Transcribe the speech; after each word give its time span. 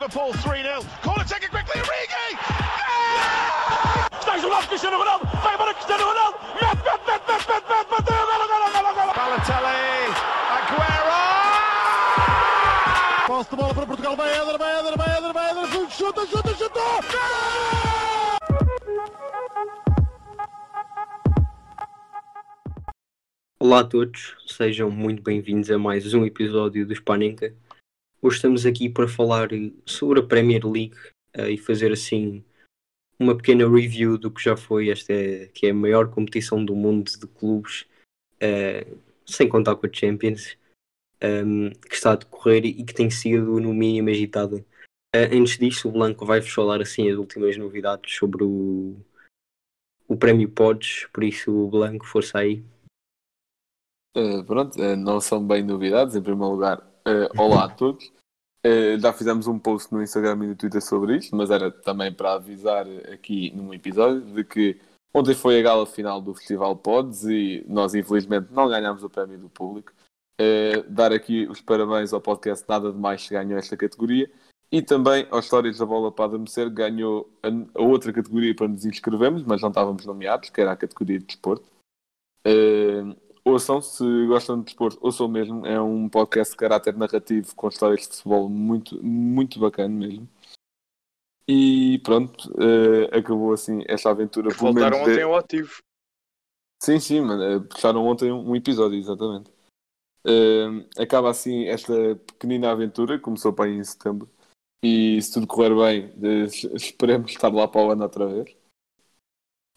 Liverpool 0.00 0.32
3-0. 0.32 0.82
Corner 1.02 1.24
taken 1.24 1.50
quickly, 1.50 1.80
Origi! 1.80 2.28
Stays 4.20 4.44
on 4.44 4.62
Cristiano 4.66 4.98
Ronaldo! 4.98 5.26
Vai 5.42 5.56
para 5.56 5.74
Cristiano 5.74 6.04
Ronaldo! 6.04 6.38
Met, 6.60 6.84
met, 6.84 7.06
met, 7.06 7.26
met, 7.26 7.48
met, 7.48 7.68
met, 7.68 7.90
met! 7.90 8.06
Balotelli, 9.14 10.12
Aguero! 10.56 11.22
Posse 13.26 13.50
de 13.50 13.56
bola 13.56 13.74
para 13.74 13.86
Portugal, 13.86 14.16
vai 14.16 14.30
Éder, 14.30 14.58
vai 14.58 14.78
Éder, 14.78 14.96
vai 14.96 15.16
Éder, 15.16 15.32
vai 15.32 15.50
Éder, 15.50 15.90
chuta, 15.90 16.26
chuta, 16.26 16.54
chuta! 16.54 16.80
Olá 23.58 23.80
a 23.80 23.84
todos, 23.84 24.36
sejam 24.56 24.90
muito 24.90 25.22
bem-vindos 25.22 25.70
a 25.70 25.78
mais 25.78 26.14
um 26.14 26.24
episódio 26.24 26.86
do 26.86 26.94
Spanenka. 26.94 27.54
Hoje 28.22 28.36
estamos 28.36 28.64
aqui 28.64 28.88
para 28.88 29.06
falar 29.06 29.50
sobre 29.84 30.20
a 30.20 30.22
Premier 30.22 30.66
League 30.66 30.96
uh, 31.36 31.46
e 31.46 31.58
fazer 31.58 31.92
assim 31.92 32.42
uma 33.18 33.36
pequena 33.36 33.68
review 33.68 34.16
do 34.16 34.30
que 34.30 34.42
já 34.42 34.56
foi 34.56 34.88
esta 34.88 35.12
que 35.52 35.66
é 35.66 35.70
a 35.72 35.74
maior 35.74 36.08
competição 36.10 36.64
do 36.64 36.74
mundo 36.74 37.10
de 37.10 37.26
clubes, 37.26 37.82
uh, 38.42 38.98
sem 39.26 39.46
contar 39.46 39.76
com 39.76 39.86
a 39.86 39.92
Champions, 39.92 40.56
um, 41.22 41.68
que 41.68 41.94
está 41.94 42.12
a 42.12 42.16
decorrer 42.16 42.64
e 42.64 42.82
que 42.82 42.94
tem 42.94 43.10
sido 43.10 43.60
no 43.60 43.74
mínimo 43.74 44.08
agitada. 44.08 44.56
Uh, 45.14 45.36
antes 45.38 45.58
disso, 45.58 45.86
o 45.86 45.92
Blanco 45.92 46.24
vai-vos 46.24 46.50
falar 46.50 46.80
assim 46.80 47.10
as 47.10 47.18
últimas 47.18 47.58
novidades 47.58 48.16
sobre 48.16 48.42
o, 48.42 48.96
o 50.08 50.16
Prémio 50.16 50.48
Pods, 50.48 51.08
por 51.12 51.24
isso 51.24 51.52
o 51.52 51.68
Blanco, 51.68 52.06
força 52.06 52.38
aí. 52.38 52.64
Uh, 54.16 54.42
pronto, 54.44 54.80
uh, 54.80 54.96
não 54.96 55.20
são 55.20 55.46
bem 55.46 55.62
novidades. 55.62 56.16
Em 56.16 56.22
primeiro 56.22 56.52
lugar, 56.52 56.78
uh, 56.78 57.38
olá 57.38 57.66
a 57.66 57.68
todos. 57.68 58.10
já 58.98 59.12
fizemos 59.12 59.46
um 59.46 59.58
post 59.58 59.92
no 59.92 60.02
Instagram 60.02 60.44
e 60.44 60.46
no 60.48 60.56
Twitter 60.56 60.80
sobre 60.80 61.18
isto, 61.18 61.36
mas 61.36 61.50
era 61.50 61.70
também 61.70 62.10
para 62.12 62.32
avisar 62.32 62.86
aqui 63.12 63.52
num 63.54 63.74
episódio 63.74 64.22
de 64.22 64.42
que 64.42 64.80
ontem 65.14 65.34
foi 65.34 65.60
a 65.60 65.62
gala 65.62 65.86
final 65.86 66.20
do 66.20 66.34
Festival 66.34 66.74
Pods 66.76 67.24
e 67.24 67.64
nós, 67.68 67.94
infelizmente, 67.94 68.48
não 68.50 68.68
ganhámos 68.68 69.04
o 69.04 69.10
prémio 69.10 69.38
do 69.38 69.50
público. 69.50 69.92
dar 70.88 71.12
aqui 71.12 71.46
os 71.46 71.60
parabéns 71.60 72.12
ao 72.12 72.20
podcast 72.20 72.64
Nada 72.68 72.90
de 72.90 72.98
Mais 72.98 73.22
que 73.22 73.34
ganhou 73.34 73.58
esta 73.58 73.76
categoria 73.76 74.28
e 74.72 74.82
também 74.82 75.28
aos 75.30 75.44
Histórias 75.44 75.78
da 75.78 75.86
Bola 75.86 76.10
para 76.10 76.24
Adormecer 76.24 76.68
ganhou 76.70 77.30
a, 77.42 77.48
a, 77.78 77.82
outra 77.82 78.12
categoria 78.12 78.54
para 78.54 78.68
nos 78.68 78.84
inscrevermos, 78.84 79.44
mas 79.44 79.62
não 79.62 79.68
estávamos 79.68 80.04
nomeados, 80.04 80.50
que 80.50 80.60
era 80.60 80.72
a 80.72 80.76
categoria 80.76 81.18
de 81.18 81.26
desporto. 81.26 81.66
Uh, 82.46 83.14
ouçam, 83.46 83.80
se 83.80 84.04
gostam 84.26 84.58
de 84.58 84.64
desporto, 84.66 84.98
ouçam 85.00 85.28
mesmo. 85.28 85.64
É 85.64 85.80
um 85.80 86.08
podcast 86.08 86.52
de 86.52 86.58
caráter 86.58 86.96
narrativo 86.96 87.54
com 87.54 87.68
histórias 87.68 88.00
de 88.00 88.08
futebol 88.08 88.48
muito, 88.48 89.02
muito 89.02 89.60
bacana 89.60 89.94
mesmo. 89.94 90.28
E 91.48 92.00
pronto, 92.00 92.50
uh, 92.54 93.16
acabou 93.16 93.52
assim 93.52 93.84
esta 93.86 94.10
aventura. 94.10 94.50
Que 94.50 94.58
voltaram 94.58 95.00
ontem 95.00 95.14
de... 95.14 95.22
ao 95.22 95.36
ativo. 95.36 95.78
Sim, 96.82 96.98
sim, 96.98 97.20
mano. 97.20 97.64
Puxaram 97.64 98.04
ontem 98.04 98.32
um 98.32 98.56
episódio, 98.56 98.98
exatamente. 98.98 99.50
Uh, 100.26 100.84
acaba 101.00 101.30
assim 101.30 101.66
esta 101.66 102.16
pequenina 102.16 102.72
aventura, 102.72 103.18
começou 103.20 103.52
para 103.52 103.66
aí 103.66 103.76
em 103.76 103.84
setembro. 103.84 104.28
E 104.82 105.22
se 105.22 105.32
tudo 105.32 105.46
correr 105.46 105.74
bem, 105.74 106.12
esperemos 106.74 107.30
estar 107.30 107.52
lá 107.52 107.66
para 107.66 107.80
o 107.80 107.90
ano 107.92 108.02
outra 108.02 108.26
vez. 108.26 108.56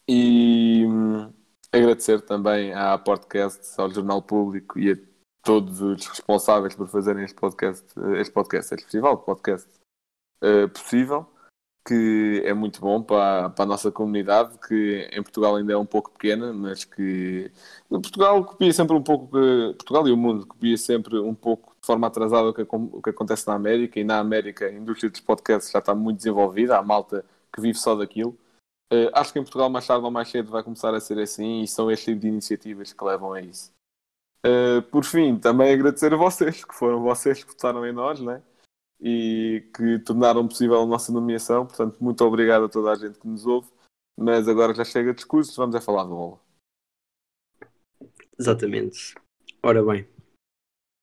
E 0.08 0.84
hum, 0.86 1.32
agradecer 1.72 2.20
também 2.22 2.72
à 2.74 2.98
podcast, 2.98 3.80
ao 3.80 3.90
Jornal 3.90 4.22
Público 4.22 4.78
e 4.78 4.92
a 4.92 4.96
todos 5.42 5.80
os 5.80 6.06
responsáveis 6.06 6.74
por 6.74 6.88
fazerem 6.88 7.24
este 7.24 7.38
podcast, 7.38 7.86
este 8.16 8.32
podcast, 8.32 8.74
este 8.74 8.84
festival 8.84 9.16
de 9.16 9.24
podcast 9.24 9.68
uh, 10.42 10.68
possível, 10.68 11.26
que 11.86 12.42
é 12.44 12.52
muito 12.52 12.80
bom 12.80 13.02
para, 13.02 13.50
para 13.50 13.64
a 13.64 13.68
nossa 13.68 13.90
comunidade, 13.90 14.58
que 14.58 15.08
em 15.12 15.22
Portugal 15.22 15.56
ainda 15.56 15.72
é 15.72 15.76
um 15.76 15.86
pouco 15.86 16.10
pequena, 16.10 16.52
mas 16.52 16.84
que 16.84 17.50
Portugal 17.88 18.44
copia 18.44 18.72
sempre 18.72 18.96
um 18.96 19.02
pouco, 19.02 19.28
Portugal 19.28 20.06
e 20.08 20.12
o 20.12 20.16
mundo 20.16 20.46
copia 20.46 20.76
sempre 20.76 21.18
um 21.18 21.34
pouco 21.34 21.74
de 21.80 21.86
forma 21.86 22.06
atrasada 22.06 22.50
o 22.50 22.54
que, 22.54 22.66
o 22.70 23.02
que 23.02 23.10
acontece 23.10 23.46
na 23.46 23.54
América, 23.54 23.98
e 23.98 24.04
na 24.04 24.18
América 24.18 24.66
a 24.66 24.72
indústria 24.72 25.08
dos 25.08 25.20
podcasts 25.20 25.70
já 25.70 25.78
está 25.78 25.94
muito 25.94 26.18
desenvolvida, 26.18 26.76
há 26.76 26.82
malta 26.82 27.24
que 27.52 27.60
vive 27.60 27.78
só 27.78 27.94
daquilo. 27.94 28.36
Uh, 28.92 29.10
acho 29.14 29.32
que 29.32 29.38
em 29.38 29.42
Portugal 29.42 29.70
mais 29.70 29.86
tarde 29.86 30.04
ou 30.04 30.10
mais 30.10 30.28
cedo 30.28 30.50
vai 30.50 30.62
começar 30.62 30.92
a 30.94 31.00
ser 31.00 31.18
assim 31.18 31.62
e 31.62 31.68
são 31.68 31.90
este 31.90 32.06
tipo 32.06 32.20
de 32.20 32.28
iniciativas 32.28 32.92
que 32.92 33.04
levam 33.04 33.32
a 33.32 33.40
isso. 33.40 33.72
Uh, 34.44 34.82
por 34.90 35.04
fim, 35.04 35.38
também 35.38 35.72
agradecer 35.72 36.12
a 36.12 36.16
vocês, 36.16 36.64
que 36.64 36.74
foram 36.74 37.02
vocês 37.02 37.44
que 37.44 37.50
votaram 37.50 37.86
em 37.86 37.92
nós, 37.92 38.20
né? 38.20 38.42
E 39.00 39.68
que 39.74 39.98
tornaram 40.00 40.48
possível 40.48 40.82
a 40.82 40.86
nossa 40.86 41.12
nomeação. 41.12 41.66
Portanto, 41.66 42.02
muito 42.02 42.24
obrigado 42.24 42.64
a 42.64 42.68
toda 42.68 42.90
a 42.90 42.96
gente 42.96 43.18
que 43.18 43.28
nos 43.28 43.46
ouve. 43.46 43.68
Mas 44.18 44.48
agora 44.48 44.74
já 44.74 44.84
chega 44.84 45.10
de 45.10 45.16
discurso, 45.16 45.56
vamos 45.56 45.74
a 45.76 45.80
falar 45.80 46.04
de 46.04 46.10
bola. 46.10 46.38
Exatamente. 48.38 49.14
Ora 49.62 49.82
bem, 49.82 50.06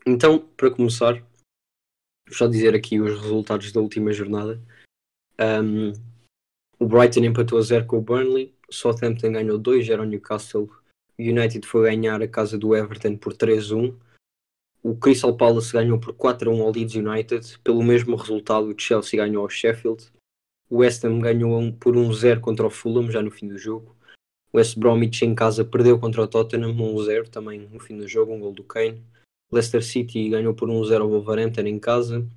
então, 0.10 0.40
para 0.40 0.72
começar, 0.72 1.16
vou 1.16 2.32
só 2.32 2.48
dizer 2.48 2.74
aqui 2.74 2.98
os 2.98 3.20
resultados 3.22 3.74
da 3.74 3.82
última 3.82 4.14
jornada. 4.14 4.58
Um, 5.38 5.92
o 6.80 6.86
Brighton 6.86 7.22
empatou 7.22 7.58
a 7.58 7.62
0 7.62 7.86
com 7.86 7.98
o 7.98 8.02
Burnley, 8.02 8.54
o 8.70 8.74
Southampton 8.74 9.32
ganhou 9.32 9.60
2-0 9.60 10.00
ao 10.00 10.06
Newcastle, 10.06 10.70
o 11.18 11.22
United 11.22 11.66
foi 11.66 11.90
ganhar 11.90 12.22
a 12.22 12.28
casa 12.28 12.58
do 12.58 12.76
Everton 12.76 13.18
por 13.18 13.34
3-1, 13.34 13.96
o 14.84 14.96
Crystal 14.96 15.36
Palace 15.36 15.74
ganhou 15.74 16.00
por 16.00 16.14
4-1 16.14 16.62
ao 16.62 16.72
Leeds 16.72 16.96
United, 16.96 17.60
pelo 17.64 17.84
mesmo 17.84 18.16
resultado 18.16 18.68
o 18.68 18.80
Chelsea 18.80 19.18
ganhou 19.18 19.44
ao 19.44 19.50
Sheffield, 19.50 20.06
o 20.70 20.78
West 20.78 21.04
Ham 21.04 21.20
ganhou 21.20 21.74
por 21.74 21.96
1-0 21.96 22.40
contra 22.40 22.68
o 22.68 22.70
Fulham 22.70 23.10
já 23.10 23.22
no 23.22 23.32
fim 23.32 23.48
do 23.48 23.58
jogo, 23.58 23.96
o 24.54 24.58
West 24.58 24.78
Bromwich 24.78 25.26
em 25.26 25.34
casa 25.34 25.66
perdeu 25.66 26.00
contra 26.00 26.22
o 26.22 26.28
Tottenham 26.28 26.74
1-0 26.74 27.28
também 27.30 27.68
no 27.72 27.80
fim 27.80 27.98
do 27.98 28.08
jogo, 28.08 28.34
um 28.34 28.40
gol 28.40 28.54
do 28.54 28.64
Kane, 28.64 29.02
Leicester 29.52 29.84
City 29.84 30.30
ganhou 30.30 30.54
por 30.54 30.70
1-0 30.70 31.02
ao 31.02 31.10
Wolverhampton 31.10 31.62
em 31.62 31.80
casa, 31.80 32.28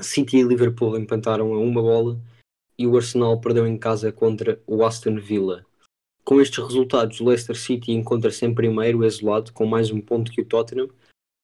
City 0.00 0.38
e 0.38 0.42
Liverpool 0.42 0.98
empataram 0.98 1.54
a 1.54 1.58
uma 1.58 1.80
bola, 1.80 2.18
e 2.78 2.86
o 2.86 2.96
Arsenal 2.96 3.40
perdeu 3.40 3.66
em 3.66 3.78
casa 3.78 4.12
contra 4.12 4.60
o 4.66 4.84
Aston 4.84 5.16
Villa. 5.16 5.64
Com 6.24 6.40
estes 6.40 6.62
resultados, 6.62 7.20
o 7.20 7.24
Leicester 7.24 7.56
City 7.56 7.92
encontra-se 7.92 8.44
em 8.46 8.54
primeiro, 8.54 9.04
isolado, 9.04 9.52
com 9.52 9.66
mais 9.66 9.90
um 9.90 10.00
ponto 10.00 10.30
que 10.30 10.40
o 10.40 10.44
Tottenham. 10.44 10.88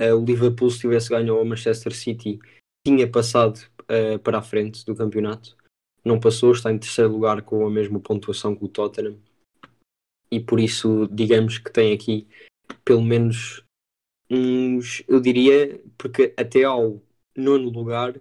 Uh, 0.01 0.15
o 0.15 0.25
Liverpool, 0.25 0.71
se 0.71 0.81
tivesse 0.81 1.09
ganho 1.09 1.37
ao 1.37 1.45
Manchester 1.45 1.93
City, 1.95 2.39
tinha 2.87 3.11
passado 3.11 3.59
uh, 3.83 4.19
para 4.21 4.39
a 4.39 4.43
frente 4.43 4.85
do 4.87 4.95
campeonato. 4.95 5.57
Não 6.05 6.21
passou, 6.21 6.53
está 6.53 6.73
em 6.73 6.79
terceiro 6.79 7.11
lugar 7.11 7.43
com 7.43 7.67
a 7.67 7.71
mesma 7.71 7.99
pontuação 7.99 8.55
que 8.55 8.65
o 8.65 8.69
Tottenham. 8.69 9.19
E 10.31 10.39
por 10.39 10.61
isso, 10.61 11.09
digamos 11.11 11.59
que 11.59 11.73
tem 11.73 11.93
aqui 11.93 12.29
pelo 12.85 13.03
menos 13.03 13.65
uns, 14.31 15.03
eu 15.09 15.21
diria, 15.21 15.83
porque 15.97 16.35
até 16.37 16.65
ao 16.65 17.03
nono 17.37 17.71
lugar 17.71 18.15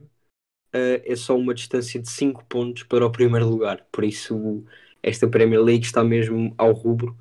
uh, 0.77 1.01
é 1.03 1.15
só 1.15 1.37
uma 1.37 1.53
distância 1.53 1.99
de 1.99 2.09
5 2.09 2.45
pontos 2.45 2.83
para 2.83 3.05
o 3.05 3.11
primeiro 3.11 3.47
lugar. 3.47 3.85
Por 3.91 4.03
isso, 4.03 4.63
esta 5.01 5.27
Premier 5.27 5.61
League 5.61 5.85
está 5.85 6.03
mesmo 6.03 6.53
ao 6.57 6.71
rubro. 6.73 7.17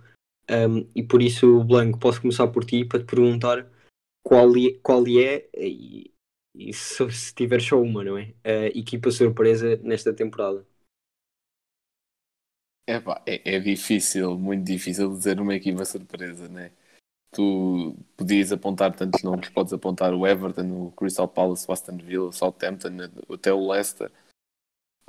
Um, 0.50 0.89
e 0.94 1.03
por 1.03 1.22
isso, 1.22 1.65
Blanco, 1.65 1.99
posso 1.99 2.21
começar 2.21 2.47
por 2.49 2.65
ti 2.65 2.84
para 2.84 3.00
te 3.00 3.06
perguntar 3.06 3.69
qual, 4.22 4.49
é, 4.56 4.78
qual 4.83 5.05
é 5.06 5.49
e, 5.56 6.12
e 6.55 6.72
se, 6.72 7.11
se 7.11 7.34
tiver 7.34 7.61
só 7.61 7.81
uma, 7.81 8.05
não 8.05 8.19
é? 8.19 8.34
A 8.45 8.66
equipa 8.66 9.11
surpresa 9.11 9.77
nesta 9.83 10.12
temporada. 10.12 10.66
É, 12.89 13.56
é 13.56 13.59
difícil, 13.59 14.39
muito 14.39 14.65
difícil 14.65 15.11
dizer 15.11 15.41
uma 15.41 15.56
equipa 15.56 15.84
surpresa, 15.84 16.49
né? 16.49 16.71
Tu 17.33 17.97
podias 18.17 18.53
apontar 18.53 18.95
tantos 18.95 19.23
nomes, 19.23 19.49
podes 19.49 19.73
apontar 19.73 20.15
o 20.15 20.27
Everton, 20.27 20.87
o 20.87 20.93
Crystal 20.93 21.29
Palace, 21.29 21.67
o 21.69 21.73
Aston 21.73 21.99
Villa, 21.99 22.28
o 22.28 22.33
Southampton, 22.33 22.89
até 23.33 23.53
o 23.53 23.71
Leicester. 23.71 24.11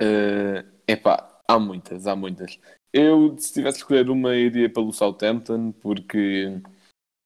Uh, 0.00 0.64
epá, 0.86 1.40
há 1.48 1.58
muitas, 1.58 2.06
há 2.06 2.14
muitas. 2.14 2.58
Eu, 2.92 3.36
se 3.38 3.52
tivesse 3.52 3.78
de 3.78 3.82
escolher 3.82 4.08
uma, 4.10 4.34
iria 4.36 4.70
pelo 4.70 4.92
Southampton, 4.92 5.72
porque, 5.72 6.60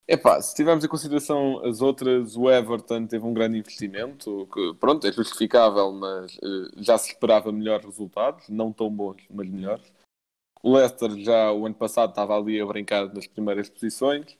epá, 0.09 0.41
se 0.41 0.55
tivermos 0.55 0.85
em 0.85 0.89
consideração 0.89 1.65
as 1.65 1.81
outras, 1.81 2.37
o 2.37 2.51
Everton 2.51 3.07
teve 3.07 3.25
um 3.25 3.35
grande 3.35 3.59
investimento, 3.59 4.49
que, 4.53 4.75
pronto, 4.75 5.07
é 5.07 5.13
justificável, 5.13 5.93
mas 5.93 6.37
uh, 6.37 6.71
já 6.77 6.97
se 6.99 7.11
esperava 7.11 7.53
melhores 7.53 7.85
resultados, 7.85 8.49
não 8.49 8.73
tão 8.73 8.91
bons, 8.91 9.23
mas 9.31 9.49
melhores. 9.49 9.93
O 10.63 10.77
Leicester 10.77 11.11
já 11.19 11.53
o 11.53 11.67
ano 11.67 11.75
passado 11.75 12.11
estava 12.11 12.37
ali 12.39 12.61
a 12.61 12.67
brincar 12.67 13.13
nas 13.13 13.27
primeiras 13.27 13.69
posições. 13.69 14.39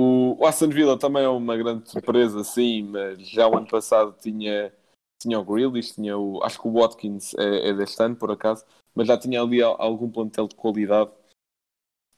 O, 0.00 0.46
Aston 0.46 0.68
Villa 0.68 0.96
também 0.96 1.24
é 1.24 1.28
uma 1.28 1.56
grande 1.56 1.90
surpresa, 1.90 2.44
sim, 2.44 2.84
mas 2.84 3.18
já 3.28 3.48
o 3.48 3.56
ano 3.56 3.66
passado 3.66 4.14
tinha, 4.20 4.72
tinha 5.20 5.40
o 5.40 5.44
Grealish, 5.44 5.94
tinha 5.94 6.16
o, 6.16 6.40
acho 6.44 6.60
que 6.62 6.68
o 6.68 6.72
Watkins 6.72 7.34
é, 7.34 7.70
é 7.70 7.74
deste 7.74 8.00
ano, 8.00 8.14
por 8.14 8.30
acaso, 8.30 8.64
mas 8.94 9.08
já 9.08 9.18
tinha 9.18 9.42
ali 9.42 9.60
algum 9.60 10.08
plantel 10.08 10.46
de 10.46 10.54
qualidade. 10.54 11.10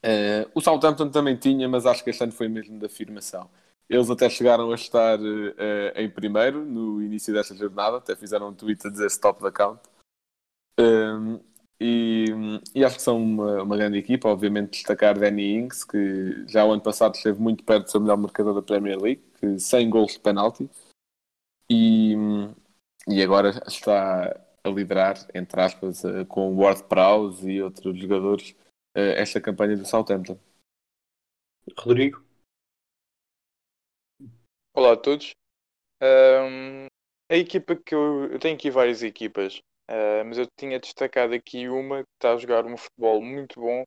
Uh, 0.05 0.45
o 0.53 0.61
Southampton 0.61 1.09
também 1.09 1.35
tinha, 1.35 1.67
mas 1.67 1.87
acho 1.87 2.03
que 2.03 2.11
este 2.11 2.23
ano 2.23 2.31
foi 2.31 2.47
mesmo 2.47 2.77
da 2.77 2.85
afirmação. 2.85 3.49
Eles 3.89 4.11
até 4.11 4.29
chegaram 4.29 4.71
a 4.71 4.75
estar 4.75 5.19
uh, 5.19 5.91
em 5.95 6.07
primeiro 6.07 6.63
no 6.63 7.01
início 7.01 7.33
desta 7.33 7.55
jornada, 7.55 7.97
até 7.97 8.15
fizeram 8.15 8.49
um 8.49 8.53
tweet 8.53 8.85
a 8.85 8.91
dizer 8.91 9.07
stop 9.07 9.41
the 9.41 9.49
count. 9.49 9.81
Um, 10.79 11.39
e, 11.83 12.25
e, 12.75 12.85
acho 12.85 12.97
que 12.97 13.01
são 13.01 13.17
uma, 13.17 13.63
uma, 13.63 13.75
grande 13.75 13.97
equipa. 13.97 14.29
Obviamente, 14.29 14.73
destacar 14.73 15.17
Danny 15.17 15.55
Ings, 15.55 15.83
que 15.83 16.47
já 16.47 16.63
o 16.63 16.71
ano 16.71 16.81
passado 16.81 17.15
esteve 17.15 17.41
muito 17.41 17.63
perto 17.63 17.85
de 17.85 17.91
ser 17.91 17.97
o 17.97 18.01
melhor 18.01 18.17
marcador 18.17 18.53
da 18.53 18.61
Premier 18.61 19.01
League, 19.01 19.23
que 19.39 19.57
100 19.57 19.89
gols 19.89 20.13
de 20.13 20.19
penalti. 20.19 20.69
E, 21.67 22.13
e 23.07 23.23
agora 23.23 23.49
está 23.65 24.39
a 24.63 24.69
liderar, 24.69 25.15
entre 25.33 25.59
aspas, 25.59 26.03
uh, 26.03 26.23
com 26.27 26.55
Ward 26.55 26.83
Prowse 26.83 27.49
e 27.49 27.63
outros 27.63 27.97
jogadores, 27.97 28.51
uh, 28.95 29.17
esta 29.17 29.41
campanha 29.41 29.75
do 29.75 29.85
Southampton. 29.85 30.37
Rodrigo? 31.75 32.23
Olá 34.75 34.93
a 34.93 34.97
todos. 34.97 35.31
Um, 36.03 36.85
a 37.31 37.35
equipa 37.35 37.75
que 37.75 37.95
eu, 37.95 38.31
eu, 38.31 38.39
tenho 38.39 38.55
aqui 38.55 38.69
várias 38.69 39.01
equipas, 39.01 39.61
uh, 39.91 40.25
mas 40.25 40.37
eu 40.37 40.47
tinha 40.57 40.79
destacado 40.79 41.33
aqui 41.33 41.67
uma 41.69 42.03
que 42.03 42.09
está 42.13 42.33
a 42.33 42.37
jogar 42.37 42.65
um 42.65 42.77
futebol 42.77 43.21
muito 43.21 43.59
bom, 43.59 43.83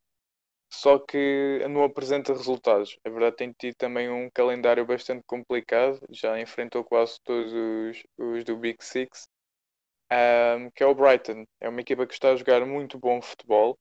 só 0.73 0.99
que 0.99 1.61
não 1.71 1.85
apresenta 1.85 2.33
resultados. 2.33 2.99
A 3.05 3.11
verdade 3.11 3.37
tem 3.37 3.53
tido 3.59 3.75
também 3.77 4.11
um 4.11 4.29
calendário 4.31 4.85
bastante 4.87 5.23
complicado, 5.27 6.01
já 6.11 6.41
enfrentou 6.41 6.85
quase 6.85 7.19
todos 7.25 7.53
os, 7.53 8.03
os 8.19 8.45
do 8.45 8.57
Big 8.57 8.85
Six, 8.85 9.29
um, 10.13 10.71
que 10.71 10.83
é 10.83 10.87
o 10.87 10.95
Brighton. 10.95 11.45
É 11.61 11.69
uma 11.69 11.81
equipa 11.81 12.07
que 12.07 12.15
está 12.15 12.33
a 12.33 12.37
jogar 12.37 12.65
muito 12.67 12.99
bom 12.99 13.21
futebol. 13.23 13.79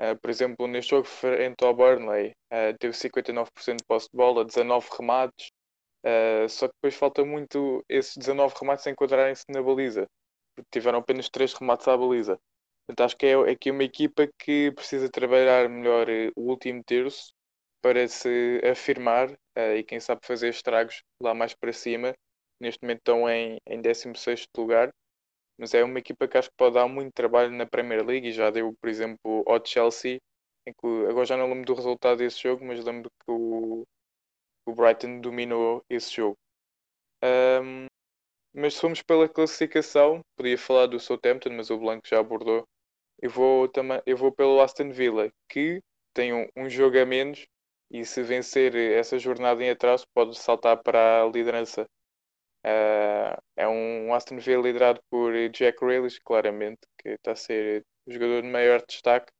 Uh, 0.00 0.18
por 0.20 0.30
exemplo, 0.30 0.66
neste 0.66 0.90
jogo 0.90 1.06
frente 1.06 1.64
ao 1.64 1.74
Burnley, 1.74 2.30
uh, 2.52 2.76
teve 2.78 2.94
59% 2.96 3.76
de 3.76 3.84
posse 3.84 4.08
de 4.10 4.16
bola, 4.16 4.44
19 4.44 4.88
remates, 4.98 5.50
Uh, 6.02 6.48
só 6.48 6.66
que 6.66 6.74
depois 6.76 6.94
falta 6.94 7.24
muito 7.24 7.84
esses 7.88 8.16
19 8.16 8.54
remates 8.58 8.86
enquadrarem-se 8.86 9.44
na 9.50 9.62
baliza, 9.62 10.06
tiveram 10.70 10.98
apenas 10.98 11.28
3 11.28 11.52
remates 11.54 11.86
à 11.88 11.96
baliza. 11.96 12.38
Portanto, 12.86 13.06
acho 13.06 13.16
que 13.16 13.26
é 13.26 13.34
aqui 13.50 13.70
uma 13.70 13.84
equipa 13.84 14.28
que 14.38 14.72
precisa 14.72 15.08
trabalhar 15.08 15.68
melhor 15.68 16.08
uh, 16.08 16.32
o 16.36 16.50
último 16.50 16.82
terço 16.84 17.32
para 17.82 18.06
se 18.08 18.60
afirmar 18.70 19.30
uh, 19.30 19.76
e 19.76 19.84
quem 19.84 20.00
sabe 20.00 20.26
fazer 20.26 20.48
estragos 20.48 21.02
lá 21.22 21.34
mais 21.34 21.54
para 21.54 21.72
cima. 21.72 22.14
Neste 22.60 22.82
momento 22.82 22.98
estão 22.98 23.28
em, 23.28 23.58
em 23.66 23.80
16 23.80 24.46
lugar, 24.56 24.90
mas 25.58 25.74
é 25.74 25.84
uma 25.84 25.98
equipa 25.98 26.26
que 26.28 26.38
acho 26.38 26.50
que 26.50 26.56
pode 26.56 26.74
dar 26.74 26.88
muito 26.88 27.12
trabalho 27.12 27.52
na 27.52 27.66
Premier 27.66 28.04
League 28.04 28.28
e 28.28 28.32
já 28.32 28.50
deu, 28.50 28.74
por 28.80 28.88
exemplo, 28.88 29.44
ao 29.46 29.64
Chelsea, 29.64 30.18
em 30.66 30.72
que, 30.72 30.86
agora 31.08 31.26
já 31.26 31.36
não 31.36 31.48
lembro 31.48 31.66
do 31.66 31.74
resultado 31.74 32.18
desse 32.18 32.42
jogo, 32.42 32.64
mas 32.64 32.84
lembro 32.84 33.10
que 33.10 33.30
o, 33.30 33.86
o 34.66 34.74
Brighton 34.74 35.20
dominou 35.20 35.84
esse 35.88 36.14
jogo. 36.14 36.36
Um, 37.22 37.86
mas 38.54 38.74
se 38.74 39.04
pela 39.04 39.28
classificação, 39.28 40.20
podia 40.36 40.58
falar 40.58 40.86
do 40.86 40.98
Southampton, 41.00 41.50
mas 41.50 41.70
o 41.70 41.78
Blanco 41.78 42.06
já 42.06 42.18
abordou. 42.20 42.66
Eu 43.20 43.30
vou, 43.30 43.68
também, 43.68 44.00
eu 44.06 44.16
vou 44.16 44.32
pelo 44.32 44.60
Aston 44.60 44.90
Villa, 44.90 45.30
que 45.48 45.80
tem 46.14 46.32
um, 46.32 46.46
um 46.56 46.68
jogo 46.68 46.98
a 46.98 47.06
menos 47.06 47.46
e 47.90 48.04
se 48.04 48.22
vencer 48.22 48.74
essa 48.74 49.18
jornada 49.18 49.62
em 49.62 49.70
atraso 49.70 50.04
pode 50.14 50.38
saltar 50.38 50.82
para 50.82 51.22
a 51.22 51.26
liderança. 51.26 51.86
Uh, 52.64 53.40
é 53.56 53.68
um 53.68 54.12
Aston 54.14 54.38
Villa 54.38 54.62
liderado 54.62 55.00
por 55.10 55.32
Jack 55.50 55.80
Grealish, 55.80 56.20
claramente, 56.20 56.80
que 56.98 57.10
está 57.10 57.32
a 57.32 57.36
ser 57.36 57.84
o 58.06 58.12
jogador 58.12 58.42
de 58.42 58.48
maior 58.48 58.82
destaque 58.86 59.32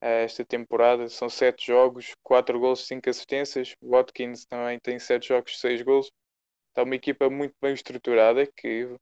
esta 0.00 0.44
temporada. 0.44 1.08
São 1.08 1.28
7 1.28 1.66
jogos, 1.66 2.14
4 2.22 2.58
gols, 2.58 2.86
5 2.86 3.08
assistências. 3.10 3.74
Watkins 3.82 4.44
também 4.46 4.78
tem 4.80 4.98
7 4.98 5.28
jogos, 5.28 5.58
6 5.60 5.82
gols. 5.82 6.10
Está 6.76 6.82
uma 6.82 6.94
equipa 6.94 7.30
muito 7.30 7.54
bem 7.58 7.72
estruturada 7.72 8.46
que 8.46 8.84
uh, 8.84 8.98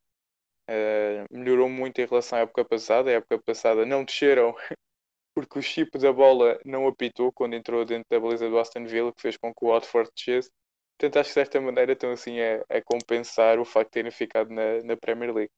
melhorou 1.29 1.69
muito 1.69 2.01
em 2.01 2.07
relação 2.07 2.39
à 2.39 2.43
época 2.43 2.65
passada. 2.65 3.11
A 3.11 3.15
época 3.15 3.43
passada 3.43 3.85
não 3.85 4.05
desceram 4.05 4.55
porque 5.35 5.59
o 5.59 5.63
chip 5.63 5.99
da 5.99 6.13
bola 6.13 6.57
não 6.65 6.87
apitou 6.87 7.33
quando 7.33 7.55
entrou 7.55 7.85
dentro 7.85 8.07
da 8.09 8.21
baliza 8.21 8.49
do 8.49 8.61
Aston 8.61 8.87
Villa, 8.87 9.13
que 9.13 9.21
fez 9.21 9.37
com 9.37 9.53
que 9.53 9.65
o 9.65 9.71
Watford 9.71 10.09
descesse. 10.15 10.53
Portanto, 10.97 11.19
acho 11.19 11.31
que 11.31 11.41
desta 11.41 11.61
maneira 11.61 11.95
estão 11.95 12.13
assim 12.13 12.39
a, 12.41 12.65
a 12.71 12.81
compensar 12.81 13.59
o 13.59 13.65
facto 13.65 13.89
de 13.89 13.95
terem 13.95 14.13
ficado 14.13 14.51
na, 14.51 14.81
na 14.85 14.97
Premier 14.97 15.35
League. 15.35 15.51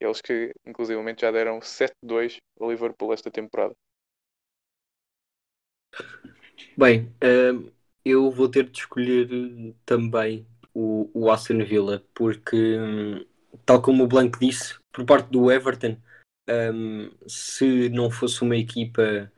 Eles 0.00 0.22
que, 0.22 0.54
inclusivamente, 0.64 1.20
já 1.20 1.30
deram 1.30 1.60
7-2 1.60 2.38
ao 2.58 2.70
Liverpool 2.70 3.12
esta 3.12 3.30
temporada. 3.30 3.74
Bem, 6.78 7.14
uh, 7.22 7.70
eu 8.02 8.30
vou 8.30 8.48
ter 8.48 8.70
de 8.70 8.78
escolher 8.78 9.28
também 9.84 10.46
o, 10.74 11.10
o 11.14 11.30
Aston 11.30 11.64
Villa, 11.64 12.04
porque, 12.14 12.78
um, 12.78 13.24
tal 13.64 13.80
como 13.82 14.04
o 14.04 14.06
Blanco 14.06 14.38
disse, 14.38 14.76
por 14.92 15.04
parte 15.04 15.30
do 15.30 15.50
Everton, 15.50 15.96
um, 16.48 17.10
se 17.26 17.88
não 17.90 18.10
fosse 18.10 18.42
uma 18.42 18.56
equipa, 18.56 19.30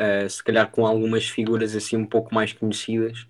uh, 0.00 0.28
se 0.28 0.42
calhar 0.42 0.70
com 0.70 0.86
algumas 0.86 1.28
figuras 1.28 1.74
assim 1.74 1.96
um 1.96 2.06
pouco 2.06 2.34
mais 2.34 2.52
conhecidas, 2.52 3.26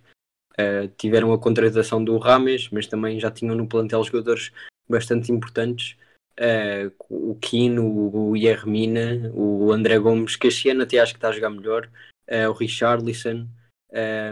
uh, 0.53 0.89
tiveram 0.97 1.33
a 1.33 1.39
contratação 1.39 2.05
do 2.05 2.19
Rames, 2.19 2.69
mas 2.71 2.87
também 2.87 3.19
já 3.19 3.31
tinham 3.31 3.55
no 3.55 3.69
plantel 3.69 4.05
jogadores 4.05 4.53
bastante 4.89 5.33
importantes. 5.33 5.97
Uh, 6.39 6.93
o 7.09 7.37
Kino, 7.37 7.87
o 7.87 8.37
Yermina, 8.37 9.31
o 9.35 9.73
André 9.73 9.99
Gomes, 9.99 10.35
que 10.35 10.49
este 10.49 10.69
ano 10.69 10.83
até 10.83 10.99
acho 10.99 11.13
que 11.13 11.19
está 11.19 11.29
a 11.29 11.33
jogar 11.33 11.51
melhor, 11.51 11.89
uh, 12.29 12.51
o 12.51 12.53
Richarlison, 12.53 13.49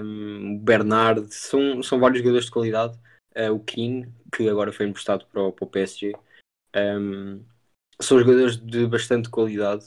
um, 0.02 0.56
o 0.56 0.58
Bernard, 0.58 1.32
são, 1.32 1.82
são 1.82 2.00
vários 2.00 2.18
jogadores 2.18 2.46
de 2.46 2.50
qualidade. 2.50 2.98
Uh, 3.37 3.52
o 3.52 3.61
King, 3.61 4.12
que 4.34 4.49
agora 4.49 4.73
foi 4.73 4.87
emprestado 4.87 5.26
para 5.26 5.43
o, 5.43 5.52
para 5.52 5.64
o 5.64 5.69
PSG, 5.69 6.12
um, 6.76 7.43
são 8.00 8.19
jogadores 8.19 8.56
de 8.56 8.87
bastante 8.87 9.29
qualidade 9.31 9.87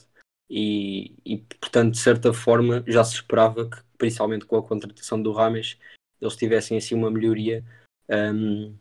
e, 0.50 1.15
e, 1.25 1.38
portanto, 1.59 1.94
de 1.94 2.00
certa 2.00 2.33
forma, 2.33 2.83
já 2.88 3.03
se 3.03 3.15
esperava 3.15 3.69
que, 3.69 3.77
principalmente 3.97 4.45
com 4.45 4.57
a 4.57 4.63
contratação 4.63 5.21
do 5.21 5.31
Rames, 5.31 5.77
eles 6.21 6.36
tivessem 6.36 6.77
assim 6.77 6.95
uma 6.95 7.12
melhoria 7.12 7.63
um, 8.09 8.75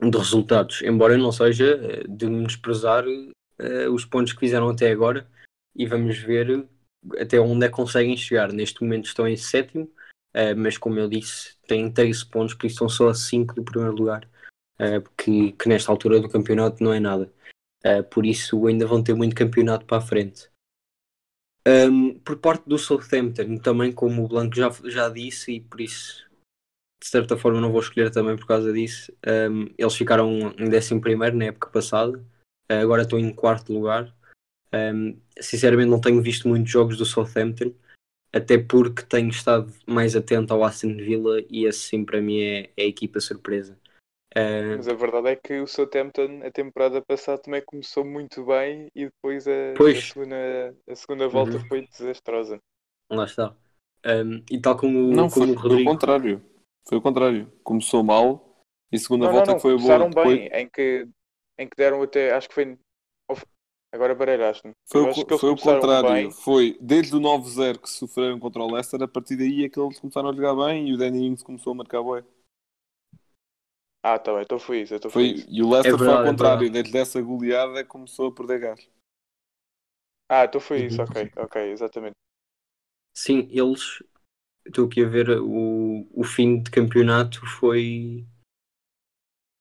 de 0.00 0.18
resultados, 0.18 0.82
embora 0.82 1.16
não 1.16 1.30
seja 1.30 1.78
eh, 1.82 2.04
de 2.08 2.26
menosprezar 2.26 3.04
uh, 3.06 3.92
os 3.92 4.04
pontos 4.04 4.32
que 4.32 4.40
fizeram 4.40 4.68
até 4.68 4.90
agora 4.90 5.26
e 5.74 5.86
vamos 5.86 6.18
ver 6.18 6.66
até 7.18 7.38
onde 7.38 7.66
é 7.66 7.68
que 7.68 7.74
conseguem 7.74 8.16
chegar. 8.16 8.52
Neste 8.52 8.82
momento 8.82 9.06
estão 9.06 9.26
em 9.28 9.36
sétimo, 9.36 9.90
uh, 10.34 10.56
mas 10.56 10.76
como 10.76 10.98
eu 10.98 11.08
disse, 11.08 11.56
têm 11.66 11.90
13 11.90 12.26
pontos, 12.26 12.54
por 12.54 12.66
isso 12.66 12.74
estão 12.74 12.88
só 12.88 13.08
a 13.08 13.14
5 13.14 13.54
do 13.54 13.64
primeiro 13.64 13.96
lugar, 13.96 14.28
uh, 14.80 15.08
que, 15.16 15.52
que, 15.52 15.68
nesta 15.68 15.90
altura 15.90 16.20
do 16.20 16.28
campeonato 16.28 16.82
não 16.82 16.92
é 16.92 17.00
nada. 17.00 17.32
Uh, 17.84 18.02
por 18.04 18.24
isso 18.24 18.66
ainda 18.66 18.86
vão 18.86 19.02
ter 19.02 19.14
muito 19.14 19.36
campeonato 19.36 19.84
para 19.84 19.98
a 19.98 20.00
frente. 20.00 20.48
Um, 21.66 22.18
por 22.18 22.36
parte 22.36 22.68
do 22.68 22.78
Southampton, 22.78 23.56
também 23.58 23.90
como 23.90 24.22
o 24.24 24.28
Blanco 24.28 24.54
já, 24.54 24.70
já 24.84 25.08
disse, 25.08 25.52
e 25.52 25.60
por 25.60 25.80
isso 25.80 26.24
de 27.02 27.08
certa 27.08 27.36
forma 27.36 27.60
não 27.60 27.70
vou 27.70 27.82
escolher 27.82 28.10
também 28.10 28.34
por 28.34 28.46
causa 28.46 28.72
disso, 28.72 29.12
um, 29.50 29.66
eles 29.76 29.94
ficaram 29.94 30.54
em 30.58 30.74
11 30.74 31.34
na 31.34 31.44
época 31.46 31.68
passada, 31.68 32.24
agora 32.66 33.02
estão 33.02 33.18
em 33.18 33.30
quarto 33.30 33.74
lugar. 33.74 34.14
Um, 34.74 35.20
sinceramente 35.38 35.90
não 35.90 36.00
tenho 36.00 36.20
visto 36.20 36.48
muitos 36.48 36.72
jogos 36.72 36.96
do 36.96 37.04
Southampton, 37.04 37.72
até 38.34 38.58
porque 38.58 39.04
tenho 39.04 39.28
estado 39.28 39.72
mais 39.86 40.16
atento 40.16 40.52
ao 40.52 40.64
Aston 40.64 40.96
Villa 40.96 41.40
e 41.48 41.66
esse 41.66 41.78
sim 41.78 42.04
para 42.04 42.20
mim 42.20 42.42
é, 42.42 42.70
é 42.76 42.82
a 42.82 42.86
equipa 42.86 43.20
surpresa. 43.20 43.78
Uh... 44.36 44.74
Mas 44.76 44.88
a 44.88 44.94
verdade 44.94 45.28
é 45.28 45.36
que 45.36 45.60
o 45.60 45.66
Southampton 45.68 46.40
a 46.44 46.50
temporada 46.50 47.00
passada 47.00 47.40
também 47.40 47.62
começou 47.64 48.04
muito 48.04 48.44
bem 48.44 48.88
e 48.92 49.04
depois 49.04 49.46
a, 49.46 49.74
pois. 49.76 49.98
a 49.98 50.00
segunda, 50.00 50.76
a 50.88 50.96
segunda 50.96 51.28
volta 51.28 51.56
uhum. 51.58 51.68
foi 51.68 51.86
desastrosa. 51.86 52.58
Lá 53.08 53.24
está. 53.24 53.54
Um, 54.04 54.42
e 54.50 54.60
tal 54.60 54.76
como, 54.76 55.12
não, 55.12 55.28
como 55.30 55.46
foi, 55.46 55.54
o 55.54 55.54
Rodrigo. 55.54 55.74
Foi 55.74 55.82
o 55.82 55.84
contrário. 55.84 56.42
Foi 56.88 56.98
o 56.98 57.00
contrário. 57.00 57.52
Começou 57.62 58.02
mal 58.02 58.60
e 58.90 58.96
a 58.96 58.98
segunda 58.98 59.26
não, 59.26 59.32
volta 59.32 59.46
não, 59.46 59.54
não. 59.54 59.60
foi 59.60 59.78
boa. 59.78 59.98
bem, 59.98 60.08
depois... 60.08 60.38
em, 60.52 60.68
que, 60.68 61.08
em 61.56 61.68
que 61.68 61.76
deram 61.76 62.02
até, 62.02 62.32
acho 62.32 62.48
que 62.48 62.54
foi 62.54 62.76
Agora 63.94 64.12
baralhaste-me. 64.12 64.74
Foi, 64.86 65.02
o, 65.02 65.38
foi 65.38 65.50
o 65.50 65.56
contrário. 65.56 66.10
Bem. 66.10 66.30
Foi 66.32 66.76
desde 66.80 67.14
o 67.14 67.20
9-0 67.20 67.78
que 67.78 67.88
sofreram 67.88 68.40
contra 68.40 68.60
o 68.60 68.72
Leicester, 68.72 69.00
a 69.00 69.06
partir 69.06 69.36
daí 69.36 69.64
é 69.64 69.68
que 69.68 69.78
eles 69.78 70.00
começaram 70.00 70.30
a 70.30 70.32
jogar 70.34 70.56
bem 70.56 70.88
e 70.88 70.94
o 70.94 70.96
Danny 70.98 71.28
Ings 71.28 71.44
começou 71.44 71.72
a 71.72 71.76
marcar 71.76 72.02
bem. 72.02 72.24
Ah, 74.02 74.18
tá 74.18 74.32
bem, 74.32 74.42
então 74.42 74.58
foi 74.58 74.80
isso. 74.80 74.96
Então 74.96 75.08
foi, 75.08 75.28
foi 75.28 75.38
isso. 75.38 75.46
E 75.48 75.62
o 75.62 75.70
Leicester 75.70 75.94
é 75.94 75.96
verdade, 75.96 76.10
foi 76.10 76.26
ao 76.26 76.32
contrário, 76.32 76.66
é 76.66 76.70
desde 76.70 76.98
essa 76.98 77.22
goleada 77.22 77.84
começou 77.84 78.26
a 78.26 78.34
perder 78.34 78.58
gás. 78.58 78.90
Ah, 80.28 80.44
então 80.44 80.60
foi 80.60 80.86
isso, 80.86 81.00
ok, 81.00 81.30
ok, 81.36 81.70
exatamente. 81.70 82.16
Sim, 83.16 83.46
eles. 83.52 84.02
Estou 84.66 84.86
aqui 84.86 85.04
a 85.04 85.08
ver 85.08 85.30
o, 85.38 86.04
o 86.12 86.24
fim 86.24 86.60
de 86.60 86.68
campeonato 86.68 87.46
foi. 87.46 88.26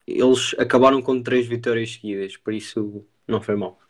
Eles 0.08 0.56
acabaram 0.58 1.04
com 1.04 1.22
três 1.22 1.46
vitórias 1.46 1.92
seguidas, 1.92 2.36
por 2.36 2.52
isso 2.52 3.06
não 3.28 3.40
foi 3.40 3.56
mal. 3.56 3.83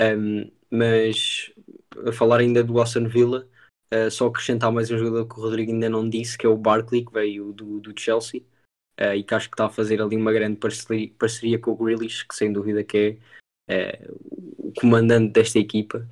Um, 0.00 0.50
mas 0.70 1.52
a 2.06 2.12
falar 2.12 2.40
ainda 2.40 2.64
do 2.64 2.80
Aston 2.80 3.08
Villa, 3.08 3.48
uh, 3.92 4.10
só 4.10 4.26
acrescentar 4.26 4.72
mais 4.72 4.90
um 4.90 4.98
jogador 4.98 5.26
que 5.26 5.38
o 5.38 5.42
Rodrigo 5.42 5.72
ainda 5.72 5.88
não 5.88 6.08
disse, 6.08 6.36
que 6.36 6.46
é 6.46 6.48
o 6.48 6.56
Barkley, 6.56 7.04
que 7.04 7.12
veio 7.12 7.52
do, 7.52 7.80
do 7.80 7.98
Chelsea. 7.98 8.42
uh, 9.00 9.14
e 9.14 9.22
que 9.22 9.34
acho 9.34 9.48
que 9.48 9.54
está 9.54 9.66
a 9.66 9.70
fazer 9.70 10.02
ali 10.02 10.16
uma 10.16 10.32
grande 10.32 10.56
parceria, 10.58 11.10
parceria 11.18 11.58
com 11.58 11.72
o 11.72 11.76
Grealish, 11.76 12.26
que 12.26 12.34
sem 12.34 12.52
dúvida 12.52 12.82
que 12.84 13.18
é 13.68 14.08
o 14.58 14.72
comandante 14.72 15.32
desta 15.32 15.58
equipa. 15.58 16.06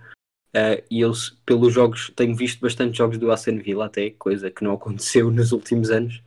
Uh, 0.55 0.85
e 0.91 1.03
eles, 1.03 1.31
pelos 1.47 1.73
jogos, 1.73 2.13
tenho 2.15 2.37
visto 2.37 2.61
bastante 2.61 2.99
jogos 2.99 3.17
do 3.19 3.33
Aston 3.33 3.59
Villa 3.59 3.87
até, 3.87 4.11
coisa 4.11 4.51
que 4.51 4.63
não 4.63 4.75
aconteceu 4.75 5.31
nos 5.31 5.53
últimos 5.53 5.91
anos. 5.91 6.23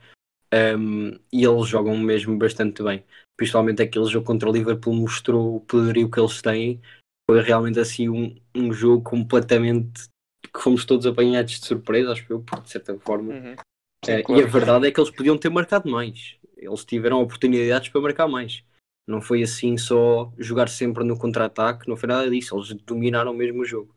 Um, 0.52 1.18
e 1.32 1.44
eles 1.44 1.68
jogam 1.68 1.96
mesmo 1.96 2.36
bastante 2.36 2.82
bem. 2.82 3.04
Principalmente 3.36 3.82
aquele 3.82 4.06
jogo 4.06 4.26
contra 4.26 4.48
o 4.48 4.52
Liverpool 4.52 4.94
mostrou 4.94 5.56
o 5.56 5.60
poderio 5.60 6.10
que 6.10 6.18
eles 6.18 6.40
têm. 6.40 6.80
Foi 7.28 7.40
realmente 7.42 7.80
assim 7.80 8.08
um, 8.08 8.36
um 8.54 8.72
jogo 8.72 9.02
completamente 9.02 10.04
que 10.52 10.60
fomos 10.60 10.84
todos 10.84 11.06
apanhados 11.06 11.58
de 11.58 11.66
surpresa, 11.66 12.12
acho 12.12 12.24
eu, 12.32 12.38
de 12.38 12.70
certa 12.70 12.96
forma. 12.98 13.34
Uhum. 13.34 13.52
Uh, 13.52 13.56
Sim, 14.04 14.22
claro. 14.22 14.40
E 14.40 14.44
a 14.44 14.46
verdade 14.46 14.86
é 14.86 14.92
que 14.92 15.00
eles 15.00 15.10
podiam 15.10 15.36
ter 15.36 15.50
marcado 15.50 15.90
mais. 15.90 16.36
Eles 16.56 16.84
tiveram 16.84 17.20
oportunidades 17.20 17.88
para 17.88 18.00
marcar 18.00 18.28
mais. 18.28 18.62
Não 19.06 19.20
foi 19.20 19.42
assim 19.42 19.76
só 19.76 20.32
jogar 20.38 20.68
sempre 20.68 21.04
no 21.04 21.18
contra-ataque, 21.18 21.88
não 21.88 21.96
foi 21.96 22.08
nada 22.08 22.30
disso. 22.30 22.56
Eles 22.56 22.72
dominaram 22.84 23.34
mesmo 23.34 23.62
o 23.62 23.64
jogo. 23.64 23.94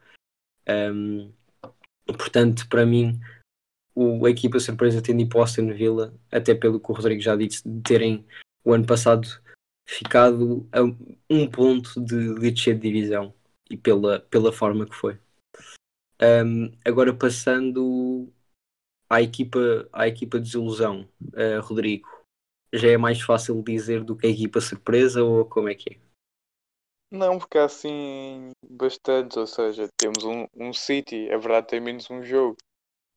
Um, 0.68 1.32
portanto, 2.06 2.68
para 2.68 2.86
mim, 2.86 3.20
o, 3.96 4.26
a 4.26 4.30
equipa 4.30 4.60
surpresa 4.60 5.02
tendo 5.02 5.22
ido 5.22 5.30
para 5.30 5.40
o 5.40 5.44
Aston 5.44 5.74
Villa, 5.74 6.14
até 6.32 6.54
pelo 6.54 6.80
que 6.80 6.92
o 6.92 6.96
Rodrigo 6.96 7.22
já 7.22 7.36
disse, 7.36 7.68
de 7.68 7.82
terem 7.82 8.26
o 8.64 8.74
ano 8.74 8.86
passado 8.86 9.28
ficado 9.90 10.70
a 10.72 10.82
um 11.30 11.50
ponto 11.50 12.00
de, 12.00 12.36
de 12.36 12.52
descer 12.52 12.76
de 12.76 12.82
divisão 12.82 13.34
e 13.70 13.76
pela, 13.76 14.20
pela 14.20 14.54
forma 14.54 14.86
que 14.86 14.96
foi. 14.96 15.20
Um, 16.22 16.72
agora 16.86 17.14
passando 17.14 18.32
à 19.10 19.22
equipa, 19.22 19.90
à 19.92 20.08
equipa 20.08 20.38
de 20.38 20.46
desilusão, 20.46 21.10
uh, 21.34 21.60
Rodrigo, 21.62 22.08
já 22.72 22.90
é 22.90 22.98
mais 22.98 23.20
fácil 23.20 23.62
dizer 23.64 24.04
do 24.04 24.16
que 24.16 24.28
a 24.28 24.30
equipa 24.30 24.62
surpresa 24.62 25.24
ou 25.24 25.44
como 25.46 25.70
é 25.70 25.76
que 25.76 25.96
é? 25.96 26.00
Não, 27.12 27.40
porque 27.40 27.58
há 27.58 27.66
assim 27.66 28.52
bastantes, 28.70 29.36
ou 29.38 29.48
seja, 29.48 29.88
temos 29.98 30.24
um, 30.24 30.46
um 30.56 30.72
City, 30.72 31.28
é 31.30 31.38
verdade 31.40 31.68
tem 31.68 31.80
menos 31.80 32.08
um 32.12 32.22
jogo, 32.22 32.58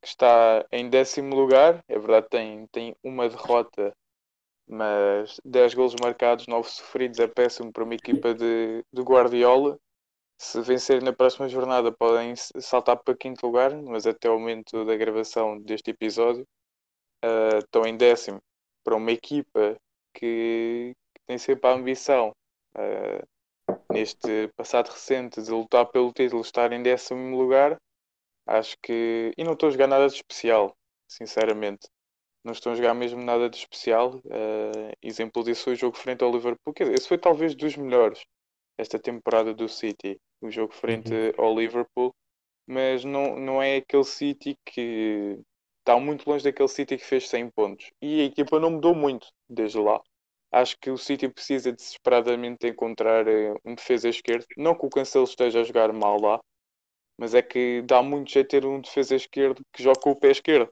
que 0.01 0.09
está 0.09 0.65
em 0.73 0.89
décimo 0.89 1.37
lugar, 1.37 1.85
é 1.87 1.99
verdade 1.99 2.29
tem, 2.31 2.67
tem 2.69 2.97
uma 3.05 3.29
derrota, 3.29 3.93
mas 4.73 5.39
10 5.45 5.75
golos 5.75 5.95
marcados, 6.01 6.47
9 6.47 6.69
sofridos, 6.69 7.19
é 7.19 7.27
péssimo 7.27 7.71
para 7.71 7.85
uma 7.85 7.95
equipa 7.95 8.35
de, 8.35 8.83
de 8.91 9.03
Guardiola. 9.03 9.79
Se 10.39 10.61
vencerem 10.63 11.05
na 11.05 11.13
próxima 11.13 11.49
jornada 11.49 11.93
podem 11.93 12.35
saltar 12.37 12.97
para 12.97 13.15
quinto 13.15 13.47
lugar, 13.47 13.71
mas 13.83 14.07
até 14.07 14.31
o 14.31 14.39
momento 14.39 14.85
da 14.87 14.97
gravação 14.97 15.61
deste 15.61 15.91
episódio 15.91 16.47
uh, 17.23 17.59
estão 17.59 17.85
em 17.87 17.97
décimo 17.97 18.41
para 18.83 18.97
uma 18.97 19.13
equipa 19.13 19.77
que, 20.15 20.95
que 21.15 21.21
tem 21.27 21.37
sempre 21.39 21.69
a 21.69 21.75
ambição 21.75 22.33
uh, 22.75 23.75
neste 23.93 24.49
passado 24.57 24.89
recente 24.91 25.43
de 25.43 25.51
lutar 25.51 25.87
pelo 25.87 26.13
título, 26.13 26.41
estar 26.41 26.73
em 26.73 26.83
décimo 26.83 27.37
lugar, 27.37 27.79
acho 28.47 28.75
que. 28.83 29.33
E 29.37 29.45
não 29.45 29.53
estou 29.53 29.69
a 29.69 29.73
jogar 29.73 29.87
nada 29.87 30.09
de 30.09 30.15
especial, 30.15 30.75
sinceramente. 31.07 31.89
Não 32.45 32.53
estou 32.53 32.73
a 32.73 32.75
jogar 32.75 32.95
mesmo 32.95 33.23
nada 33.23 33.49
de 33.49 33.57
especial. 33.57 34.17
Uh, 34.25 34.93
exemplo 35.01 35.45
disso 35.45 35.65
foi 35.65 35.73
o 35.75 35.77
jogo 35.77 35.97
frente 35.97 36.25
ao 36.25 36.33
Liverpool. 36.33 36.75
Quer 36.75 36.85
dizer, 36.85 36.95
esse 36.97 37.09
foi 37.09 37.19
talvez 37.19 37.55
dos 37.55 37.77
melhores 37.77 38.25
esta 38.77 38.99
temporada 38.99 39.55
do 39.55 39.69
City. 39.69 40.19
O 40.41 40.51
jogo 40.51 40.73
frente 40.73 41.13
uhum. 41.13 41.45
ao 41.45 41.55
Liverpool. 41.57 42.13
Mas 42.67 43.05
não, 43.05 43.37
não 43.37 43.63
é 43.63 43.77
aquele 43.77 44.05
City 44.05 44.57
que 44.65 45.39
está 45.81 45.99
muito 45.99 46.29
longe 46.29 46.45
daquele 46.45 46.69
City 46.69 46.97
que 46.97 47.05
fez 47.05 47.29
100 47.29 47.51
pontos. 47.51 47.91
E 48.01 48.23
a 48.23 48.25
equipa 48.25 48.59
não 48.59 48.71
mudou 48.71 48.95
muito 48.95 49.29
desde 49.49 49.79
lá. 49.79 50.01
Acho 50.51 50.77
que 50.79 50.91
o 50.91 50.99
City 50.99 51.29
precisa 51.29 51.73
desesperadamente 51.73 52.67
encontrar 52.67 53.27
uh, 53.27 53.59
um 53.65 53.75
defesa 53.75 54.09
esquerdo. 54.09 54.47
Não 54.57 54.75
que 54.75 54.87
o 54.87 54.91
Cancelo 54.91 55.25
esteja 55.25 55.61
a 55.61 55.65
jogar 55.65 55.93
mal 55.93 56.21
lá, 56.21 56.41
mas 57.19 57.35
é 57.35 57.43
que 57.43 57.83
dá 57.83 58.03
muito 58.03 58.31
jeito 58.31 58.49
ter 58.49 58.67
um 58.67 58.81
defesa 58.81 59.15
esquerdo 59.15 59.63
que 59.73 59.83
joga 59.83 60.01
com 60.01 60.11
o 60.11 60.17
pé 60.17 60.31
esquerdo. 60.31 60.71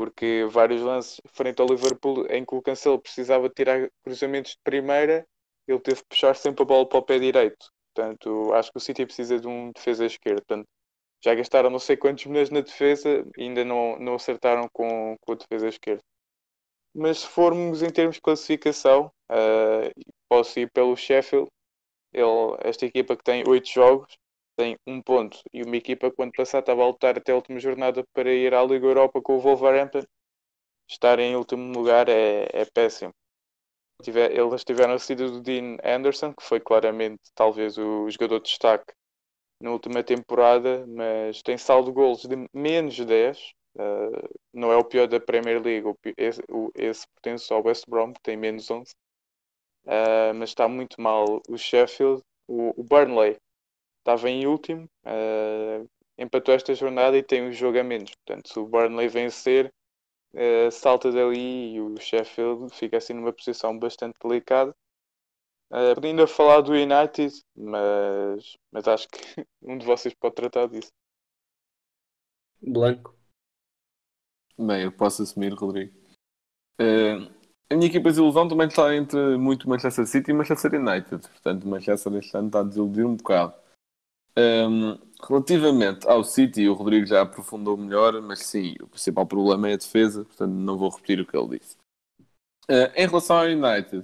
Porque 0.00 0.46
vários 0.48 0.80
lances 0.80 1.20
frente 1.26 1.60
ao 1.60 1.68
Liverpool 1.68 2.26
em 2.30 2.42
que 2.42 2.54
o 2.54 2.62
Cancelo 2.62 2.98
precisava 2.98 3.50
tirar 3.50 3.86
cruzamentos 4.02 4.52
de 4.52 4.58
primeira, 4.64 5.26
ele 5.68 5.78
teve 5.78 6.00
que 6.00 6.08
puxar 6.08 6.34
sempre 6.34 6.62
a 6.62 6.64
bola 6.64 6.88
para 6.88 7.00
o 7.00 7.02
pé 7.02 7.18
direito. 7.18 7.70
Portanto, 7.94 8.50
acho 8.54 8.72
que 8.72 8.78
o 8.78 8.80
City 8.80 9.04
precisa 9.04 9.38
de 9.38 9.46
um 9.46 9.70
defesa 9.72 10.06
esquerdo. 10.06 10.38
Portanto, 10.38 10.66
já 11.22 11.34
gastaram 11.34 11.68
não 11.68 11.78
sei 11.78 11.98
quantos 11.98 12.24
milhões 12.24 12.48
na 12.48 12.62
defesa 12.62 13.26
e 13.36 13.42
ainda 13.42 13.62
não, 13.62 13.98
não 13.98 14.14
acertaram 14.14 14.70
com, 14.72 15.16
com 15.20 15.32
a 15.32 15.36
defesa 15.36 15.68
esquerda. 15.68 16.02
Mas 16.94 17.18
se 17.18 17.26
formos 17.26 17.82
em 17.82 17.90
termos 17.90 18.16
de 18.16 18.22
classificação, 18.22 19.12
uh, 19.30 20.02
posso 20.30 20.58
ir 20.60 20.70
pelo 20.72 20.96
Sheffield. 20.96 21.46
Ele, 22.10 22.56
esta 22.60 22.86
equipa 22.86 23.14
que 23.14 23.22
tem 23.22 23.44
8 23.46 23.68
jogos 23.68 24.16
tem 24.60 24.76
um 24.86 25.00
ponto. 25.00 25.38
E 25.52 25.62
uma 25.62 25.76
equipa 25.76 26.10
que 26.10 26.22
ano 26.22 26.32
passado 26.32 26.62
estava 26.62 26.82
a 26.82 26.86
lutar 26.86 27.16
até 27.16 27.32
a 27.32 27.34
última 27.34 27.58
jornada 27.58 28.04
para 28.12 28.30
ir 28.32 28.54
à 28.54 28.62
Liga 28.62 28.86
Europa 28.86 29.20
com 29.22 29.36
o 29.36 29.40
Wolverhampton. 29.40 30.02
Estar 30.88 31.18
em 31.18 31.34
último 31.34 31.72
lugar 31.72 32.08
é, 32.08 32.46
é 32.52 32.64
péssimo. 32.66 33.12
Tiver, 34.02 34.30
eles 34.32 34.64
tiveram 34.64 34.94
a 34.94 34.98
saída 34.98 35.30
do 35.30 35.40
Dean 35.40 35.76
Anderson, 35.84 36.34
que 36.34 36.42
foi 36.42 36.60
claramente 36.60 37.20
talvez 37.34 37.78
o 37.78 38.10
jogador 38.10 38.40
de 38.40 38.50
destaque 38.50 38.92
na 39.62 39.70
última 39.70 40.02
temporada, 40.02 40.86
mas 40.86 41.42
tem 41.42 41.56
saldo 41.58 41.88
de 41.90 41.94
golos 41.94 42.22
de 42.22 42.48
menos 42.52 42.98
10, 42.98 43.54
Uh, 43.76 44.28
não 44.52 44.72
é 44.72 44.76
o 44.76 44.84
pior 44.84 45.06
da 45.06 45.20
Premier 45.20 45.62
League, 45.62 45.86
o, 45.86 45.96
esse, 46.16 46.42
o, 46.50 46.72
esse 46.74 47.06
pertence 47.14 47.52
ao 47.52 47.64
West 47.64 47.84
Brom, 47.88 48.12
que 48.12 48.20
tem 48.20 48.36
menos 48.36 48.68
11. 48.68 48.82
Uh, 48.82 48.90
ah, 49.86 50.32
mas 50.34 50.50
está 50.50 50.66
muito 50.68 51.00
mal 51.00 51.40
o 51.48 51.56
Sheffield. 51.56 52.20
O, 52.48 52.80
o 52.80 52.82
Burnley 52.82 53.38
estava 54.00 54.28
em 54.28 54.46
último, 54.46 54.88
uh, 55.04 55.88
empatou 56.18 56.54
esta 56.54 56.74
jornada 56.74 57.16
e 57.16 57.22
tem 57.22 57.42
um 57.48 57.52
jogo 57.52 57.78
a 57.78 57.84
menos. 57.84 58.10
Portanto, 58.16 58.48
se 58.52 58.58
o 58.58 58.66
Burnley 58.66 59.08
vencer, 59.08 59.72
salta 60.70 61.10
dali 61.10 61.74
e 61.74 61.80
o 61.80 61.96
Sheffield 61.98 62.72
fica 62.74 62.98
assim 62.98 63.14
numa 63.14 63.32
posição 63.32 63.78
bastante 63.78 64.16
delicada. 64.22 64.74
Uh, 65.70 65.94
podia 65.94 66.10
ainda 66.10 66.26
falar 66.26 66.62
do 66.62 66.72
United, 66.72 67.32
mas, 67.54 68.56
mas 68.72 68.88
acho 68.88 69.08
que 69.08 69.46
um 69.62 69.78
de 69.78 69.86
vocês 69.86 70.12
pode 70.14 70.34
tratar 70.34 70.66
disso. 70.66 70.90
Blanco. 72.60 73.16
Bem, 74.58 74.82
eu 74.82 74.92
posso 74.92 75.22
assumir, 75.22 75.54
Rodrigo. 75.54 75.96
Uh, 76.80 77.32
a 77.70 77.76
minha 77.76 77.86
equipa 77.86 78.10
de 78.10 78.18
ilusão 78.18 78.48
também 78.48 78.66
está 78.66 78.94
entre 78.96 79.36
muito 79.38 79.68
Manchester 79.68 80.06
City 80.06 80.32
e 80.32 80.34
Manchester 80.34 80.74
United. 80.74 81.28
Portanto, 81.28 81.68
Manchester 81.68 82.14
este 82.14 82.36
ano 82.36 82.48
está 82.48 82.60
a 82.60 82.64
desiludir 82.64 83.06
um 83.06 83.14
bocado. 83.14 83.54
Um, 84.38 84.98
relativamente 85.26 86.08
ao 86.08 86.24
City, 86.24 86.68
o 86.68 86.74
Rodrigo 86.74 87.06
já 87.06 87.22
aprofundou 87.22 87.76
melhor, 87.76 88.20
mas 88.22 88.40
sim, 88.40 88.74
o 88.80 88.86
principal 88.86 89.26
problema 89.26 89.68
é 89.68 89.74
a 89.74 89.76
defesa, 89.76 90.24
portanto 90.24 90.52
não 90.52 90.78
vou 90.78 90.90
repetir 90.90 91.20
o 91.20 91.26
que 91.26 91.36
ele 91.36 91.58
disse. 91.58 91.76
Uh, 92.70 92.90
em 92.94 93.06
relação 93.06 93.36
ao 93.36 93.44
United, 93.44 93.98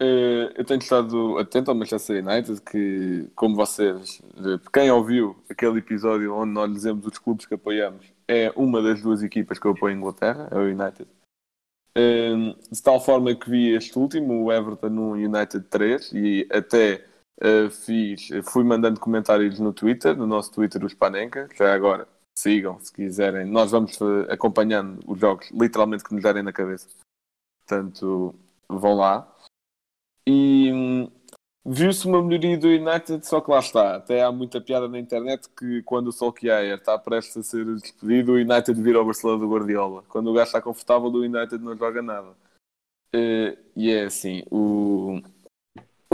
uh, 0.00 0.52
eu 0.54 0.64
tenho 0.64 0.78
estado 0.78 1.38
atento 1.38 1.70
ao 1.70 1.76
Manchester 1.76 2.24
United, 2.24 2.62
que, 2.62 3.28
como 3.34 3.56
vocês, 3.56 4.22
quem 4.72 4.90
ouviu 4.90 5.36
aquele 5.50 5.78
episódio 5.78 6.34
onde 6.34 6.52
nós 6.52 6.72
dizemos 6.72 7.04
os 7.06 7.18
clubes 7.18 7.46
que 7.46 7.54
apoiamos, 7.54 8.06
é 8.28 8.52
uma 8.56 8.80
das 8.80 9.02
duas 9.02 9.22
equipas 9.22 9.58
que 9.58 9.66
eu 9.66 9.72
apoio 9.72 9.94
em 9.94 9.98
Inglaterra, 9.98 10.48
é 10.50 10.56
o 10.56 10.62
United. 10.62 11.08
De 12.70 12.82
tal 12.82 13.00
forma 13.00 13.34
que 13.34 13.48
vi 13.48 13.74
este 13.74 13.98
último, 13.98 14.44
o 14.44 14.52
Everton 14.52 14.90
no 14.90 15.12
United 15.12 15.64
3, 15.70 16.12
e 16.12 16.46
até 16.52 17.02
uh, 17.42 17.70
fiz, 17.70 18.28
fui 18.44 18.64
mandando 18.64 19.00
comentários 19.00 19.58
no 19.58 19.72
Twitter, 19.72 20.16
no 20.16 20.26
nosso 20.26 20.52
Twitter, 20.52 20.84
o 20.84 20.88
Spanenka, 20.88 21.48
já 21.54 21.74
agora 21.74 22.08
sigam 22.38 22.78
se 22.80 22.92
quiserem. 22.92 23.46
Nós 23.46 23.70
vamos 23.70 23.98
uh, 24.00 24.26
acompanhando 24.30 25.00
os 25.06 25.18
jogos 25.18 25.50
literalmente 25.50 26.04
que 26.04 26.14
nos 26.14 26.22
derem 26.22 26.42
na 26.42 26.52
cabeça. 26.52 26.88
Portanto, 27.66 28.34
vão 28.68 28.94
lá. 28.94 29.32
E 30.26 30.70
hum, 30.72 31.10
Viu-se 31.68 32.06
uma 32.06 32.22
melhoria 32.22 32.56
do 32.56 32.68
United, 32.68 33.26
só 33.26 33.40
que 33.40 33.50
lá 33.50 33.58
está. 33.58 33.96
Até 33.96 34.22
há 34.22 34.30
muita 34.30 34.60
piada 34.60 34.86
na 34.86 35.00
internet 35.00 35.48
que 35.48 35.82
quando 35.82 36.06
o 36.08 36.12
Solskjaer 36.12 36.78
está 36.78 36.96
prestes 36.96 37.38
a 37.38 37.42
ser 37.42 37.64
despedido, 37.64 38.32
o 38.32 38.36
United 38.36 38.80
vira 38.80 38.98
ao 38.98 39.04
Barcelona 39.04 39.40
do 39.40 39.50
Guardiola. 39.50 40.04
Quando 40.08 40.30
o 40.30 40.32
gajo 40.32 40.46
está 40.46 40.62
confortável, 40.62 41.08
o 41.08 41.24
United 41.24 41.58
não 41.58 41.76
joga 41.76 42.00
nada. 42.00 42.28
Uh, 43.12 43.58
e 43.74 43.90
é 43.90 44.04
assim, 44.04 44.44
o, 44.48 45.20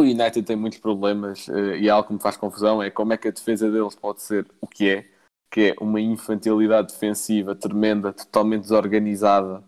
o 0.03 0.05
United 0.05 0.43
tem 0.43 0.57
muitos 0.57 0.79
problemas 0.79 1.49
uh, 1.49 1.75
e 1.77 1.89
algo 1.89 2.09
que 2.09 2.15
me 2.15 2.21
faz 2.21 2.37
confusão 2.37 2.83
é 2.83 2.91
como 2.91 3.13
é 3.13 3.17
que 3.17 3.29
a 3.29 3.33
defesa 3.33 3.71
deles 3.71 3.95
pode 3.95 4.23
ser 4.23 4.47
o 4.61 4.67
que 4.67 4.91
é, 4.91 5.11
que 5.51 5.71
é 5.71 5.75
uma 5.81 6.01
infantilidade 6.01 6.89
defensiva 6.93 7.55
tremenda, 7.55 8.13
totalmente 8.13 8.63
desorganizada, 8.63 9.63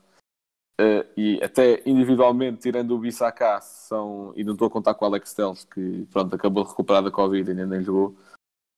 Uh, 0.81 1.07
e 1.17 1.41
até 1.41 1.83
individualmente, 1.87 2.63
tirando 2.63 2.97
o 2.97 2.99
Bissaka, 2.99 3.61
são, 3.61 4.33
e 4.35 4.43
não 4.43 4.55
estou 4.55 4.67
a 4.67 4.71
contar 4.71 4.95
com 4.95 5.05
o 5.05 5.09
Alex 5.09 5.33
Telles, 5.33 5.65
que 5.65 6.05
pronto, 6.11 6.35
acabou 6.35 6.65
de 6.65 6.71
recuperar 6.71 7.03
da 7.03 7.13
Covid 7.13 7.49
e 7.49 7.53
ainda 7.53 7.67
nem 7.67 7.81
jogou. 7.81 8.17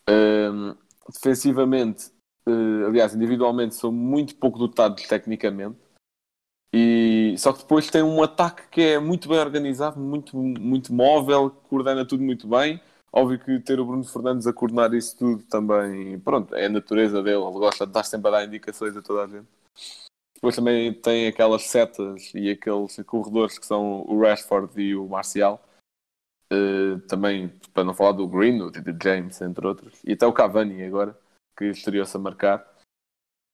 Uh, 0.08 0.76
defensivamente, 1.10 2.10
uh, 2.46 2.86
aliás, 2.86 3.14
individualmente, 3.14 3.76
são 3.76 3.90
muito 3.90 4.36
pouco 4.36 4.58
dotados 4.58 5.06
tecnicamente. 5.06 5.78
E 6.70 7.05
E, 7.36 7.38
só 7.38 7.52
que 7.52 7.58
depois 7.58 7.90
tem 7.90 8.02
um 8.02 8.22
ataque 8.22 8.62
que 8.70 8.80
é 8.80 8.98
muito 8.98 9.28
bem 9.28 9.38
organizado, 9.38 10.00
muito, 10.00 10.34
muito 10.38 10.90
móvel, 10.90 11.50
coordena 11.68 12.02
tudo 12.02 12.22
muito 12.22 12.48
bem. 12.48 12.80
Óbvio 13.12 13.38
que 13.38 13.60
ter 13.60 13.78
o 13.78 13.84
Bruno 13.84 14.04
Fernandes 14.04 14.46
a 14.46 14.54
coordenar 14.54 14.94
isso 14.94 15.18
tudo 15.18 15.42
também, 15.42 16.18
pronto, 16.20 16.54
é 16.54 16.64
a 16.64 16.70
natureza 16.70 17.22
dele. 17.22 17.42
Ele 17.42 17.58
gosta 17.58 17.84
de 17.84 17.90
estar 17.90 18.04
sempre 18.04 18.28
a 18.28 18.30
dar 18.30 18.44
indicações 18.46 18.96
a 18.96 19.02
toda 19.02 19.24
a 19.24 19.26
gente. 19.26 19.46
Depois 20.34 20.56
também 20.56 20.94
tem 20.94 21.26
aquelas 21.26 21.64
setas 21.64 22.32
e 22.34 22.50
aqueles 22.50 22.96
corredores 23.04 23.58
que 23.58 23.66
são 23.66 24.06
o 24.08 24.18
Rashford 24.18 24.80
e 24.80 24.96
o 24.96 25.06
Marcial. 25.06 25.62
Uh, 26.50 27.00
também, 27.06 27.52
para 27.74 27.84
não 27.84 27.92
falar 27.92 28.12
do 28.12 28.26
Green, 28.26 28.56
do 28.56 28.70
Tito 28.70 28.96
James, 29.02 29.42
entre 29.42 29.66
outros. 29.66 30.00
E 30.04 30.12
até 30.14 30.26
o 30.26 30.32
Cavani 30.32 30.82
agora, 30.84 31.18
que 31.58 31.66
estreou-se 31.66 32.16
a 32.16 32.20
marcar, 32.20 32.66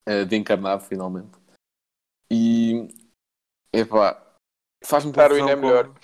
uh, 0.09 0.25
de 0.25 0.37
encarnado 0.37 0.85
finalmente. 0.85 1.43
E, 2.35 2.62
epá, 3.73 4.21
faz-me 4.85 5.13
Darwin 5.13 5.39
é 5.49 5.57
confusão 5.57 5.61
melhor. 5.61 5.85
como- 5.87 5.99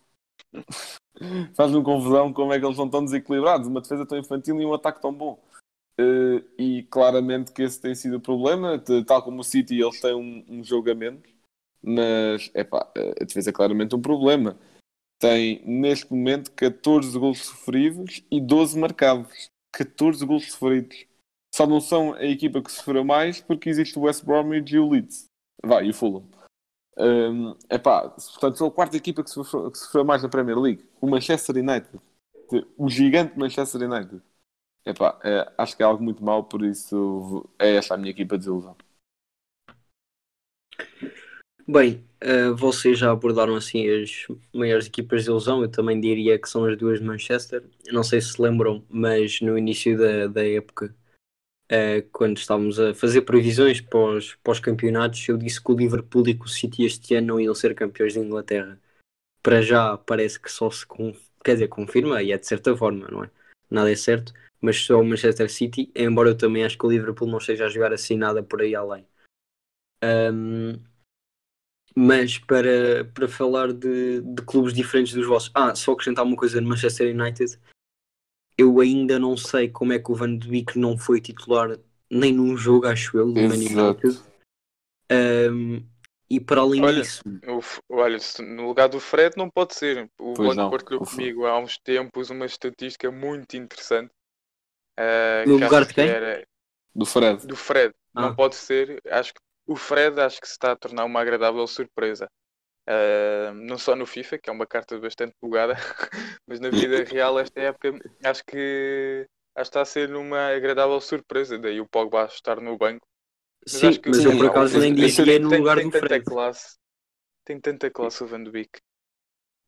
faz-me 1.57 1.83
confusão 1.85 2.33
como 2.33 2.53
é 2.53 2.59
que 2.59 2.65
eles 2.65 2.77
são 2.77 2.89
tão 2.89 3.05
desequilibrados. 3.05 3.67
Uma 3.69 3.81
defesa 3.81 4.07
tão 4.07 4.19
infantil 4.19 4.61
e 4.61 4.67
um 4.67 4.75
ataque 4.75 5.01
tão 5.01 5.13
bom. 5.13 5.39
Eh, 6.01 6.45
e 6.59 6.83
claramente 6.85 7.53
que 7.53 7.63
esse 7.63 7.81
tem 7.81 7.95
sido 7.95 8.17
o 8.17 8.21
problema. 8.21 8.83
Tal 9.07 9.23
como 9.23 9.41
o 9.41 9.45
City, 9.45 9.81
eles 9.81 10.01
têm 10.01 10.15
um, 10.15 10.45
um 10.49 10.65
jogo 10.65 10.91
a 10.91 10.95
menos. 10.95 11.23
Mas, 11.83 12.51
epá, 12.55 12.91
a 13.21 13.25
defesa 13.25 13.51
é 13.51 13.53
claramente 13.53 13.95
um 13.95 14.03
problema. 14.03 14.57
Tem, 15.21 15.61
neste 15.67 16.13
momento, 16.13 16.53
14 16.53 17.19
gols 17.19 17.45
sofridos 17.47 18.23
e 18.31 18.41
12 18.41 18.79
marcados. 18.79 19.49
14 19.75 20.25
gols 20.25 20.53
sofridos. 20.53 21.05
Só 21.55 21.67
não 21.67 21.81
são 21.81 22.13
a 22.15 22.25
equipa 22.25 22.63
que 22.63 22.71
sofreu 22.71 23.05
mais 23.05 23.41
porque 23.41 23.69
existe 23.69 23.99
o 23.99 24.03
West 24.03 24.25
Bromwich 24.25 24.75
e 24.75 24.79
o 24.79 24.89
Leeds. 24.89 25.25
Vai, 25.65 25.87
e 25.87 25.91
o 25.91 25.95
Fulham. 25.95 26.25
Um, 26.99 27.57
epá, 27.71 28.09
portanto, 28.09 28.59
são 28.59 28.67
a 28.67 28.73
quarta 28.73 28.97
equipa 28.97 29.23
que 29.23 29.31
sofreu, 29.31 29.71
que 29.71 29.79
sofreu 29.79 30.05
mais 30.05 30.23
na 30.23 30.29
Premier 30.29 30.59
League. 30.59 30.85
O 31.01 31.09
Manchester 31.09 31.57
United. 31.57 32.01
O 32.77 32.89
gigante 32.91 33.39
Manchester 33.39 33.83
United. 33.83 34.23
Epá, 34.85 35.19
é, 35.25 35.53
acho 35.59 35.77
que 35.77 35.83
é 35.83 35.87
algo 35.87 36.03
muito 36.03 36.25
mau, 36.25 36.45
por 36.45 36.65
isso 36.65 37.49
é 37.59 37.77
esta 37.77 37.95
a 37.95 37.97
minha 37.99 38.11
equipa 38.11 38.37
de 38.37 38.41
desilusão. 38.41 38.77
Bem, 41.67 42.05
eh, 42.21 42.51
vocês 42.51 42.99
já 42.99 43.11
abordaram 43.13 43.55
assim 43.55 43.87
as 43.89 44.27
maiores 44.55 44.87
equipas 44.87 45.25
de 45.25 45.31
ilusão, 45.31 45.63
eu 45.63 45.71
também 45.71 46.01
diria 46.01 46.39
que 46.39 46.49
são 46.49 46.65
as 46.65 46.77
duas 46.79 46.99
de 46.99 47.05
Manchester. 47.05 47.63
Não 47.93 48.03
sei 48.03 48.21
se 48.23 48.33
se 48.33 48.43
lembram, 48.43 48.85
mas 48.89 49.41
no 49.43 49.57
início 49.59 49.97
da, 49.99 50.27
da 50.29 50.47
época, 50.49 50.95
eh, 51.69 52.03
quando 52.13 52.39
estávamos 52.39 52.81
a 52.81 52.95
fazer 52.95 53.23
previsões 53.23 53.81
para 53.81 54.53
os 54.53 54.61
campeonatos, 54.61 55.29
eu 55.29 55.37
disse 55.37 55.63
que 55.63 55.71
o 55.71 55.77
Liverpool 55.77 56.29
e 56.29 56.35
que 56.35 56.45
o 56.45 56.49
City 56.49 56.85
este 56.85 57.15
ano 57.15 57.29
não 57.29 57.41
iam 57.41 57.55
ser 57.55 57.75
campeões 57.75 58.15
de 58.15 58.21
Inglaterra. 58.21 58.81
Para 59.43 59.63
já 59.63 59.97
parece 59.99 60.41
que 60.41 60.51
só 60.51 60.71
se 60.71 60.87
quer 61.45 61.55
dizer, 61.55 61.69
confirma, 61.69 62.23
e 62.23 62.33
é 62.33 62.39
de 62.39 62.47
certa 62.47 62.77
forma, 62.77 63.09
não 63.09 63.25
é? 63.25 63.31
Nada 63.71 63.91
é 63.91 63.97
certo, 63.97 64.33
mas 64.61 64.85
só 64.85 65.01
o 65.01 65.05
Manchester 65.05 65.51
City, 65.51 65.91
embora 65.95 66.31
eu 66.31 66.37
também 66.37 66.65
acho 66.65 66.79
que 66.79 66.87
o 66.87 66.91
Liverpool 66.91 67.29
não 67.29 67.39
esteja 67.39 67.67
a 67.67 67.69
jogar 67.69 67.93
assim 67.93 68.17
nada 68.17 68.43
por 68.43 68.63
aí 68.63 68.75
além. 68.75 69.07
Ahm, 70.03 70.81
mas 71.95 72.39
para, 72.39 73.05
para 73.13 73.29
falar 73.29 73.73
de, 73.73 74.21
de 74.21 74.43
clubes 74.43 74.73
diferentes 74.73 75.13
dos 75.13 75.27
vossos. 75.27 75.51
Ah, 75.55 75.75
só 75.75 75.93
acrescentar 75.93 76.25
uma 76.25 76.37
coisa 76.37 76.61
no 76.61 76.69
Manchester 76.69 77.15
United. 77.15 77.59
Eu 78.59 78.81
ainda 78.81 79.19
não 79.21 79.37
sei 79.37 79.69
como 79.69 79.93
é 79.93 80.01
que 80.01 80.11
o 80.11 80.15
Van 80.17 80.37
de 80.37 80.49
Beek 80.49 80.79
não 80.79 80.99
foi 80.99 81.21
titular 81.21 81.79
nem 82.11 82.33
num 82.33 82.57
jogo, 82.57 82.87
acho 82.87 83.17
eu, 83.17 83.33
do. 83.33 83.41
United. 83.41 84.21
Ahm, 85.11 85.87
e 86.29 86.39
para 86.41 86.61
além 86.61 86.83
Olha, 86.83 87.03
disso, 87.03 87.23
olha, 87.89 88.19
no 88.41 88.67
lugar 88.67 88.89
do 88.89 89.01
Fred 89.01 89.37
não 89.37 89.49
pode 89.49 89.75
ser. 89.75 90.11
O 90.19 90.35
não, 90.55 90.71
partilhou 90.71 91.01
comigo 91.05 91.47
há 91.47 91.59
uns 91.59 91.79
tempos 91.79 92.31
uma 92.31 92.45
estatística 92.45 93.11
muito 93.11 93.57
interessante. 93.57 94.11
eh, 94.99 95.45
No 95.47 95.57
que 95.57 95.65
lugar 95.65 95.83
de 95.83 95.89
que 95.89 95.95
quem? 95.95 96.09
era 96.09 96.47
Do 96.95 97.07
Fred. 97.07 97.47
do 97.47 97.57
Fred. 97.57 97.95
Ah. 98.15 98.23
Não 98.23 98.35
pode 98.35 98.57
ser. 98.57 99.01
Acho 99.07 99.33
que 99.33 99.41
o 99.67 99.77
Fred 99.77 100.21
acho 100.21 100.41
que 100.41 100.47
se 100.47 100.55
está 100.55 100.73
a 100.73 100.77
tornar 100.77 101.05
uma 101.05 101.21
agradável 101.21 101.67
surpresa. 101.67 102.29
Eh, 102.91 103.53
não 103.55 103.77
só 103.79 103.95
no 103.95 104.07
FIFA, 104.07 104.39
que 104.39 104.49
é 104.51 104.53
uma 104.53 104.67
carta 104.67 104.99
bastante 104.99 105.35
bugada, 105.43 105.75
mas 106.47 106.59
na 106.61 106.71
vida 106.71 107.05
real 107.05 107.39
esta 107.39 107.61
época 107.61 108.01
acho 108.25 108.43
que 108.47 109.27
acho 109.55 109.71
que 109.71 109.79
está 109.79 109.83
a 109.83 109.85
ser 109.85 110.15
uma 110.17 110.49
agradável 110.57 111.01
surpresa. 111.01 111.59
Daí 111.59 111.81
o 111.81 111.89
Pogba 111.89 112.25
estar 112.27 112.61
no 112.61 112.79
banco. 112.79 113.07
Mas 113.73 113.83
sim, 113.83 113.85
acho 113.85 114.01
que 114.01 114.11
mas 114.11 114.25
eu 114.25 114.37
por 114.37 114.47
acaso 114.47 114.79
nem 114.79 114.93
tem- 114.99 115.15
dizia 115.15 115.39
tem- 115.39 115.39
no 115.39 115.51
tem- 115.51 115.59
lugar 115.59 115.81
tem 115.81 115.89
do 115.89 115.91
tanta 115.91 116.21
Fred. 116.21 116.25
classe. 116.25 116.79
Tem 117.47 117.61
tanta 117.61 117.91
classe 117.91 118.25
o 118.25 118.29
Van 118.29 118.45
de 118.45 118.51
Beek. 118.53 118.81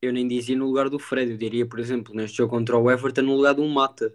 Eu 0.03 0.13
nem 0.13 0.29
dizia 0.29 0.55
no 0.59 0.67
lugar 0.67 0.91
do 0.91 0.99
Fred, 0.99 1.31
eu 1.31 1.39
diria, 1.39 1.67
por 1.67 1.81
exemplo, 1.81 2.15
neste 2.15 2.37
jogo 2.37 2.51
contra 2.51 2.77
o 2.77 2.91
Everton, 2.91 3.23
no 3.23 3.35
lugar 3.37 3.55
de 3.55 3.63
um 3.63 3.69
Mata, 3.71 4.13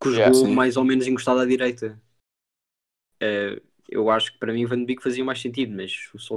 que 0.00 0.10
Yeah, 0.10 0.32
jogou 0.32 0.34
sim. 0.34 0.58
mais 0.58 0.76
ou 0.78 0.84
menos 0.84 1.06
encostado 1.06 1.40
à 1.40 1.44
direita. 1.46 2.00
Eh, 3.20 3.60
eu 3.88 4.10
acho 4.10 4.32
que 4.32 4.38
para 4.38 4.52
mim 4.52 4.64
o 4.64 4.68
Van 4.68 4.78
de 4.78 4.84
Beek 4.86 5.02
fazia 5.02 5.24
mais 5.24 5.40
sentido, 5.40 5.74
mas 5.76 5.92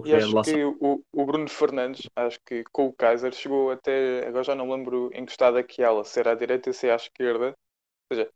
E 0.05 0.09
queria 0.09 0.25
acho 0.25 0.33
lá 0.35 0.41
que 0.41 0.63
o, 0.63 1.03
o 1.13 1.25
Bruno 1.25 1.49
Fernandes, 1.49 2.07
acho 2.15 2.39
que 2.45 2.63
com 2.71 2.87
o 2.87 2.93
Kaiser 2.93 3.33
chegou 3.33 3.71
até, 3.71 4.25
agora 4.27 4.43
já 4.43 4.55
não 4.55 4.71
lembro 4.71 5.09
encostado 5.13 5.57
aqui 5.57 5.81
ela, 5.83 6.03
se 6.03 6.19
era 6.19 6.31
à 6.31 6.35
direita, 6.35 6.71
se 6.73 6.87
é 6.87 6.93
à 6.93 6.95
esquerda. 6.95 7.53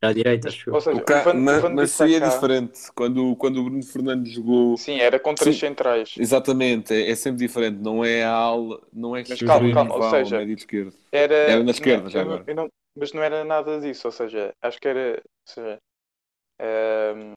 à 0.02 0.12
direita, 0.14 0.48
Mas, 0.48 0.56
acho 0.56 0.70
ou 0.72 0.82
seja, 0.82 0.98
O 0.98 1.06
ca- 1.06 1.22
o 1.22 1.24
Van, 1.24 1.34
ma- 1.40 1.58
o 1.58 1.62
Van 1.62 1.76
mas 1.76 1.92
isso 1.92 2.04
aí 2.04 2.16
é 2.16 2.20
Bissaka- 2.20 2.36
diferente. 2.36 2.92
Quando, 2.94 3.36
quando 3.38 3.58
o 3.60 3.64
Bruno 3.64 3.84
Fernandes 3.84 4.34
jogou. 4.34 4.78
Sim, 4.78 5.00
era 5.00 5.20
com 5.20 5.34
três 5.36 5.56
Sim. 5.56 5.60
centrais. 5.60 6.16
Exatamente, 6.18 6.94
é, 6.94 7.10
é 7.10 7.16
sempre 7.16 7.40
diferente. 7.48 7.80
Não 7.80 8.04
é 8.04 8.24
a 8.24 8.32
ala, 8.34 8.82
não 8.92 9.16
é 9.16 9.24
Mas 9.28 9.40
que 9.40 9.46
calma, 9.46 9.68
o 9.68 9.72
calma, 9.72 9.96
ou 9.96 10.02
rival, 10.02 10.10
seja, 10.10 10.38
médio 10.38 10.56
esquerdo. 10.56 10.94
Era, 11.12 11.36
Era 11.48 11.64
na 11.64 11.72
esquerda 11.72 12.06
não, 12.06 12.10
já 12.10 12.22
agora. 12.22 12.46
não- 12.56 12.70
mas 12.96 13.14
não 13.14 13.24
era 13.24 13.44
nada 13.44 13.80
disso, 13.80 14.08
ou 14.08 14.12
seja, 14.12 14.54
acho 14.62 14.80
que 14.80 14.88
era. 14.88 15.22
Ou 15.48 15.54
seja, 15.54 15.80
ehm, 16.60 17.34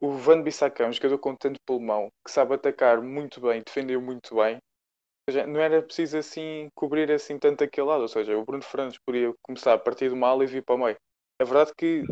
o 0.00 0.12
Van 0.12 0.42
Bissaka 0.42 0.84
é 0.84 0.88
um 0.88 0.92
jogador 0.92 1.18
com 1.18 1.34
tanto 1.34 1.60
pulmão 1.66 2.10
que 2.24 2.30
sabe 2.30 2.54
atacar 2.54 3.00
muito 3.02 3.40
bem, 3.40 3.62
defendeu 3.64 4.00
muito 4.00 4.36
bem. 4.36 4.58
Seja, 5.28 5.46
não 5.46 5.60
era 5.60 5.82
preciso 5.82 6.18
assim 6.18 6.68
cobrir 6.74 7.10
assim 7.12 7.38
tanto 7.38 7.62
aquele 7.62 7.86
lado. 7.86 8.02
Ou 8.02 8.08
seja, 8.08 8.36
o 8.36 8.44
Bruno 8.44 8.62
Fernandes 8.62 8.98
podia 9.04 9.32
começar 9.42 9.74
a 9.74 9.78
partir 9.78 10.08
do 10.08 10.16
mal 10.16 10.42
e 10.42 10.46
vir 10.46 10.64
para 10.64 10.74
o 10.74 10.78
meio. 10.78 10.96
É 11.40 11.44
verdade 11.44 11.72
que 11.76 12.02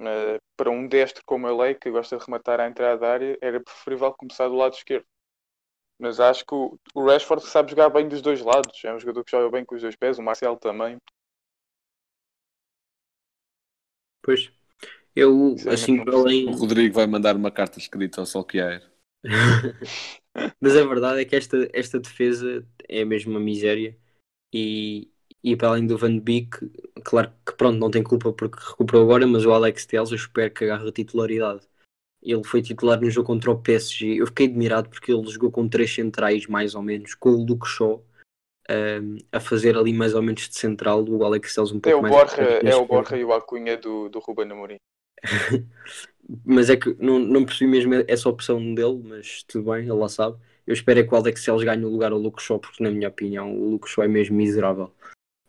eh, 0.00 0.38
para 0.56 0.70
um 0.70 0.86
destro 0.86 1.22
como 1.26 1.48
ele 1.48 1.70
é, 1.70 1.74
que 1.74 1.90
gosta 1.90 2.16
de 2.16 2.24
rematar 2.24 2.60
à 2.60 2.68
entrada 2.68 2.98
da 2.98 3.12
área, 3.12 3.38
era 3.40 3.60
preferível 3.60 4.12
começar 4.14 4.48
do 4.48 4.54
lado 4.54 4.74
esquerdo. 4.74 5.06
Mas 5.98 6.20
acho 6.20 6.44
que 6.46 6.54
o, 6.54 6.78
Rashford 6.96 7.44
sabe 7.46 7.70
jogar 7.70 7.88
bem 7.90 8.08
dos 8.08 8.22
dois 8.22 8.40
lados. 8.40 8.84
É 8.84 8.94
um 8.94 9.00
jogador 9.00 9.24
que 9.24 9.30
joga 9.30 9.50
bem 9.50 9.64
com 9.64 9.74
os 9.74 9.82
dois 9.82 9.96
pés, 9.96 10.18
o 10.18 10.22
Marcial 10.22 10.56
também. 10.56 10.98
Pois. 14.22 14.57
Eu, 15.18 15.56
assim, 15.66 15.96
não 15.96 16.04
percebo. 16.04 16.26
além. 16.26 16.48
O 16.48 16.52
Rodrigo 16.52 16.94
vai 16.94 17.06
mandar 17.06 17.34
uma 17.34 17.50
carta 17.50 17.78
escrita 17.78 18.20
ao 18.20 18.26
Solskjaer. 18.26 18.82
Mas 20.60 20.76
a 20.76 20.86
verdade 20.86 21.20
é 21.20 21.24
que 21.24 21.34
esta, 21.34 21.68
esta 21.72 21.98
defesa 21.98 22.64
é 22.88 23.04
mesmo 23.04 23.32
uma 23.32 23.40
miséria. 23.40 23.96
E, 24.54 25.10
e 25.42 25.56
para 25.56 25.70
além 25.70 25.86
do 25.86 25.98
Van 25.98 26.16
Beek, 26.20 26.70
claro 27.04 27.32
que 27.44 27.52
pronto, 27.54 27.78
não 27.78 27.90
tem 27.90 28.04
culpa 28.04 28.32
porque 28.32 28.62
recuperou 28.64 29.02
agora, 29.02 29.26
mas 29.26 29.44
o 29.44 29.52
Alex 29.52 29.84
Telles 29.84 30.10
eu 30.10 30.16
espero 30.16 30.54
que 30.54 30.64
agarre 30.64 30.88
a 30.88 30.92
titularidade. 30.92 31.66
Ele 32.22 32.44
foi 32.44 32.62
titular 32.62 33.00
no 33.00 33.10
jogo 33.10 33.26
contra 33.26 33.50
o 33.50 33.58
PSG. 33.60 34.20
Eu 34.20 34.26
fiquei 34.28 34.46
admirado 34.46 34.88
porque 34.88 35.12
ele 35.12 35.28
jogou 35.28 35.50
com 35.50 35.68
três 35.68 35.92
centrais, 35.92 36.46
mais 36.46 36.76
ou 36.76 36.82
menos, 36.82 37.14
com 37.14 37.30
o 37.30 37.44
Luke 37.44 37.66
Shaw 37.66 38.04
um, 38.70 39.16
a 39.32 39.40
fazer 39.40 39.76
ali 39.76 39.92
mais 39.92 40.14
ou 40.14 40.22
menos 40.22 40.48
de 40.48 40.56
central, 40.56 41.04
o 41.08 41.24
Alex 41.24 41.54
Telles 41.54 41.72
um 41.72 41.78
É 41.78 41.80
pouco 41.80 41.98
o 41.98 42.02
mais 42.02 42.14
Borja, 42.14 42.42
é 42.42 42.76
o. 42.76 42.86
Borja 42.86 43.16
e 43.16 43.24
o 43.24 43.32
Acunha 43.32 43.76
do, 43.76 44.08
do 44.08 44.20
Ruben 44.20 44.50
Amorim. 44.52 44.76
Mas 46.44 46.68
é 46.68 46.76
que 46.76 46.94
não, 47.00 47.18
não 47.18 47.44
percebi 47.44 47.70
mesmo 47.70 47.94
essa 48.06 48.28
opção 48.28 48.74
dele, 48.74 49.00
mas 49.02 49.42
tudo 49.44 49.72
bem, 49.72 49.84
ele 49.84 49.92
lá 49.92 50.10
sabe. 50.10 50.36
Eu 50.66 50.74
espero 50.74 51.00
é 51.00 51.02
que 51.02 51.14
o 51.14 51.16
Alex 51.16 51.42
Telles 51.42 51.64
ganhe 51.64 51.82
o 51.82 51.88
lugar 51.88 52.12
ao 52.12 52.18
Luke 52.18 52.42
Shaw, 52.42 52.58
porque 52.58 52.84
na 52.84 52.90
minha 52.90 53.08
opinião 53.08 53.50
o 53.58 53.70
Luke 53.70 53.88
Shaw 53.88 54.04
é 54.04 54.08
mesmo 54.08 54.36
miserável. 54.36 54.92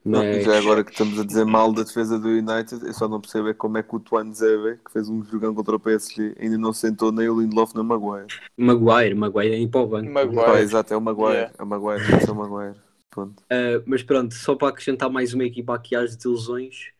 Mas 0.04 0.46
já 0.46 0.58
agora 0.58 0.84
que 0.84 0.92
estamos 0.92 1.20
a 1.20 1.26
dizer 1.26 1.46
mal 1.46 1.74
da 1.74 1.84
defesa 1.84 2.18
do 2.18 2.30
United, 2.30 2.86
eu 2.86 2.94
só 2.94 3.08
não 3.08 3.20
percebo 3.20 3.50
é 3.50 3.54
como 3.54 3.78
é 3.78 3.84
que 3.84 3.94
o 3.94 4.00
Tuan 4.00 4.34
Zebe, 4.34 4.80
que 4.86 4.94
fez 4.94 5.10
um 5.10 5.24
jogão 5.26 5.54
contra 5.54 5.76
o 5.76 5.80
PSG, 5.80 6.36
ainda 6.40 6.58
não 6.58 6.72
sentou 6.72 7.12
nem 7.12 7.28
o 7.28 7.40
Lindelof 7.40 7.74
nem 7.76 7.84
o 7.84 7.86
Maguire. 7.86 8.28
Maguire, 8.58 9.14
Maguire 9.14 9.54
é 9.54 9.60
ir 9.60 9.68
para 9.68 9.82
o 9.82 9.88
banco. 9.88 10.10
Maguire. 10.10 10.46
Pá, 10.46 10.62
exato, 10.62 10.94
é 10.94 10.98
o 10.98 11.02
Maguire. 11.02 11.34
Yeah. 11.34 11.54
É 11.60 11.64
o 11.64 11.68
Maguire, 11.68 12.22
ser 12.22 12.32
o 12.32 12.36
Maguire. 12.36 12.80
Pronto. 13.10 13.44
Uh, 13.44 13.84
mas 13.86 14.02
pronto, 14.02 14.34
só 14.34 14.56
para 14.56 14.70
acrescentar 14.70 15.10
mais 15.10 15.34
uma 15.34 15.44
equipa 15.44 15.76
aqui 15.76 15.96
às 15.96 16.16
desilusões, 16.16 16.92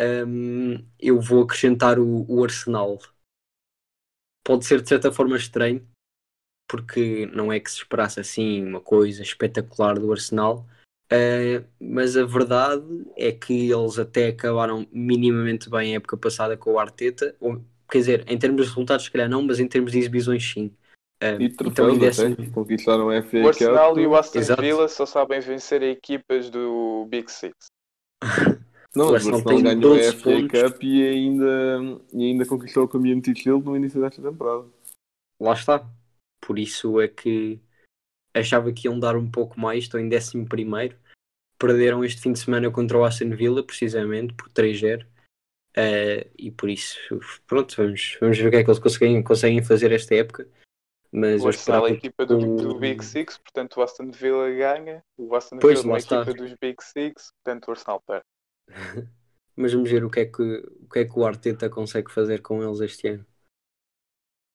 um, 0.00 0.84
eu 0.98 1.20
vou 1.20 1.42
acrescentar 1.42 1.98
o, 1.98 2.24
o 2.28 2.42
Arsenal. 2.42 2.98
Pode 4.44 4.64
ser 4.64 4.80
de 4.80 4.88
certa 4.88 5.12
forma 5.12 5.36
estranho, 5.36 5.86
porque 6.68 7.26
não 7.26 7.52
é 7.52 7.60
que 7.60 7.70
se 7.70 7.78
esperasse 7.78 8.20
assim 8.20 8.64
uma 8.64 8.80
coisa 8.80 9.22
espetacular 9.22 9.98
do 9.98 10.10
Arsenal, 10.10 10.66
uh, 11.12 11.64
mas 11.80 12.16
a 12.16 12.24
verdade 12.24 13.06
é 13.16 13.32
que 13.32 13.70
eles 13.70 13.98
até 13.98 14.28
acabaram 14.28 14.86
minimamente 14.90 15.68
bem 15.68 15.92
a 15.92 15.96
época 15.96 16.16
passada 16.16 16.56
com 16.56 16.72
o 16.72 16.78
Arteta, 16.78 17.36
ou, 17.38 17.62
quer 17.90 17.98
dizer, 17.98 18.24
em 18.26 18.38
termos 18.38 18.62
de 18.62 18.68
resultados, 18.68 19.04
se 19.04 19.10
calhar 19.10 19.28
não, 19.28 19.42
mas 19.42 19.60
em 19.60 19.68
termos 19.68 19.92
de 19.92 19.98
exibições, 19.98 20.42
sim. 20.44 20.72
Um, 21.22 21.38
E 21.38 21.44
então, 21.44 21.90
em 21.90 21.98
troféus 21.98 21.98
décimo, 21.98 22.32
até. 22.32 22.46
Conquistaram 22.46 23.10
a 23.10 23.22
FA 23.22 23.38
O 23.38 23.48
Arsenal 23.48 23.90
Cup. 23.90 23.98
e 23.98 24.06
o 24.06 24.16
Aston 24.16 24.38
Exato. 24.38 24.62
Villa 24.62 24.88
só 24.88 25.04
sabem 25.04 25.40
vencer 25.40 25.82
equipas 25.82 26.48
do 26.48 27.06
Big 27.10 27.30
Six. 27.30 27.54
Não, 28.94 29.06
O 29.06 29.10
o 29.12 29.14
Arsenal 29.14 29.44
tem 29.44 29.62
ganhou 29.62 29.92
a 29.92 29.96
12 29.96 30.12
FA 30.12 30.22
pontos. 30.30 30.62
Cup 30.62 30.82
e 30.82 31.06
ainda, 31.08 31.78
e 32.12 32.24
ainda 32.24 32.46
conquistou 32.46 32.84
a 32.84 32.88
Community 32.88 33.34
Shield 33.40 33.64
no 33.64 33.76
início 33.76 34.00
desta 34.00 34.20
temporada. 34.20 34.66
lá 35.40 35.52
está. 35.52 35.86
Por 36.40 36.58
isso 36.58 37.00
é 37.00 37.06
que 37.08 37.60
achava 38.34 38.72
que 38.72 38.86
iam 38.88 38.98
dar 38.98 39.16
um 39.16 39.30
pouco 39.30 39.58
mais, 39.60 39.84
estão 39.84 40.00
em 40.00 40.08
décimo 40.08 40.48
primeiro. 40.48 40.96
Perderam 41.58 42.02
este 42.04 42.20
fim 42.22 42.32
de 42.32 42.38
semana 42.38 42.70
contra 42.70 42.96
o 42.98 43.04
Aston 43.04 43.30
Villa, 43.30 43.62
precisamente, 43.62 44.32
por 44.34 44.48
3-0. 44.50 45.06
Eh, 45.76 46.26
e 46.36 46.50
por 46.50 46.68
isso, 46.68 46.98
pronto, 47.46 47.76
vamos, 47.76 48.16
vamos 48.20 48.36
ver 48.38 48.48
o 48.48 48.50
que 48.50 48.56
é 48.56 48.64
que 48.64 48.70
eles 48.70 48.78
conseguem, 48.80 49.22
conseguem 49.22 49.62
fazer 49.62 49.92
esta 49.92 50.14
época. 50.16 50.48
Mas 51.12 51.42
O 51.42 51.48
Arsenal 51.48 51.86
é 51.86 51.90
a 51.90 51.94
equipa 51.94 52.24
do, 52.26 52.38
do 52.56 52.70
o- 52.76 52.78
Big 52.78 53.04
Six, 53.04 53.36
portanto 53.38 53.76
o 53.76 53.82
Aston 53.82 54.10
Villa 54.10 54.48
ganha. 54.50 55.02
O 55.18 55.34
Aston 55.36 55.58
Villa 55.58 55.94
é 55.94 55.98
está. 55.98 56.22
equipa 56.22 56.36
dos 56.36 56.54
Big 56.60 56.82
Six, 56.82 57.32
portanto 57.44 57.68
o 57.68 57.70
Arsenal 57.72 58.00
perde. 58.06 58.24
Mas 59.56 59.72
vamos 59.72 59.90
ver 59.90 60.04
o 60.04 60.10
que 60.10 60.20
é 60.20 60.26
que 60.26 60.42
o, 60.42 60.88
que 60.88 60.98
é 61.00 61.04
que 61.04 61.18
o 61.18 61.24
Arteta 61.24 61.68
consegue 61.68 62.10
fazer 62.10 62.40
com 62.40 62.62
eles 62.62 62.80
este 62.80 63.08
ano. 63.08 63.26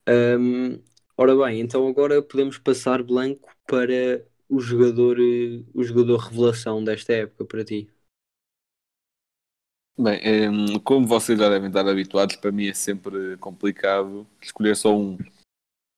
Ahm, 0.08 0.82
ora 1.16 1.36
bem, 1.36 1.60
então 1.60 1.86
agora 1.86 2.22
podemos 2.22 2.58
passar 2.58 3.02
blanco 3.02 3.48
para 3.66 4.24
o 4.48 4.60
jogador, 4.60 5.18
eh, 5.18 5.64
o 5.74 5.82
jogador 5.82 6.16
revelação 6.18 6.82
desta 6.82 7.12
época 7.12 7.44
para 7.44 7.64
ti. 7.64 7.90
Bem, 9.98 10.20
em, 10.22 10.78
como 10.80 11.06
vocês 11.06 11.38
já 11.38 11.48
devem 11.48 11.68
estar 11.68 11.88
habituados, 11.88 12.36
para 12.36 12.52
mim 12.52 12.68
é 12.68 12.74
sempre 12.74 13.36
complicado 13.38 14.26
escolher 14.42 14.76
só 14.76 14.94
um. 14.94 15.16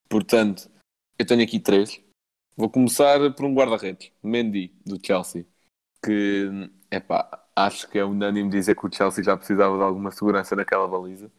Portanto, 0.08 0.70
eu 1.18 1.26
tenho 1.26 1.42
aqui 1.42 1.58
três. 1.58 2.00
Vou 2.56 2.70
começar 2.70 3.18
por 3.34 3.44
um 3.44 3.54
guarda-redes, 3.54 4.12
Mendy, 4.22 4.72
do 4.86 5.04
Chelsea. 5.04 5.44
Que, 6.04 6.70
epá, 6.90 7.44
acho 7.54 7.88
que 7.88 7.98
é 7.98 8.04
unânime 8.04 8.50
dizer 8.50 8.74
que 8.74 8.86
o 8.86 8.92
Chelsea 8.92 9.24
já 9.24 9.36
precisava 9.36 9.76
de 9.76 9.82
alguma 9.82 10.10
segurança 10.10 10.56
naquela 10.56 10.88
baliza. 10.88 11.30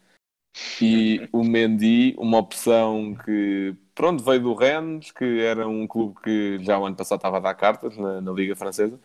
E 0.81 1.29
o 1.31 1.43
Mendy, 1.43 2.15
uma 2.17 2.37
opção 2.37 3.15
que, 3.25 3.75
pronto, 3.93 4.23
veio 4.23 4.41
do 4.41 4.53
Rennes, 4.53 5.11
que 5.11 5.41
era 5.41 5.67
um 5.67 5.87
clube 5.87 6.19
que 6.21 6.59
já 6.63 6.79
o 6.79 6.85
ano 6.85 6.95
passado 6.95 7.19
estava 7.19 7.37
a 7.37 7.41
dar 7.41 7.53
cartas 7.55 7.97
na, 7.97 8.19
na 8.21 8.31
Liga 8.31 8.55
Francesa 8.55 8.99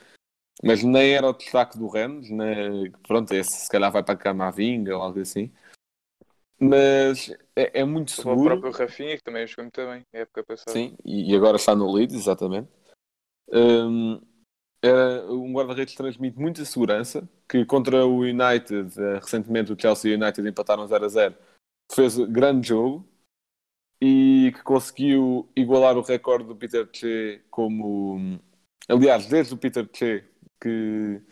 mas 0.62 0.82
nem 0.82 1.14
era 1.14 1.28
o 1.28 1.32
destaque 1.32 1.78
do 1.78 1.88
Rennes, 1.88 2.30
né? 2.30 2.90
pronto, 3.06 3.32
esse 3.32 3.64
se 3.64 3.68
calhar 3.68 3.90
vai 3.90 4.02
para 4.02 4.14
a 4.14 4.16
Camavinga 4.16 4.96
ou 4.96 5.02
algo 5.02 5.20
assim. 5.20 5.52
Mas 6.58 7.30
é, 7.56 7.80
é 7.80 7.84
muito 7.84 8.12
O 8.12 8.14
seguro, 8.14 8.60
próprio 8.60 8.72
Rafinha, 8.72 9.16
que 9.16 9.24
também 9.24 9.46
jogou 9.46 9.64
muito 9.64 9.86
bem, 9.86 10.02
na 10.12 10.20
época 10.20 10.44
passada. 10.44 10.72
sim, 10.72 10.96
e, 11.04 11.34
agora 11.34 11.56
está 11.56 11.74
no 11.74 11.92
Leeds, 11.92 12.14
exatamente. 12.14 12.68
Hum, 13.52 14.20
era 14.84 15.32
um 15.32 15.52
guarda-redes 15.52 15.94
transmite 15.94 16.38
muita 16.38 16.64
segurança, 16.64 17.28
que 17.48 17.64
contra 17.64 18.04
o 18.06 18.20
United, 18.20 19.00
eh, 19.00 19.18
recentemente 19.18 19.72
o 19.72 19.80
Chelsea 19.80 20.10
e 20.10 20.14
o 20.14 20.22
United 20.22 20.46
empataram 20.46 20.86
0 20.86 21.04
a 21.04 21.08
0, 21.08 21.34
fez 21.92 22.16
grande 22.18 22.68
jogo 22.68 23.08
e 24.00 24.52
que 24.54 24.62
conseguiu 24.62 25.48
igualar 25.56 25.96
o 25.96 26.02
recorde 26.02 26.46
do 26.46 26.56
Peter 26.56 26.88
Che 26.92 27.42
como 27.50 28.38
aliás, 28.88 29.26
desde 29.26 29.54
o 29.54 29.56
Peter 29.56 29.88
Che 29.92 30.24
que, 30.60 31.22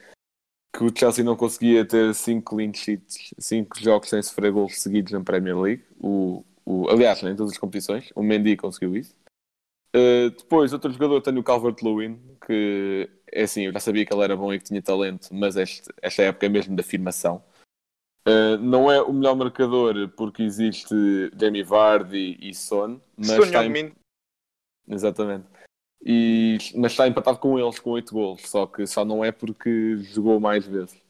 que 0.73 0.85
o 0.85 0.93
Chelsea 0.97 1.25
não 1.25 1.37
conseguia 1.37 1.87
ter 1.87 2.15
5 2.15 2.55
clean 2.55 2.73
sheets, 2.75 3.35
5 3.39 3.79
jogos 3.81 4.09
sem 4.09 4.23
sofrer 4.23 4.53
gols 4.53 4.81
seguidos 4.81 5.13
na 5.13 5.23
Premier 5.23 5.59
League. 5.59 5.85
O, 5.99 6.45
o, 6.65 6.89
aliás, 6.91 7.23
em 7.23 7.37
todas 7.37 7.53
as 7.53 7.59
competições. 7.59 8.11
O 8.15 8.23
Mendy 8.23 8.57
conseguiu 8.57 8.97
isso. 8.97 9.15
Uh, 9.95 10.31
depois, 10.31 10.73
outro 10.73 10.91
jogador, 10.91 11.21
tenho 11.21 11.41
o 11.41 11.45
Calvert-Lewin, 11.45 12.19
que 12.47 13.11
é 13.31 13.43
assim, 13.43 13.67
eu 13.67 13.73
já 13.73 13.81
sabia 13.81 14.07
que 14.07 14.13
ele 14.13 14.23
era 14.23 14.37
bom 14.37 14.53
e 14.53 14.59
que 14.59 14.65
tinha 14.65 14.81
talento, 14.81 15.29
mas 15.33 15.57
este, 15.57 15.93
esta 16.01 16.23
época 16.23 16.47
é 16.47 16.49
mesmo 16.49 16.75
de 16.75 16.81
afirmação. 16.81 17.45
Uh, 18.27 18.57
não 18.59 18.91
é 18.91 19.03
o 19.03 19.13
melhor 19.13 19.35
marcador 19.35 20.09
porque 20.17 20.43
existe 20.43 20.95
Jamie 21.39 21.65
Vardy 21.65 22.39
e 22.41 22.55
Son, 22.55 23.01
mas 23.17 23.29
Sonho 23.29 23.45
está 23.45 23.65
em. 23.67 23.93
Exatamente. 24.89 25.47
E, 26.05 26.59
mas 26.77 26.93
está 26.93 27.07
empatado 27.07 27.39
com 27.39 27.59
eles 27.59 27.79
com 27.79 27.91
8 27.91 28.13
gols, 28.13 28.43
só 28.43 28.67
que 28.67 28.87
só 28.87 29.05
não 29.05 29.25
é 29.25 29.31
porque 29.31 29.99
jogou 29.99 30.41
mais 30.41 30.67
vezes. 30.67 31.01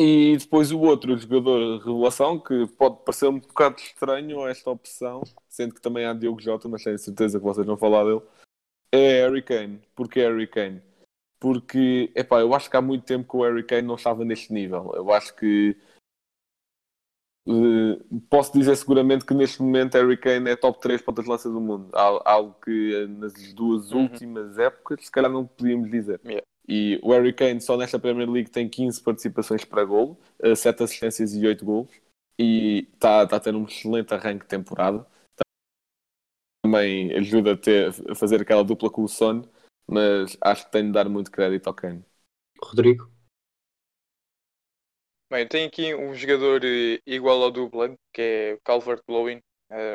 E 0.00 0.36
depois 0.36 0.70
o 0.70 0.78
outro 0.80 1.16
jogador 1.18 1.78
de 1.80 1.84
revelação, 1.84 2.38
que 2.38 2.68
pode 2.78 3.02
parecer 3.04 3.26
um 3.26 3.40
bocado 3.40 3.80
estranho 3.80 4.46
esta 4.46 4.70
opção, 4.70 5.22
sendo 5.48 5.74
que 5.74 5.80
também 5.80 6.04
há 6.06 6.12
Diogo 6.12 6.40
Jota, 6.40 6.68
mas 6.68 6.84
tenho 6.84 6.98
certeza 6.98 7.38
que 7.38 7.44
vocês 7.44 7.66
vão 7.66 7.76
falar 7.76 8.04
dele, 8.04 8.22
é 8.92 9.22
Harry 9.22 9.42
Kane. 9.42 9.80
Porquê 9.96 10.20
Harry 10.20 10.46
Kane? 10.46 10.80
Porque, 11.40 12.12
epá, 12.14 12.40
eu 12.40 12.54
acho 12.54 12.70
que 12.70 12.76
há 12.76 12.80
muito 12.82 13.04
tempo 13.04 13.28
que 13.28 13.36
o 13.36 13.42
Harry 13.42 13.64
Kane 13.64 13.82
não 13.88 13.96
estava 13.96 14.24
neste 14.24 14.52
nível. 14.52 14.92
Eu 14.94 15.12
acho 15.12 15.34
que 15.34 15.76
eh, 17.48 17.98
posso 18.30 18.52
dizer 18.52 18.76
seguramente 18.76 19.24
que 19.24 19.34
neste 19.34 19.60
momento 19.62 19.94
Harry 19.94 20.16
Kane 20.16 20.50
é 20.50 20.56
top 20.56 20.80
3 20.80 21.02
pontas 21.02 21.24
de 21.24 21.30
lança 21.30 21.50
do 21.50 21.60
mundo. 21.60 21.88
Al- 21.92 22.22
Algo 22.24 22.54
que 22.64 22.94
eh, 22.94 23.06
nas 23.08 23.32
duas 23.52 23.90
Uhum. 23.90 24.02
últimas 24.02 24.58
épocas 24.58 25.04
se 25.04 25.10
calhar 25.10 25.30
não 25.30 25.44
podíamos 25.46 25.90
dizer. 25.90 26.20
Yeah. 26.24 26.44
E 26.68 27.00
o 27.02 27.12
Harry 27.12 27.32
Kane 27.32 27.60
só 27.62 27.78
nesta 27.78 27.98
Premier 27.98 28.28
League 28.28 28.50
tem 28.50 28.68
15 28.68 29.02
participações 29.02 29.64
para 29.64 29.84
golo, 29.84 30.18
7 30.54 30.82
assistências 30.82 31.34
e 31.34 31.46
8 31.46 31.64
golos. 31.64 31.90
E 32.38 32.86
está 32.92 33.26
tá 33.26 33.36
a 33.36 33.40
ter 33.40 33.54
um 33.54 33.64
excelente 33.64 34.12
arranque 34.12 34.44
de 34.44 34.48
temporada. 34.48 35.06
Também 36.62 37.12
ajuda 37.16 37.54
a, 37.54 37.56
ter, 37.56 37.88
a 38.10 38.14
fazer 38.14 38.42
aquela 38.42 38.62
dupla 38.62 38.90
com 38.90 39.02
o 39.02 39.08
Son, 39.08 39.42
mas 39.88 40.36
acho 40.40 40.66
que 40.66 40.72
tem 40.72 40.84
de 40.84 40.92
dar 40.92 41.08
muito 41.08 41.30
crédito 41.30 41.66
ao 41.66 41.74
Kane. 41.74 42.04
Rodrigo? 42.62 43.10
Bem, 45.30 45.46
tenho 45.48 45.68
aqui 45.68 45.94
um 45.94 46.14
jogador 46.14 46.62
eh, 46.64 47.00
igual 47.06 47.42
ao 47.42 47.50
Dublin, 47.50 47.96
que 48.12 48.22
é 48.22 48.54
o 48.54 48.60
Calvert-Lewin, 48.60 49.40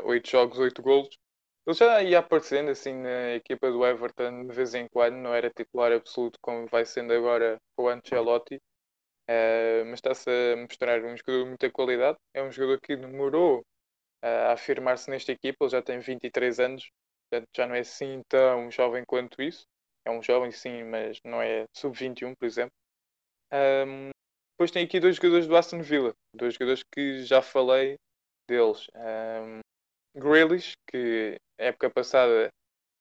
8 0.04 0.30
jogos, 0.30 0.60
8 0.60 0.82
golos. 0.82 1.18
Ele 1.66 1.76
já 1.76 2.02
ia 2.04 2.20
aparecendo 2.20 2.70
assim 2.72 2.94
na 2.94 3.34
equipa 3.36 3.72
do 3.72 3.86
Everton 3.86 4.48
de 4.48 4.54
vez 4.56 4.74
em 4.74 4.88
quando, 4.90 5.16
não 5.16 5.34
era 5.34 5.50
titular 5.50 5.92
absoluto 5.92 6.38
como 6.42 6.68
vai 6.68 6.86
sendo 6.86 7.14
agora 7.14 7.58
o 7.78 7.88
Ancelotti, 7.90 8.62
Eh, 9.28 9.84
mas 9.86 9.96
está-se 9.96 10.30
a 10.30 10.58
mostrar 10.58 11.04
um 11.06 11.16
jogador 11.18 11.44
de 11.44 11.50
muita 11.50 11.72
qualidade. 11.72 12.18
É 12.34 12.44
um 12.44 12.52
jogador 12.52 12.80
que 12.82 12.96
demorou 12.98 13.64
eh, 14.24 14.28
a 14.48 14.54
afirmar-se 14.54 15.10
nesta 15.12 15.32
equipa, 15.34 15.66
ele 15.66 15.72
já 15.72 15.82
tem 15.82 16.00
23 16.00 16.60
anos, 16.60 16.90
portanto 17.30 17.50
já 17.56 17.68
não 17.68 17.76
é 17.76 17.82
assim 17.82 18.22
tão 18.30 18.72
jovem 18.72 19.04
quanto 19.08 19.42
isso. 19.42 19.66
É 20.06 20.12
um 20.12 20.24
jovem 20.24 20.52
sim, 20.52 20.84
mas 20.86 21.20
não 21.26 21.42
é 21.42 21.66
sub-21, 21.76 22.36
por 22.36 22.46
exemplo. 22.46 22.74
Ahm, 23.52 24.10
depois 24.54 24.72
tem 24.72 24.86
aqui 24.86 25.00
dois 25.00 25.16
jogadores 25.18 25.48
do 25.48 25.56
Aston 25.56 25.82
Villa, 25.82 26.14
dois 26.36 26.54
jogadores 26.56 26.84
que 26.94 27.24
já 27.26 27.42
falei 27.42 27.98
deles. 28.48 28.88
Um, 28.96 29.60
Grealish, 30.16 30.74
que 30.90 31.38
época 31.58 31.90
passada 31.90 32.52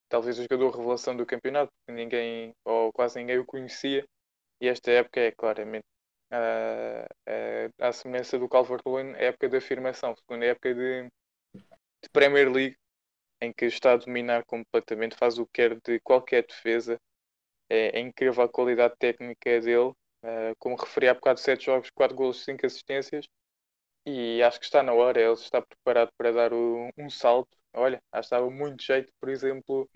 talvez 0.08 0.38
o 0.38 0.42
jogador 0.42 0.70
revelação 0.76 1.16
do 1.16 1.26
campeonato, 1.26 1.72
ninguém 1.88 2.52
ou 2.64 2.92
quase 2.92 3.18
ninguém 3.20 3.38
o 3.38 3.46
conhecia, 3.46 4.04
e 4.60 4.68
esta 4.68 4.90
época 4.90 5.20
é 5.20 5.32
claramente 5.32 5.84
ah, 6.32 7.06
ah, 7.28 7.88
à 7.88 7.92
semelhança 7.92 8.38
do 8.38 8.48
Calvert-Lewin, 8.48 9.14
é 9.16 9.26
época 9.26 9.48
de 9.48 9.56
afirmação, 9.58 10.14
segunda 10.16 10.46
época 10.46 10.74
de, 10.74 11.08
de 12.02 12.08
Premier 12.12 12.50
League, 12.50 12.76
em 13.42 13.52
que 13.52 13.66
está 13.66 13.92
a 13.92 13.96
dominar 13.96 14.44
completamente, 14.46 15.16
faz 15.16 15.38
o 15.38 15.46
que 15.46 15.52
quer 15.54 15.80
de 15.82 16.00
qualquer 16.00 16.46
defesa. 16.46 16.98
É, 17.70 17.98
é 17.98 18.00
incrível 18.00 18.44
a 18.44 18.48
qualidade 18.48 18.94
técnica 18.98 19.60
dele. 19.60 19.92
Uh, 20.24 20.54
como 20.58 20.76
referi 20.76 21.08
há 21.08 21.14
bocado, 21.14 21.40
7 21.40 21.66
jogos, 21.66 21.90
4 21.90 22.16
golos, 22.16 22.44
5 22.44 22.66
assistências. 22.66 23.26
E 24.06 24.42
acho 24.42 24.58
que 24.60 24.66
está 24.66 24.82
na 24.82 24.92
hora, 24.94 25.20
ele 25.20 25.32
está 25.34 25.62
preparado 25.62 26.10
para 26.18 26.32
dar 26.32 26.52
o- 26.54 26.90
um 26.98 27.10
salto. 27.10 27.56
Olha, 27.74 28.00
acho 28.12 28.28
que 28.28 28.34
dava 28.34 28.50
muito 28.50 28.82
jeito, 28.82 29.12
por 29.20 29.28
exemplo, 29.28 29.88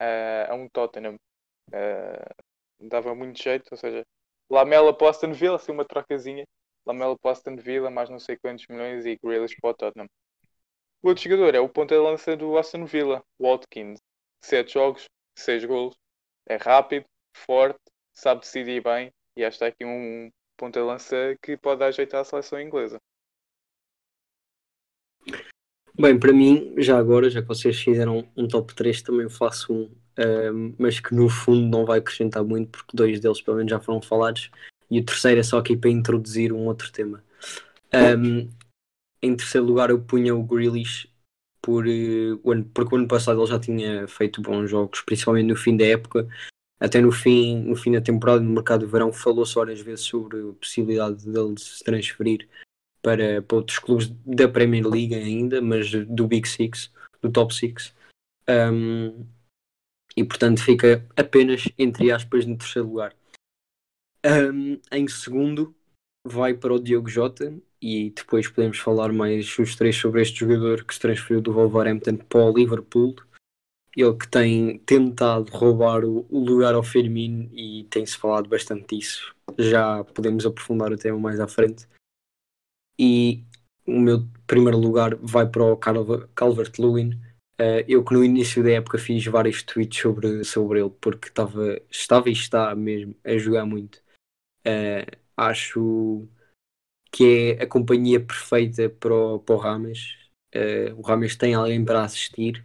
uh, 0.00 0.50
a 0.50 0.54
um 0.54 0.68
Tottenham. 0.68 1.16
Uh, 1.68 2.88
dava 2.88 3.14
muito 3.14 3.42
jeito, 3.42 3.68
ou 3.70 3.76
seja, 3.76 4.04
Lamela 4.50 4.96
para 4.96 5.10
Aston 5.10 5.32
Villa, 5.32 5.56
assim 5.56 5.72
uma 5.72 5.84
trocazinha. 5.84 6.44
Lamela 6.86 7.16
para 7.18 7.32
Aston 7.32 7.56
Villa, 7.56 7.90
mais 7.90 8.08
não 8.08 8.18
sei 8.18 8.36
quantos 8.38 8.66
milhões, 8.68 9.04
e 9.04 9.18
Grealish 9.22 9.56
para 9.60 9.70
o 9.70 9.74
Tottenham. 9.74 10.08
O 11.02 11.08
outro 11.08 11.22
jogador 11.22 11.54
é 11.54 11.60
o 11.60 11.68
ponta 11.68 11.94
de 11.94 12.00
lança 12.00 12.36
do 12.36 12.56
Aston 12.56 12.84
Villa, 12.86 13.22
Watkins. 13.38 14.00
7 14.42 14.72
jogos, 14.72 15.04
6 15.36 15.64
golos. 15.64 15.96
É 16.46 16.56
rápido, 16.56 17.04
forte, 17.34 17.80
sabe 18.12 18.40
decidir 18.40 18.82
bem 18.82 19.12
e 19.36 19.44
acho 19.44 19.58
que 19.58 19.64
está 19.64 19.66
aqui 19.66 19.84
um 19.84 20.30
ponta 20.56 20.80
de 20.80 20.86
lança 20.86 21.36
que 21.42 21.56
pode 21.56 21.92
jeito 21.92 22.16
à 22.16 22.24
seleção 22.24 22.60
inglesa. 22.60 22.98
Bem, 26.00 26.16
para 26.16 26.32
mim, 26.32 26.74
já 26.78 26.96
agora, 26.96 27.28
já 27.28 27.42
que 27.42 27.48
vocês 27.48 27.76
fizeram 27.80 28.24
um 28.36 28.46
top 28.46 28.72
3, 28.72 29.02
também 29.02 29.28
faço 29.28 29.72
um, 29.72 29.90
ahm, 30.16 30.72
mas 30.78 31.00
que 31.00 31.12
no 31.12 31.28
fundo 31.28 31.66
não 31.66 31.84
vai 31.84 31.98
acrescentar 31.98 32.44
muito, 32.44 32.70
porque 32.70 32.96
dois 32.96 33.18
deles 33.18 33.42
pelo 33.42 33.56
menos 33.56 33.70
já 33.70 33.80
foram 33.80 34.00
falados, 34.00 34.48
e 34.88 35.00
o 35.00 35.04
terceiro 35.04 35.40
é 35.40 35.42
só 35.42 35.58
aqui 35.58 35.76
para 35.76 35.90
introduzir 35.90 36.52
um 36.52 36.66
outro 36.66 36.92
tema. 36.92 37.24
Ahm, 37.92 38.48
em 39.20 39.36
terceiro 39.36 39.66
lugar, 39.66 39.90
eu 39.90 40.00
punha 40.00 40.36
o 40.36 40.44
Grealish, 40.44 41.08
por, 41.60 41.84
eh, 41.88 42.36
porque 42.72 42.94
o 42.94 42.98
ano 42.98 43.08
passado 43.08 43.40
ele 43.40 43.50
já 43.50 43.58
tinha 43.58 44.06
feito 44.06 44.40
bons 44.40 44.70
jogos, 44.70 45.00
principalmente 45.02 45.46
no 45.48 45.56
fim 45.56 45.76
da 45.76 45.84
época. 45.84 46.28
Até 46.78 47.00
no 47.00 47.10
fim, 47.10 47.58
no 47.64 47.74
fim 47.74 47.90
da 47.92 48.00
temporada, 48.00 48.40
no 48.40 48.52
mercado 48.52 48.86
de 48.86 48.92
verão, 48.92 49.12
falou-se 49.12 49.54
várias 49.54 49.80
vezes 49.80 50.04
sobre 50.04 50.38
a 50.38 50.52
possibilidade 50.52 51.26
dele 51.26 51.54
se 51.58 51.82
transferir 51.82 52.48
para, 53.02 53.42
para 53.42 53.56
outros 53.56 53.78
clubes 53.78 54.08
da 54.24 54.48
Premier 54.48 54.86
League 54.86 55.14
ainda, 55.14 55.60
mas 55.60 55.90
do 55.90 56.26
Big 56.26 56.48
Six, 56.48 56.92
do 57.22 57.30
Top 57.30 57.54
Six. 57.54 57.94
Um, 58.48 59.26
e 60.16 60.24
portanto 60.24 60.62
fica 60.62 61.06
apenas, 61.16 61.68
entre 61.78 62.10
aspas, 62.10 62.44
no 62.44 62.56
terceiro 62.56 62.88
lugar. 62.88 63.14
Um, 64.24 64.80
em 64.90 65.06
segundo, 65.06 65.74
vai 66.26 66.54
para 66.54 66.74
o 66.74 66.80
Diogo 66.80 67.08
Jota 67.08 67.54
e 67.80 68.10
depois 68.10 68.48
podemos 68.48 68.78
falar 68.78 69.12
mais 69.12 69.56
os 69.58 69.76
três 69.76 69.96
sobre 69.96 70.22
este 70.22 70.40
jogador 70.40 70.84
que 70.84 70.92
se 70.92 71.00
transferiu 71.00 71.40
do 71.40 71.52
Wolverhampton 71.52 72.16
para 72.16 72.44
o 72.44 72.52
Liverpool. 72.52 73.14
Ele 73.96 74.14
que 74.14 74.28
tem 74.28 74.78
tentado 74.80 75.50
roubar 75.50 76.04
o, 76.04 76.26
o 76.28 76.38
lugar 76.38 76.74
ao 76.74 76.82
Firmino 76.82 77.48
e 77.52 77.84
tem-se 77.90 78.16
falado 78.16 78.48
bastante 78.48 78.96
disso. 78.96 79.34
Já 79.58 80.04
podemos 80.04 80.44
aprofundar 80.44 80.92
o 80.92 80.98
tema 80.98 81.18
mais 81.18 81.40
à 81.40 81.48
frente. 81.48 81.86
E 82.98 83.44
o 83.86 83.98
meu 84.00 84.26
primeiro 84.46 84.78
lugar 84.78 85.14
vai 85.16 85.46
para 85.46 85.64
o 85.64 85.76
Calvert-Lewin. 85.76 87.12
Uh, 87.60 87.82
eu 87.88 88.04
que 88.04 88.14
no 88.14 88.24
início 88.24 88.62
da 88.62 88.70
época 88.70 88.98
fiz 88.98 89.24
vários 89.26 89.62
tweets 89.62 90.00
sobre, 90.00 90.44
sobre 90.44 90.80
ele 90.80 90.90
porque 91.00 91.28
estava, 91.28 91.80
estava 91.90 92.28
e 92.28 92.32
está 92.32 92.74
mesmo 92.74 93.16
a 93.24 93.36
jogar 93.36 93.64
muito. 93.64 93.96
Uh, 94.66 95.18
acho 95.36 96.28
que 97.10 97.56
é 97.58 97.62
a 97.62 97.66
companhia 97.66 98.20
perfeita 98.20 98.88
para 98.88 99.14
o, 99.14 99.38
para 99.40 99.54
o 99.54 99.58
Rames. 99.58 100.16
Uh, 100.54 100.94
o 100.96 101.02
Rames 101.02 101.36
tem 101.36 101.54
alguém 101.54 101.84
para 101.84 102.04
assistir. 102.04 102.64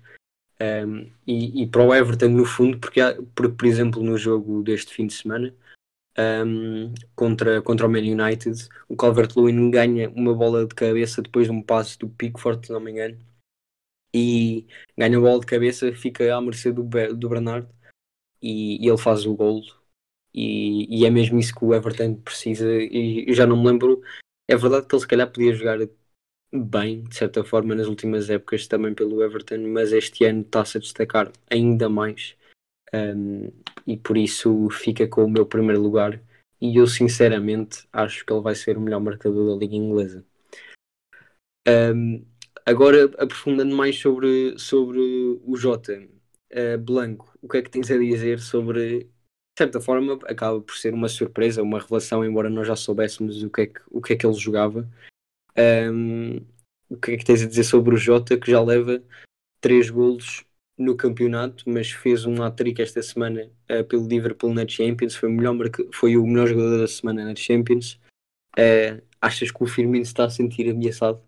Um, 0.62 1.12
e, 1.28 1.64
e, 1.64 1.68
para 1.68 1.84
o 1.84 1.94
Everton, 1.94 2.30
no 2.30 2.46
fundo, 2.46 2.80
porque, 2.80 3.02
há, 3.02 3.16
por, 3.36 3.52
por 3.52 3.66
exemplo, 3.66 4.02
no 4.02 4.18
jogo 4.18 4.64
deste 4.64 4.94
fim 4.94 5.08
de 5.08 5.14
semana 5.14 5.54
um, 6.18 6.94
contra, 7.16 7.62
contra 7.62 7.88
o 7.88 7.90
Man 7.90 8.00
United, 8.00 8.68
o 8.88 8.96
Calvert-Lewin 8.96 9.72
ganha 9.72 10.10
uma 10.10 10.34
bola 10.34 10.66
de 10.66 10.76
cabeça 10.76 11.22
depois 11.22 11.48
de 11.48 11.52
um 11.54 11.62
passe 11.62 11.98
do 11.98 12.10
Pickford, 12.10 12.66
se 12.66 12.74
não 12.74 12.80
me 12.80 12.92
engano, 12.92 13.18
e 14.14 14.68
ganha 14.98 15.18
a 15.18 15.22
bola 15.22 15.40
de 15.40 15.46
cabeça, 15.46 15.92
fica 15.94 16.36
à 16.36 16.42
mercê 16.42 16.72
do, 16.72 16.84
do 16.84 17.30
Bernardo 17.30 17.70
e, 18.42 18.84
e 18.84 18.88
ele 18.88 18.98
faz 18.98 19.26
o 19.26 19.36
golo. 19.36 19.64
E, 20.34 21.02
e, 21.02 21.06
é 21.06 21.10
mesmo 21.10 21.40
isso 21.40 21.54
que 21.56 21.64
o 21.66 21.74
Everton 21.74 22.16
precisa. 22.16 22.68
E 22.70 23.34
já 23.34 23.46
não 23.48 23.58
me 23.58 23.70
lembro. 23.70 24.02
É 24.48 24.56
verdade 24.58 24.88
que 24.88 24.96
ele 24.96 25.02
se 25.02 25.08
calhar 25.08 25.32
podia 25.32 25.54
jogar 25.54 25.80
bem, 26.54 27.04
de 27.04 27.16
certa 27.16 27.44
forma, 27.44 27.76
nas 27.76 27.88
últimas 27.88 28.30
épocas 28.30 28.68
também 28.68 28.94
pelo 28.94 29.24
Everton, 29.24 29.60
mas 29.70 29.92
este 29.94 30.26
ano 30.26 30.42
está-se 30.42 30.78
a 30.78 30.82
destacar 30.82 31.32
ainda 31.50 31.90
mais. 31.90 32.36
Um, 32.94 33.52
e 33.86 33.98
por 33.98 34.18
isso 34.18 34.70
fica 34.70 35.08
com 35.08 35.26
o 35.26 35.30
meu 35.30 35.46
primeiro 35.46 35.82
lugar. 35.82 36.22
E 36.62 36.78
eu 36.78 36.88
sinceramente 36.88 37.88
acho 37.92 38.26
que 38.26 38.32
ele 38.32 38.42
vai 38.42 38.56
ser 38.56 38.78
o 38.78 38.82
melhor 38.82 39.02
marcador 39.02 39.54
da 39.54 39.60
Liga 39.60 39.76
Inglesa. 39.76 40.26
Um, 41.68 42.26
agora, 42.66 43.06
aprofundando 43.18 43.76
mais 43.76 43.98
sobre, 44.00 44.58
sobre 44.58 45.00
o 45.00 45.56
Jota, 45.56 46.02
uh, 46.54 46.78
Blanco, 46.78 47.38
o 47.42 47.50
que 47.50 47.58
é 47.58 47.62
que 47.62 47.70
tens 47.70 47.92
a 47.92 47.98
dizer 47.98 48.40
sobre 48.40 49.10
de 49.56 49.64
certa 49.64 49.80
forma 49.80 50.20
acaba 50.26 50.60
por 50.62 50.76
ser 50.76 50.94
uma 50.94 51.08
surpresa, 51.08 51.62
uma 51.62 51.80
revelação, 51.80 52.26
embora 52.26 52.50
nós 52.50 52.68
já 52.68 52.76
soubéssemos 52.76 53.44
o 53.44 53.50
que 53.52 53.62
é 53.62 53.68
que, 53.68 53.82
o 53.92 54.02
que, 54.02 54.14
é 54.14 54.16
que 54.16 54.26
ele 54.26 54.34
jogava. 54.34 54.90
Um, 55.56 56.38
o 56.90 56.98
que 56.98 57.12
é 57.12 57.18
que 57.18 57.26
tens 57.26 57.44
a 57.44 57.48
dizer 57.48 57.64
sobre 57.64 57.94
o 57.94 57.98
Jota 57.98 58.38
que 58.38 58.50
já 58.50 58.62
leva 58.62 59.04
três 59.62 59.90
golos 59.90 60.44
no 60.78 60.96
campeonato, 60.96 61.64
mas 61.68 61.92
fez 61.92 62.26
um 62.26 62.42
hat-trick 62.42 62.82
esta 62.82 63.02
semana 63.02 63.50
uh, 63.70 63.84
pelo 63.86 64.08
Liverpool 64.08 64.54
na 64.54 64.68
Champions, 64.68 65.16
foi 65.16 65.30
o, 65.30 65.32
melhor 65.32 65.56
foi 65.94 66.18
o 66.18 66.26
melhor 66.26 66.48
jogador 66.48 66.80
da 66.80 66.88
semana 66.88 67.26
na 67.26 67.36
Champions. 67.36 68.00
Uh, 68.58 69.02
achas 69.22 69.52
que 69.52 69.64
o 69.64 69.68
Firmino 69.68 70.04
está 70.04 70.26
a 70.26 70.30
sentir 70.30 70.70
ameaçado? 70.70 71.22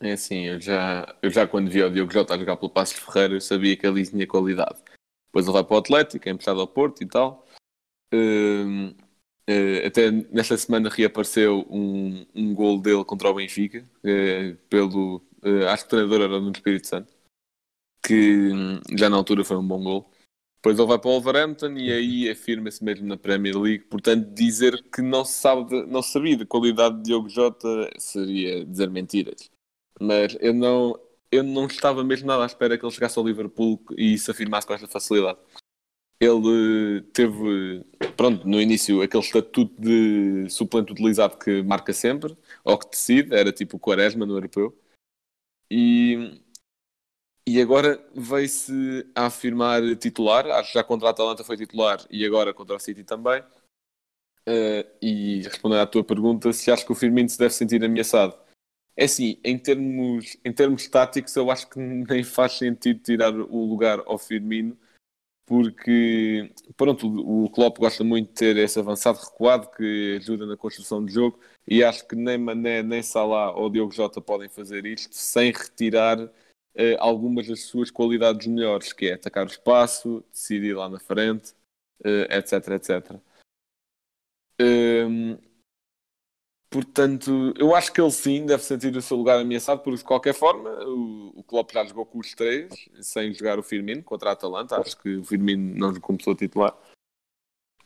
É 0.00 0.12
assim, 0.12 0.46
eu 0.46 0.60
já, 0.60 1.16
eu 1.20 1.30
já 1.30 1.46
quando 1.46 1.70
vi 1.70 1.82
o 1.82 1.90
Diogo 1.90 2.12
Jota 2.12 2.34
a 2.34 2.38
jogar 2.38 2.56
pelo 2.56 2.70
Passo 2.70 2.94
de 2.94 3.00
Ferreira, 3.00 3.34
eu 3.34 3.40
sabia 3.40 3.76
que 3.76 3.86
ali 3.86 4.06
tinha 4.06 4.26
qualidade. 4.26 4.80
Depois 5.26 5.44
ele 5.44 5.52
vai 5.52 5.64
para 5.64 5.74
o 5.74 5.78
Atlético, 5.78 6.28
é 6.28 6.32
emprestado 6.32 6.60
ao 6.60 6.68
Porto 6.68 7.02
e 7.02 7.06
tal. 7.06 7.44
Uh, 8.14 8.90
uh, 9.50 9.86
até 9.86 10.10
nesta 10.10 10.56
semana 10.56 10.88
reapareceu 10.88 11.66
um, 11.68 12.24
um 12.34 12.54
gol 12.54 12.80
dele 12.80 13.04
contra 13.04 13.28
o 13.28 13.34
Benfica, 13.34 13.84
pelo. 14.70 15.20
acho 15.68 15.82
que 15.82 15.88
o 15.88 15.90
treinador 15.90 16.22
era 16.22 16.40
no 16.40 16.52
Espírito 16.52 16.86
Santo, 16.86 17.12
que 18.02 18.52
um, 18.52 18.80
já 18.96 19.08
na 19.08 19.16
altura 19.16 19.44
foi 19.44 19.56
um 19.56 19.66
bom 19.66 19.82
gol. 19.82 20.10
Depois 20.56 20.76
ele 20.78 20.88
vai 20.88 20.98
para 20.98 21.08
o 21.08 21.12
Wolverhampton 21.12 21.72
e 21.76 21.92
aí 21.92 22.30
afirma-se 22.30 22.82
mesmo 22.82 23.06
na 23.06 23.16
Premier 23.16 23.56
League. 23.56 23.84
Portanto, 23.84 24.28
dizer 24.34 24.82
que 24.90 25.00
não 25.00 25.24
se 25.24 25.34
sabe, 25.34 25.64
de, 25.68 25.86
não 25.86 26.02
sabia 26.02 26.36
da 26.36 26.46
qualidade 26.46 26.96
de 26.96 27.04
Diogo 27.04 27.28
Jota 27.28 27.90
seria 27.96 28.64
dizer 28.64 28.90
mentiras. 28.90 29.50
Mas 30.00 30.36
eu 30.40 30.52
não, 30.52 30.98
eu 31.30 31.42
não 31.42 31.66
estava 31.66 32.02
mesmo 32.02 32.26
nada 32.26 32.42
à 32.42 32.46
espera 32.46 32.76
que 32.76 32.84
ele 32.84 32.92
chegasse 32.92 33.18
ao 33.18 33.26
Liverpool 33.26 33.80
e 33.96 34.18
se 34.18 34.30
afirmasse 34.30 34.66
com 34.66 34.74
esta 34.74 34.88
facilidade. 34.88 35.38
Ele 36.20 37.02
teve, 37.12 37.84
pronto, 38.16 38.46
no 38.48 38.60
início 38.60 39.00
aquele 39.02 39.22
estatuto 39.22 39.72
de 39.80 40.50
suplente 40.50 40.90
utilizado 40.90 41.38
que 41.38 41.62
marca 41.62 41.92
sempre, 41.92 42.36
ou 42.64 42.76
que 42.76 42.90
decide, 42.90 43.34
era 43.36 43.52
tipo 43.52 43.76
o 43.76 43.80
Quaresma 43.80 44.26
no 44.26 44.34
europeu. 44.34 44.76
E, 45.70 46.40
e 47.48 47.60
agora 47.60 47.98
veio-se 48.14 49.06
a 49.14 49.26
afirmar 49.26 49.82
titular, 49.96 50.46
acho 50.46 50.72
que 50.72 50.78
já 50.78 50.84
contra 50.84 51.08
a 51.08 51.10
Atalanta 51.10 51.44
foi 51.44 51.56
titular 51.56 52.04
e 52.10 52.24
agora 52.24 52.52
contra 52.54 52.76
o 52.76 52.78
City 52.78 53.04
também. 53.04 53.42
Uh, 54.48 54.84
e 55.02 55.42
respondendo 55.42 55.80
à 55.80 55.86
tua 55.86 56.02
pergunta, 56.02 56.52
se 56.52 56.70
acho 56.70 56.84
que 56.86 56.92
o 56.92 56.94
Firmino 56.94 57.28
se 57.28 57.38
deve 57.38 57.52
sentir 57.52 57.84
ameaçado 57.84 58.34
é 58.98 59.04
assim, 59.04 59.38
em 59.44 59.56
termos, 59.56 60.36
em 60.44 60.52
termos 60.52 60.88
táticos, 60.88 61.34
eu 61.36 61.50
acho 61.52 61.68
que 61.70 61.78
nem 61.78 62.24
faz 62.24 62.54
sentido 62.54 63.00
tirar 63.00 63.32
o 63.32 63.64
lugar 63.64 64.02
ao 64.06 64.18
Firmino, 64.18 64.76
porque 65.46 66.52
pronto, 66.76 67.06
o 67.06 67.48
Klopp 67.50 67.78
gosta 67.78 68.04
muito 68.04 68.28
de 68.28 68.34
ter 68.34 68.56
esse 68.58 68.78
avançado 68.78 69.18
recuado 69.18 69.70
que 69.70 70.16
ajuda 70.20 70.46
na 70.46 70.56
construção 70.56 71.04
do 71.04 71.10
jogo 71.10 71.38
e 71.66 71.84
acho 71.84 72.06
que 72.08 72.16
nem 72.16 72.38
Mané, 72.38 72.82
nem 72.82 73.02
Salah 73.02 73.52
ou 73.54 73.70
Diogo 73.70 73.92
Jota 73.92 74.20
podem 74.20 74.48
fazer 74.48 74.84
isto 74.84 75.14
sem 75.14 75.52
retirar 75.52 76.18
eh, 76.78 76.96
algumas 76.98 77.46
das 77.46 77.64
suas 77.64 77.90
qualidades 77.90 78.46
melhores, 78.46 78.92
que 78.92 79.08
é 79.08 79.14
atacar 79.14 79.44
o 79.44 79.50
espaço, 79.50 80.24
decidir 80.32 80.74
lá 80.74 80.88
na 80.88 80.98
frente, 80.98 81.52
eh, 82.04 82.38
etc, 82.38 82.68
etc. 82.68 83.20
Um, 84.60 85.36
Portanto, 86.70 87.54
eu 87.58 87.74
acho 87.74 87.90
que 87.90 88.00
ele 88.00 88.10
sim 88.10 88.44
deve 88.44 88.62
sentir 88.62 88.94
o 88.94 89.00
seu 89.00 89.16
lugar 89.16 89.38
ameaçado, 89.38 89.80
porque 89.82 89.96
de 89.96 90.04
qualquer 90.04 90.34
forma 90.34 90.68
o, 90.84 91.32
o 91.36 91.42
Klopp 91.42 91.72
já 91.72 91.82
jogou 91.84 92.04
com 92.04 92.18
os 92.18 92.34
três, 92.34 92.70
sem 93.00 93.32
jogar 93.32 93.58
o 93.58 93.62
Firmino 93.62 94.02
contra 94.02 94.28
a 94.28 94.32
Atalanta. 94.34 94.78
Acho 94.78 94.98
que 94.98 95.16
o 95.16 95.24
Firmino 95.24 95.74
não 95.74 95.98
começou 95.98 96.34
a 96.34 96.36
titular. 96.36 96.78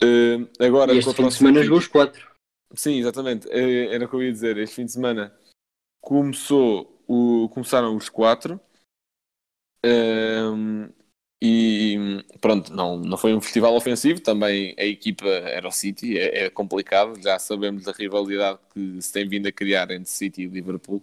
Uh, 0.02 0.50
agora, 0.58 0.92
e 0.92 0.98
este 0.98 1.14
fim 1.14 1.28
de 1.28 1.34
semana 1.34 1.62
jogou 1.62 1.78
os 1.78 1.86
quatro. 1.86 2.28
Sim, 2.74 2.98
exatamente. 2.98 3.48
Eh, 3.50 3.94
era 3.94 4.04
o 4.04 4.08
que 4.08 4.16
eu 4.16 4.22
ia 4.22 4.32
dizer. 4.32 4.56
Este 4.56 4.76
fim 4.76 4.84
de 4.84 4.92
semana 4.92 5.32
começou 6.00 7.04
o, 7.06 7.48
começaram 7.50 7.94
os 7.96 8.08
quatro. 8.08 8.60
Uh, 9.84 10.92
e 11.44 12.24
pronto, 12.40 12.72
não, 12.72 12.96
não 12.98 13.16
foi 13.16 13.34
um 13.34 13.40
festival 13.40 13.74
ofensivo, 13.74 14.20
também 14.20 14.76
a 14.78 14.84
equipa 14.84 15.26
era 15.26 15.66
o 15.66 15.72
City, 15.72 16.16
é, 16.16 16.44
é, 16.44 16.50
complicado, 16.50 17.20
já 17.20 17.36
sabemos 17.36 17.82
da 17.82 17.90
rivalidade 17.90 18.60
que 18.72 19.02
se 19.02 19.12
tem 19.12 19.28
vindo 19.28 19.48
a 19.48 19.52
criar 19.52 19.90
entre 19.90 20.08
City 20.08 20.42
e 20.42 20.46
Liverpool. 20.46 21.02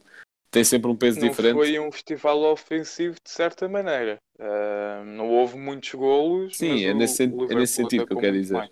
Tem 0.49 0.63
sempre 0.63 0.89
um 0.89 0.95
peso 0.95 1.19
não 1.19 1.27
diferente. 1.27 1.55
Foi 1.55 1.79
um 1.79 1.91
festival 1.91 2.41
ofensivo 2.43 3.15
de 3.23 3.29
certa 3.29 3.67
maneira. 3.67 4.17
Uh, 4.39 5.03
não 5.05 5.29
houve 5.29 5.57
muitos 5.57 5.93
golos. 5.93 6.57
Sim, 6.57 6.85
é 6.85 6.93
nesse, 6.93 7.25
o, 7.25 7.41
o 7.41 7.51
é 7.51 7.55
nesse 7.55 7.73
sentido 7.73 8.07
que 8.07 8.13
eu 8.13 8.17
quero 8.17 8.39
dizer. 8.39 8.53
Mais. 8.53 8.71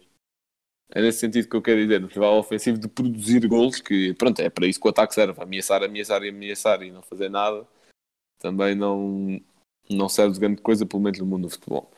É 0.89 1.01
nesse 1.01 1.19
sentido 1.19 1.49
que 1.49 1.55
eu 1.55 1.61
quero 1.61 1.81
dizer, 1.81 1.99
no 1.99 2.07
festival 2.07 2.37
ofensivo 2.37 2.77
de 2.77 2.87
produzir 2.87 3.45
golos, 3.45 3.81
que 3.81 4.13
pronto, 4.13 4.41
é 4.41 4.49
para 4.49 4.65
isso 4.65 4.79
que 4.79 4.87
o 4.87 4.89
ataque 4.89 5.13
serve, 5.13 5.41
ameaçar, 5.41 5.83
ameaçar 5.83 6.23
e 6.23 6.29
ameaçar 6.29 6.81
e 6.81 6.91
não 6.91 7.01
fazer 7.01 7.29
nada. 7.29 7.67
Também 8.39 8.73
não, 8.73 9.39
não 9.89 10.09
serve 10.09 10.33
de 10.33 10.39
grande 10.39 10.61
coisa, 10.61 10.85
pelo 10.85 11.01
menos 11.01 11.19
no 11.19 11.25
mundo 11.25 11.43
do 11.43 11.49
futebol. 11.49 11.91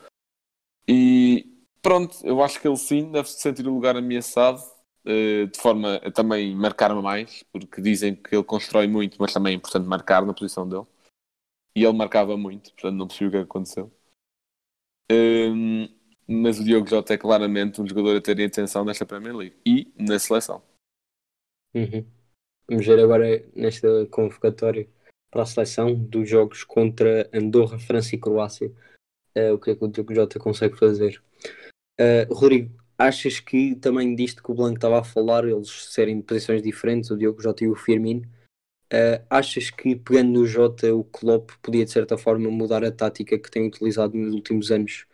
E 0.86 1.46
pronto, 1.82 2.16
eu 2.24 2.42
acho 2.42 2.60
que 2.60 2.66
ele 2.66 2.76
sim 2.76 3.10
deve 3.10 3.28
se 3.28 3.40
sentir 3.40 3.66
o 3.66 3.74
lugar 3.74 3.96
ameaçado, 3.96 4.60
uh, 5.04 5.46
de 5.46 5.58
forma 5.58 5.96
a 5.96 6.10
também 6.10 6.54
marcar 6.54 6.94
mais, 6.94 7.42
porque 7.52 7.80
dizem 7.80 8.14
que 8.14 8.34
ele 8.34 8.44
constrói 8.44 8.86
muito, 8.86 9.16
mas 9.20 9.32
também 9.32 9.52
é 9.52 9.56
importante 9.56 9.86
marcar 9.86 10.24
na 10.24 10.34
posição 10.34 10.68
dele. 10.68 10.86
E 11.74 11.84
ele 11.84 11.96
marcava 11.96 12.36
muito, 12.36 12.72
portanto 12.72 12.96
não 12.96 13.06
percebi 13.06 13.28
o 13.28 13.30
que 13.30 13.36
aconteceu. 13.38 13.92
Um, 15.10 15.88
mas 16.26 16.60
o 16.60 16.64
Diogo 16.64 16.88
Jota 16.88 17.14
é 17.14 17.18
claramente 17.18 17.80
um 17.80 17.86
jogador 17.86 18.16
a 18.16 18.20
ter 18.20 18.40
atenção 18.40 18.84
nesta 18.84 19.04
Premier 19.04 19.34
League 19.34 19.56
e 19.66 19.92
na 19.98 20.18
seleção. 20.18 20.62
Uhum. 21.74 22.06
Vamos 22.68 22.86
ver 22.86 23.00
agora 23.00 23.44
nesta 23.54 24.06
convocatória 24.06 24.88
para 25.30 25.42
a 25.42 25.46
seleção 25.46 25.94
dos 25.94 26.28
jogos 26.28 26.64
contra 26.64 27.28
Andorra, 27.32 27.78
França 27.78 28.14
e 28.14 28.18
Croácia. 28.18 28.72
Uh, 29.36 29.54
o 29.54 29.58
que 29.58 29.70
é 29.70 29.76
que 29.76 29.84
o 29.84 29.88
Diogo 29.88 30.14
Jota 30.14 30.38
consegue 30.38 30.76
fazer? 30.76 31.22
Uh, 32.00 32.32
Rodrigo, 32.32 32.74
achas 32.98 33.38
que 33.38 33.76
também 33.76 34.14
disto 34.14 34.42
que 34.42 34.50
o 34.50 34.54
Blanco 34.54 34.76
estava 34.76 35.00
a 35.00 35.04
falar, 35.04 35.44
eles 35.44 35.70
serem 35.92 36.18
de 36.18 36.24
posições 36.24 36.62
diferentes, 36.62 37.10
o 37.10 37.16
Diogo 37.16 37.40
Jota 37.40 37.64
e 37.64 37.68
o 37.68 37.76
Firmino, 37.76 38.22
uh, 38.92 39.24
achas 39.30 39.70
que 39.70 39.94
pegando 39.94 40.32
no 40.32 40.46
Jota 40.46 40.92
o 40.94 41.04
Klopp 41.04 41.50
podia 41.62 41.84
de 41.84 41.90
certa 41.92 42.18
forma 42.18 42.50
mudar 42.50 42.84
a 42.84 42.90
tática 42.90 43.38
que 43.38 43.50
tem 43.50 43.66
utilizado 43.66 44.16
nos 44.16 44.34
últimos 44.34 44.70
anos 44.72 45.06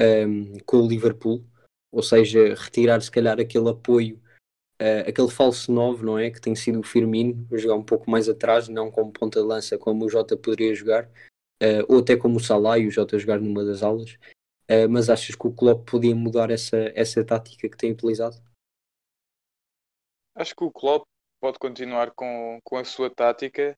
um, 0.00 0.58
com 0.64 0.78
o 0.78 0.88
Liverpool? 0.88 1.44
Ou 1.92 2.02
seja, 2.02 2.54
retirar 2.54 3.00
se 3.00 3.10
calhar 3.10 3.40
aquele 3.40 3.68
apoio 3.68 4.20
uh, 4.80 5.08
aquele 5.08 5.30
falso 5.30 5.72
9, 5.72 6.04
não 6.04 6.18
é? 6.18 6.30
Que 6.30 6.40
tem 6.40 6.54
sido 6.54 6.80
o 6.80 6.82
Firmino, 6.82 7.46
jogar 7.52 7.74
um 7.74 7.82
pouco 7.82 8.10
mais 8.10 8.28
atrás, 8.28 8.68
não 8.68 8.90
como 8.90 9.12
ponta 9.12 9.40
de 9.40 9.46
lança 9.46 9.78
como 9.78 10.04
o 10.04 10.08
Jota 10.08 10.36
poderia 10.36 10.74
jogar, 10.74 11.06
uh, 11.62 11.84
ou 11.88 12.00
até 12.00 12.16
como 12.16 12.36
o 12.36 12.40
Salah 12.40 12.78
e 12.78 12.86
o 12.86 12.90
Jota 12.90 13.18
jogar 13.18 13.40
numa 13.40 13.64
das 13.64 13.82
aulas. 13.82 14.12
Uh, 14.70 14.88
mas 14.88 15.10
achas 15.10 15.34
que 15.34 15.46
o 15.46 15.52
Klopp 15.52 15.88
podia 15.90 16.14
mudar 16.14 16.50
essa, 16.50 16.90
essa 16.94 17.24
tática 17.24 17.68
que 17.68 17.76
tem 17.76 17.92
utilizado? 17.92 18.36
Acho 20.34 20.56
que 20.56 20.64
o 20.64 20.70
Klopp 20.70 21.04
pode 21.40 21.58
continuar 21.58 22.10
com, 22.12 22.58
com 22.64 22.76
a 22.78 22.84
sua 22.84 23.10
tática. 23.10 23.76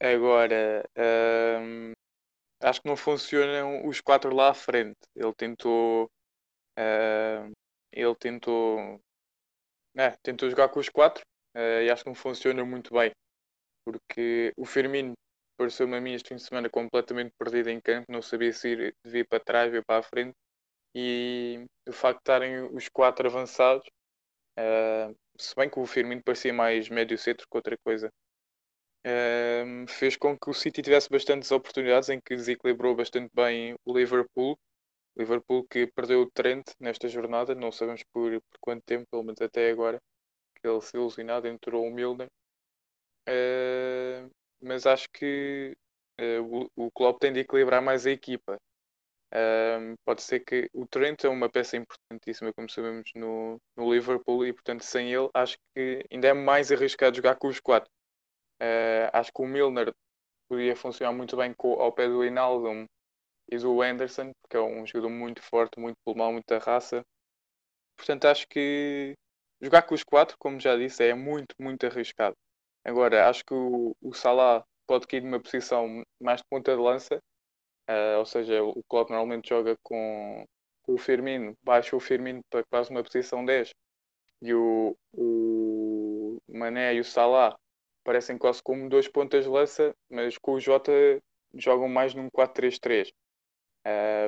Agora, 0.00 0.84
um, 1.60 1.92
acho 2.62 2.80
que 2.80 2.88
não 2.88 2.96
funcionam 2.96 3.86
os 3.86 4.00
quatro 4.00 4.34
lá 4.34 4.50
à 4.50 4.54
frente. 4.54 4.96
Ele 5.14 5.34
tentou. 5.34 6.04
Uh, 6.78 7.50
ele 7.92 8.14
tentou 8.14 9.00
é, 9.96 10.10
tentou 10.22 10.48
jogar 10.48 10.68
com 10.68 10.80
os 10.80 10.88
quatro 10.88 11.22
uh, 11.56 11.82
e 11.82 11.90
acho 11.90 12.02
que 12.04 12.08
não 12.10 12.14
funciona 12.14 12.64
muito 12.64 12.94
bem. 12.94 13.10
Porque 13.84 14.52
o 14.56 14.64
Firmino 14.64 15.14
pareceu-me 15.58 15.96
a 15.96 16.00
mim 16.00 16.14
este 16.14 16.30
fim 16.30 16.36
de 16.36 16.42
semana 16.42 16.70
completamente 16.70 17.32
perdido 17.38 17.68
em 17.70 17.80
campo, 17.80 18.10
não 18.10 18.22
sabia 18.22 18.52
se 18.52 18.68
ir, 18.68 18.94
vir 19.04 19.26
para 19.28 19.40
trás, 19.40 19.70
vir 19.70 19.84
para 19.84 19.98
a 19.98 20.02
frente. 20.02 20.34
E 20.94 21.64
o 21.88 21.92
facto 21.92 22.18
de 22.18 22.22
estarem 22.22 22.62
os 22.74 22.88
quatro 22.88 23.28
avançados, 23.28 23.86
uh, 24.58 25.14
se 25.38 25.54
bem 25.54 25.68
que 25.68 25.78
o 25.78 25.86
Firmino 25.86 26.22
parecia 26.22 26.52
mais 26.52 26.88
médio 26.88 27.18
centro 27.18 27.46
que 27.50 27.56
outra 27.56 27.76
coisa, 27.84 28.10
uh, 29.06 29.86
fez 29.88 30.16
com 30.16 30.36
que 30.38 30.50
o 30.50 30.54
City 30.54 30.82
tivesse 30.82 31.08
bastantes 31.10 31.50
oportunidades 31.52 32.08
em 32.08 32.20
que 32.20 32.36
desequilibrou 32.36 32.94
bastante 32.94 33.30
bem 33.34 33.74
o 33.84 33.96
Liverpool 33.96 34.58
Liverpool 35.16 35.66
que 35.68 35.86
perdeu 35.86 36.22
o 36.22 36.30
Trent 36.30 36.70
nesta 36.78 37.08
jornada, 37.08 37.54
não 37.54 37.72
sabemos 37.72 38.02
por, 38.12 38.30
por 38.32 38.58
quanto 38.60 38.82
tempo, 38.84 39.06
pelo 39.10 39.24
menos 39.24 39.40
até 39.40 39.70
agora, 39.70 40.00
que 40.54 40.66
ele 40.66 40.80
se 40.80 40.96
ilusionado, 40.96 41.48
entrou 41.48 41.86
o 41.86 41.90
Milner. 41.90 42.28
Uh, 43.28 44.30
mas 44.62 44.86
acho 44.86 45.08
que 45.12 45.76
uh, 46.20 46.70
o, 46.76 46.86
o 46.86 46.90
Klopp 46.90 47.20
tem 47.20 47.32
de 47.32 47.40
equilibrar 47.40 47.82
mais 47.82 48.06
a 48.06 48.10
equipa. 48.10 48.56
Uh, 49.32 49.94
pode 50.04 50.22
ser 50.22 50.40
que 50.40 50.68
o 50.72 50.86
Trent 50.86 51.24
é 51.24 51.28
uma 51.28 51.48
peça 51.48 51.76
importantíssima, 51.76 52.52
como 52.52 52.68
sabemos, 52.68 53.10
no, 53.14 53.58
no 53.76 53.92
Liverpool, 53.92 54.46
e 54.46 54.52
portanto, 54.52 54.82
sem 54.82 55.12
ele, 55.12 55.28
acho 55.34 55.56
que 55.74 56.04
ainda 56.10 56.28
é 56.28 56.32
mais 56.32 56.72
arriscado 56.72 57.16
jogar 57.16 57.36
com 57.36 57.48
os 57.48 57.60
quatro. 57.60 57.90
acho 59.12 59.32
que 59.32 59.42
o 59.42 59.46
Milner 59.46 59.92
podia 60.48 60.74
funcionar 60.74 61.12
muito 61.12 61.36
bem 61.36 61.54
com, 61.54 61.74
ao 61.74 61.92
pé 61.92 62.08
do 62.08 62.24
Inaldo 62.24 62.86
e 63.50 63.58
do 63.58 63.82
Anderson, 63.82 64.32
que 64.48 64.56
é 64.56 64.60
um 64.60 64.86
jogador 64.86 65.10
muito 65.10 65.42
forte, 65.42 65.78
muito 65.80 65.96
pulmão, 66.04 66.32
muita 66.32 66.58
raça. 66.58 67.04
Portanto, 67.96 68.26
acho 68.26 68.46
que 68.48 69.14
jogar 69.60 69.82
com 69.82 69.94
os 69.94 70.04
quatro, 70.04 70.36
como 70.38 70.60
já 70.60 70.76
disse, 70.76 71.02
é 71.04 71.14
muito, 71.14 71.54
muito 71.58 71.84
arriscado. 71.84 72.36
Agora, 72.84 73.28
acho 73.28 73.44
que 73.44 73.52
o, 73.52 73.94
o 74.00 74.14
Salah 74.14 74.64
pode 74.86 75.06
cair 75.06 75.22
numa 75.22 75.40
posição 75.40 76.02
mais 76.20 76.40
de 76.40 76.46
ponta 76.48 76.74
de 76.74 76.80
lança, 76.80 77.16
uh, 77.88 78.18
ou 78.18 78.24
seja, 78.24 78.62
o 78.62 78.82
Klopp 78.88 79.10
normalmente 79.10 79.48
joga 79.48 79.76
com, 79.82 80.44
com, 80.82 80.94
o 80.94 80.98
Firmino, 80.98 81.56
baixa 81.62 81.96
o 81.96 82.00
Firmino 82.00 82.40
para 82.48 82.64
quase 82.64 82.90
uma 82.90 83.02
posição 83.02 83.44
10, 83.44 83.70
e 84.42 84.54
o, 84.54 84.96
o 85.12 86.38
Mané 86.48 86.94
e 86.94 87.00
o 87.00 87.04
Salah 87.04 87.56
parecem 88.04 88.38
quase 88.38 88.62
como 88.62 88.88
dois 88.88 89.08
pontas 89.08 89.44
de 89.44 89.50
lança, 89.50 89.94
mas 90.08 90.38
com 90.38 90.52
o 90.52 90.60
Jota 90.60 90.92
jogam 91.54 91.88
mais 91.88 92.14
num 92.14 92.28
4-3-3 92.30 93.10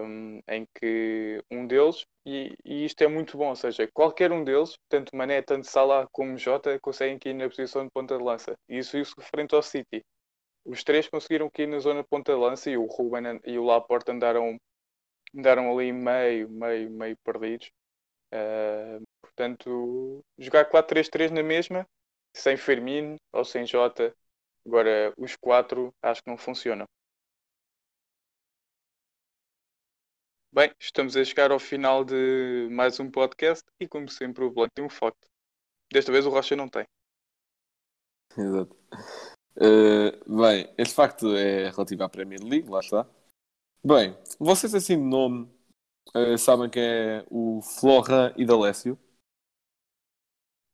um, 0.02 0.40
em 0.48 0.66
que 0.74 1.42
um 1.50 1.66
deles, 1.66 2.04
e, 2.24 2.56
e, 2.64 2.84
isto 2.84 3.02
é 3.02 3.08
muito 3.08 3.36
bom, 3.36 3.48
ou 3.48 3.56
seja, 3.56 3.88
qualquer 3.92 4.32
um 4.32 4.44
deles, 4.44 4.76
tanto 4.88 5.14
Mané, 5.16 5.42
tanto 5.42 5.66
Salah 5.66 6.06
como 6.12 6.38
Jota, 6.38 6.78
conseguem 6.80 7.18
cair 7.18 7.34
na 7.34 7.48
posição 7.48 7.84
de 7.84 7.90
ponta 7.90 8.16
de 8.16 8.22
lança. 8.22 8.54
E 8.68 8.78
isso, 8.78 8.96
isso 8.96 9.14
frente 9.20 9.54
ao 9.54 9.62
City. 9.62 10.04
Os 10.64 10.84
três 10.84 11.08
conseguiram 11.08 11.50
cair 11.50 11.66
na 11.66 11.78
zona 11.80 12.02
de 12.02 12.08
ponta 12.08 12.32
de 12.32 12.38
lança 12.38 12.70
e 12.70 12.76
o 12.76 12.86
Ruben 12.86 13.40
e 13.44 13.58
o 13.58 13.64
Laporte 13.64 14.10
andaram, 14.10 14.56
andaram 15.36 15.72
ali 15.72 15.92
meio, 15.92 16.48
meio, 16.48 16.90
meio 16.90 17.16
perdidos. 17.24 17.70
Uh, 18.32 19.02
portanto, 19.20 20.24
jogar 20.38 20.68
4-3-3 20.70 21.30
na 21.30 21.42
mesma, 21.42 21.86
sem 22.34 22.56
Firmino 22.56 23.16
ou 23.32 23.44
sem 23.44 23.66
Jota, 23.66 24.14
agora 24.66 25.12
os 25.18 25.36
quatro 25.36 25.92
acho 26.02 26.22
que 26.22 26.30
não 26.30 26.38
funcionam. 26.38 26.86
Bem, 30.54 30.70
estamos 30.78 31.16
a 31.16 31.24
chegar 31.24 31.50
ao 31.50 31.58
final 31.58 32.04
de 32.04 32.68
mais 32.70 33.00
um 33.00 33.10
podcast 33.10 33.64
e, 33.80 33.88
como 33.88 34.06
sempre, 34.10 34.44
o 34.44 34.50
Blanco 34.50 34.74
tem 34.74 34.84
um 34.84 34.90
facto. 34.90 35.26
Desta 35.90 36.12
vez 36.12 36.26
o 36.26 36.30
Rocha 36.30 36.54
não 36.54 36.68
tem. 36.68 36.84
Exato. 38.36 38.76
Uh, 39.56 40.42
bem, 40.42 40.70
este 40.76 40.94
facto 40.94 41.34
é 41.34 41.70
relativo 41.70 42.02
à 42.02 42.08
Premier 42.10 42.42
League, 42.44 42.68
lá 42.68 42.80
está. 42.80 43.08
Bem, 43.82 44.14
vocês 44.38 44.74
assim 44.74 44.98
de 44.98 45.08
nome 45.08 45.50
uh, 46.14 46.36
sabem 46.36 46.68
quem 46.68 46.82
é 46.84 47.26
o 47.30 47.62
Florent 47.62 48.34
Idalécio? 48.36 48.98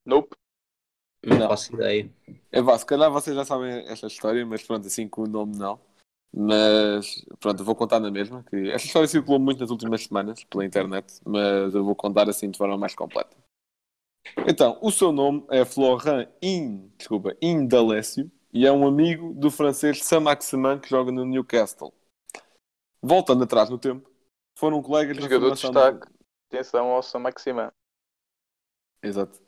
Nope. 0.05 0.37
Não, 1.25 1.39
não 1.39 1.49
faço 1.51 1.73
ideia. 1.77 2.13
É 2.51 2.61
vá, 2.61 2.77
se 2.77 2.85
calhar 2.85 3.13
vocês 3.13 3.37
já 3.37 3.45
sabem 3.45 3.87
esta 3.87 4.09
história, 4.09 4.45
mas 4.45 4.61
pronto, 4.65 4.89
assim 4.89 5.09
com 5.09 5.23
o 5.23 5.29
nome 5.29 5.57
não. 5.57 5.81
Mas 6.33 7.25
pronto, 7.41 7.61
eu 7.61 7.65
vou 7.65 7.75
contar 7.75 8.01
na 8.01 8.11
mesma. 8.11 8.45
Que 8.45 8.71
esta 8.71 8.87
história 8.87 9.09
circulou 9.09 9.41
muito 9.41 9.61
nas 9.61 9.71
últimas 9.71 10.05
semanas 10.05 10.45
pela 10.45 10.65
internet, 10.65 11.21
mas 11.25 11.75
eu 11.75 11.85
vou 11.85 11.95
contar 11.95 12.29
assim 12.29 12.51
de 12.51 12.59
forma 12.59 12.77
mais 12.77 12.95
completa. 12.95 13.37
Então, 14.47 14.79
o 14.83 14.91
seu 14.91 15.11
nome 15.11 15.45
é 15.51 15.65
Florent 15.65 16.29
In, 16.43 16.93
desculpa, 16.99 17.35
Indalessio 17.41 18.31
e 18.53 18.67
é 18.67 18.73
um 18.73 18.87
amigo 18.87 19.33
do 19.35 19.51
francês 19.51 20.05
Saint-Maximin 20.05 20.79
que 20.81 20.89
joga 20.89 21.11
no 21.11 21.25
Newcastle. 21.25 21.93
Voltando 23.03 23.45
atrás 23.45 23.71
no 23.71 23.79
tempo, 23.79 24.11
foram 24.59 24.83
colegas 24.83 25.17
de 25.17 25.23
Jogador 25.23 25.55
de 25.55 25.61
destaque. 25.63 26.09
Atenção 26.51 26.89
ao 26.89 27.03
Saint-Maximin. 27.03 27.69
Exato. 29.03 29.41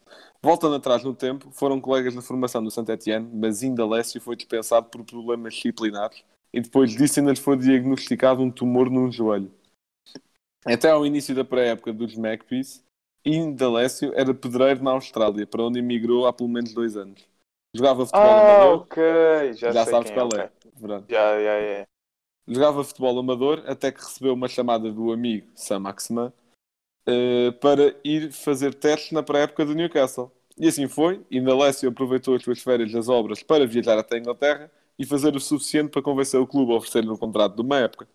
Voltando 0.42 0.76
atrás 0.76 1.04
no 1.04 1.14
tempo, 1.14 1.50
foram 1.50 1.80
colegas 1.80 2.14
de 2.14 2.22
formação 2.22 2.62
do 2.62 2.70
Saint-Etienne, 2.70 3.28
mas 3.34 3.62
Indalessio 3.62 4.20
foi 4.20 4.36
dispensado 4.36 4.88
por 4.88 5.04
problemas 5.04 5.54
disciplinares 5.54 6.24
e 6.52 6.60
depois 6.60 6.90
disso 6.90 7.20
ainda 7.20 7.32
lhe 7.32 7.40
foi 7.40 7.56
diagnosticado 7.56 8.42
um 8.42 8.50
tumor 8.50 8.90
no 8.90 9.10
joelho. 9.10 9.52
Até 10.64 10.90
ao 10.90 11.06
início 11.06 11.34
da 11.34 11.44
pré-época 11.44 11.92
dos 11.92 12.14
Magpies, 12.16 12.84
Indalécio 13.24 14.12
era 14.14 14.34
pedreiro 14.34 14.82
na 14.82 14.92
Austrália, 14.92 15.46
para 15.46 15.62
onde 15.62 15.78
emigrou 15.78 16.26
há 16.26 16.32
pelo 16.32 16.48
menos 16.48 16.72
dois 16.72 16.96
anos. 16.96 17.26
Jogava 17.74 18.04
futebol 18.04 18.26
ah, 18.26 18.56
amador. 18.56 18.80
ok, 18.80 19.02
já, 19.54 19.70
já 19.70 19.86
sabes 19.86 20.10
qual 20.10 20.28
é. 20.34 20.40
é. 20.40 20.50
Já, 21.08 21.40
já, 21.42 21.60
já. 21.60 21.86
Jogava 22.48 22.82
futebol 22.82 23.18
amador 23.18 23.62
até 23.66 23.92
que 23.92 24.00
recebeu 24.00 24.34
uma 24.34 24.48
chamada 24.48 24.90
do 24.90 25.12
amigo 25.12 25.46
Sam 25.54 25.80
Maximan 25.80 26.32
uh, 27.06 27.52
para 27.60 27.94
ir 28.02 28.32
fazer 28.32 28.74
testes 28.74 29.12
na 29.12 29.22
pré-época 29.22 29.64
do 29.64 29.74
Newcastle. 29.74 30.32
E 30.58 30.66
assim 30.66 30.88
foi. 30.88 31.24
Indalécio 31.30 31.88
aproveitou 31.88 32.34
as 32.34 32.42
suas 32.42 32.60
férias 32.60 32.90
das 32.90 33.08
obras 33.08 33.42
para 33.42 33.66
viajar 33.66 33.98
até 33.98 34.16
a 34.16 34.18
Inglaterra 34.18 34.70
e 35.00 35.06
fazer 35.06 35.34
o 35.34 35.40
suficiente 35.40 35.88
para 35.88 36.02
convencer 36.02 36.38
o 36.38 36.46
clube 36.46 36.72
a 36.72 36.76
oferecer-lhe 36.76 37.08
um 37.08 37.16
contrato 37.16 37.56
de 37.56 37.62
uma 37.62 37.78
época. 37.78 38.06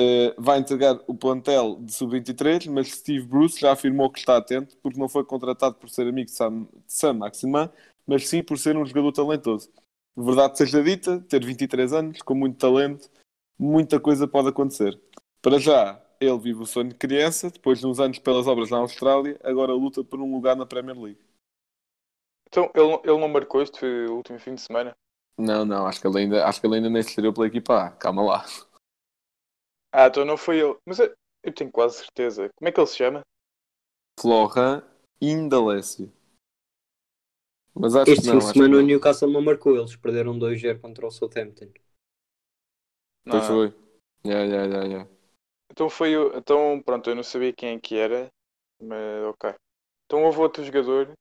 Uh, 0.00 0.32
vai 0.38 0.58
entregar 0.58 0.98
o 1.06 1.14
plantel 1.14 1.76
de 1.82 1.92
sub-23, 1.92 2.70
mas 2.70 2.92
Steve 2.92 3.26
Bruce 3.26 3.60
já 3.60 3.72
afirmou 3.72 4.10
que 4.10 4.18
está 4.18 4.38
atento 4.38 4.74
porque 4.78 4.98
não 4.98 5.06
foi 5.06 5.22
contratado 5.22 5.74
por 5.74 5.90
ser 5.90 6.08
amigo 6.08 6.30
de 6.30 6.34
Sam, 6.34 6.62
de 6.62 6.92
Sam 6.94 7.12
Maximan, 7.12 7.70
mas 8.06 8.26
sim 8.26 8.42
por 8.42 8.58
ser 8.58 8.74
um 8.74 8.86
jogador 8.86 9.12
talentoso. 9.12 9.70
Verdade 10.16 10.56
seja 10.56 10.82
dita, 10.82 11.20
ter 11.28 11.44
23 11.44 11.92
anos, 11.92 12.22
com 12.22 12.34
muito 12.34 12.56
talento, 12.56 13.10
muita 13.58 14.00
coisa 14.00 14.26
pode 14.26 14.48
acontecer. 14.48 14.98
Para 15.42 15.58
já, 15.58 16.02
ele 16.18 16.38
vive 16.38 16.62
o 16.62 16.66
sonho 16.66 16.88
de 16.88 16.94
criança, 16.94 17.50
depois 17.50 17.80
de 17.80 17.86
uns 17.86 18.00
anos 18.00 18.18
pelas 18.18 18.46
obras 18.46 18.70
na 18.70 18.78
Austrália, 18.78 19.38
agora 19.44 19.74
luta 19.74 20.02
por 20.02 20.18
um 20.18 20.32
lugar 20.32 20.56
na 20.56 20.64
Premier 20.64 20.98
League. 20.98 21.20
Então, 22.48 22.70
ele, 22.74 22.94
ele 23.04 23.20
não 23.20 23.28
marcou 23.28 23.60
este 23.60 23.84
último 23.84 24.38
fim 24.38 24.54
de 24.54 24.62
semana? 24.62 24.96
Não, 25.38 25.64
não, 25.64 25.86
acho 25.86 26.00
que 26.00 26.06
ele 26.06 26.18
ainda, 26.20 26.46
acho 26.46 26.60
que 26.60 26.66
ele 26.66 26.76
ainda 26.76 26.88
nem 26.90 27.02
se 27.02 27.10
estreou 27.10 27.32
pela 27.32 27.46
equipa 27.46 27.84
A. 27.86 27.90
Calma 27.90 28.22
lá. 28.22 28.44
Ah, 29.92 30.06
então 30.08 30.24
não 30.24 30.36
foi 30.36 30.58
ele. 30.60 30.76
Mas 30.86 30.98
eu, 30.98 31.14
eu 31.42 31.52
tenho 31.54 31.70
quase 31.70 31.98
certeza. 31.98 32.50
Como 32.56 32.68
é 32.68 32.72
que 32.72 32.78
ele 32.80 32.86
se 32.86 32.96
chama? 32.96 33.22
Florent 34.18 34.84
Indalécio. 35.20 36.10
Mas 37.74 37.94
acho 37.94 38.14
Este 38.14 38.22
que 38.22 38.26
fim 38.30 38.38
não. 38.38 38.38
de 38.38 38.44
acho 38.48 38.52
semana 38.52 38.76
que 38.76 38.78
o 38.78 38.82
não. 38.82 38.86
Newcastle 38.86 39.28
não 39.30 39.42
marcou, 39.42 39.76
eles 39.76 39.96
perderam 39.96 40.38
2-0 40.38 40.80
contra 40.80 41.06
o 41.06 41.10
Southampton. 41.10 41.72
Não, 43.24 43.34
Pois 43.34 43.46
foi. 43.46 43.74
Yeah, 44.24 44.44
yeah, 44.46 44.66
yeah, 44.66 44.86
yeah. 44.86 45.10
Então 45.70 45.88
foi 45.88 46.16
o. 46.16 46.36
Então, 46.36 46.80
pronto, 46.84 47.10
eu 47.10 47.16
não 47.16 47.22
sabia 47.22 47.52
quem 47.52 47.76
é 47.76 47.80
que 47.80 47.96
era, 47.96 48.28
mas 48.80 49.24
ok. 49.26 49.54
Então 50.06 50.24
houve 50.24 50.38
outro 50.40 50.64
jogador 50.64 51.12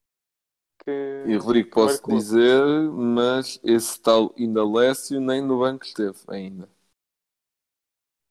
que. 0.86 0.92
E 1.24 1.36
Rodrigo, 1.36 1.72
posso 1.72 2.04
marcou. 2.04 2.16
dizer, 2.16 2.64
mas 2.92 3.60
esse 3.64 4.00
tal 4.00 4.34
Indalécio 4.38 5.20
nem 5.20 5.42
no 5.42 5.60
banco 5.60 5.84
esteve 5.84 6.20
ainda. 6.28 6.70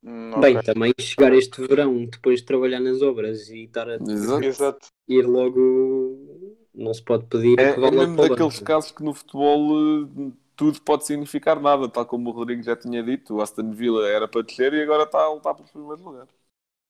Hum, 0.03 0.33
Bem, 0.35 0.59
ok. 0.59 0.63
também 0.63 0.93
chegar 0.99 1.33
este 1.35 1.61
verão 1.67 2.05
depois 2.07 2.41
de 2.41 2.47
trabalhar 2.47 2.81
nas 2.81 3.03
obras 3.03 3.49
e 3.49 3.65
estar 3.65 3.89
a 3.91 4.01
Exato. 4.01 4.89
Ir 5.09 5.27
logo. 5.27 6.59
Não 6.75 6.95
se 6.95 7.03
pode 7.05 7.27
pedir 7.27 7.59
É, 7.59 7.73
que 7.73 7.81
é 7.87 7.91
mesmo 7.91 8.19
daqueles 8.19 8.59
banco. 8.59 8.61
casos 8.61 8.91
que 8.93 9.03
no 9.03 9.13
futebol 9.15 10.03
eh, 10.31 10.33
tudo 10.57 10.81
pode 10.83 11.05
significar 11.07 11.61
nada, 11.61 11.89
tal 11.89 12.07
como 12.07 12.31
o 12.31 12.33
Rodrigo 12.33 12.63
já 12.63 12.77
tinha 12.77 13.03
dito. 13.03 13.35
O 13.37 13.43
Aston 13.43 13.73
Villa 13.73 14.09
era 14.09 14.27
para 14.29 14.43
descer 14.43 14.73
e 14.75 14.83
agora 14.83 15.05
está 15.05 15.19
a 15.23 15.33
lutar 15.33 15.55
pelos 15.55 15.71
primeiros 15.71 16.03
lugares. 16.05 16.31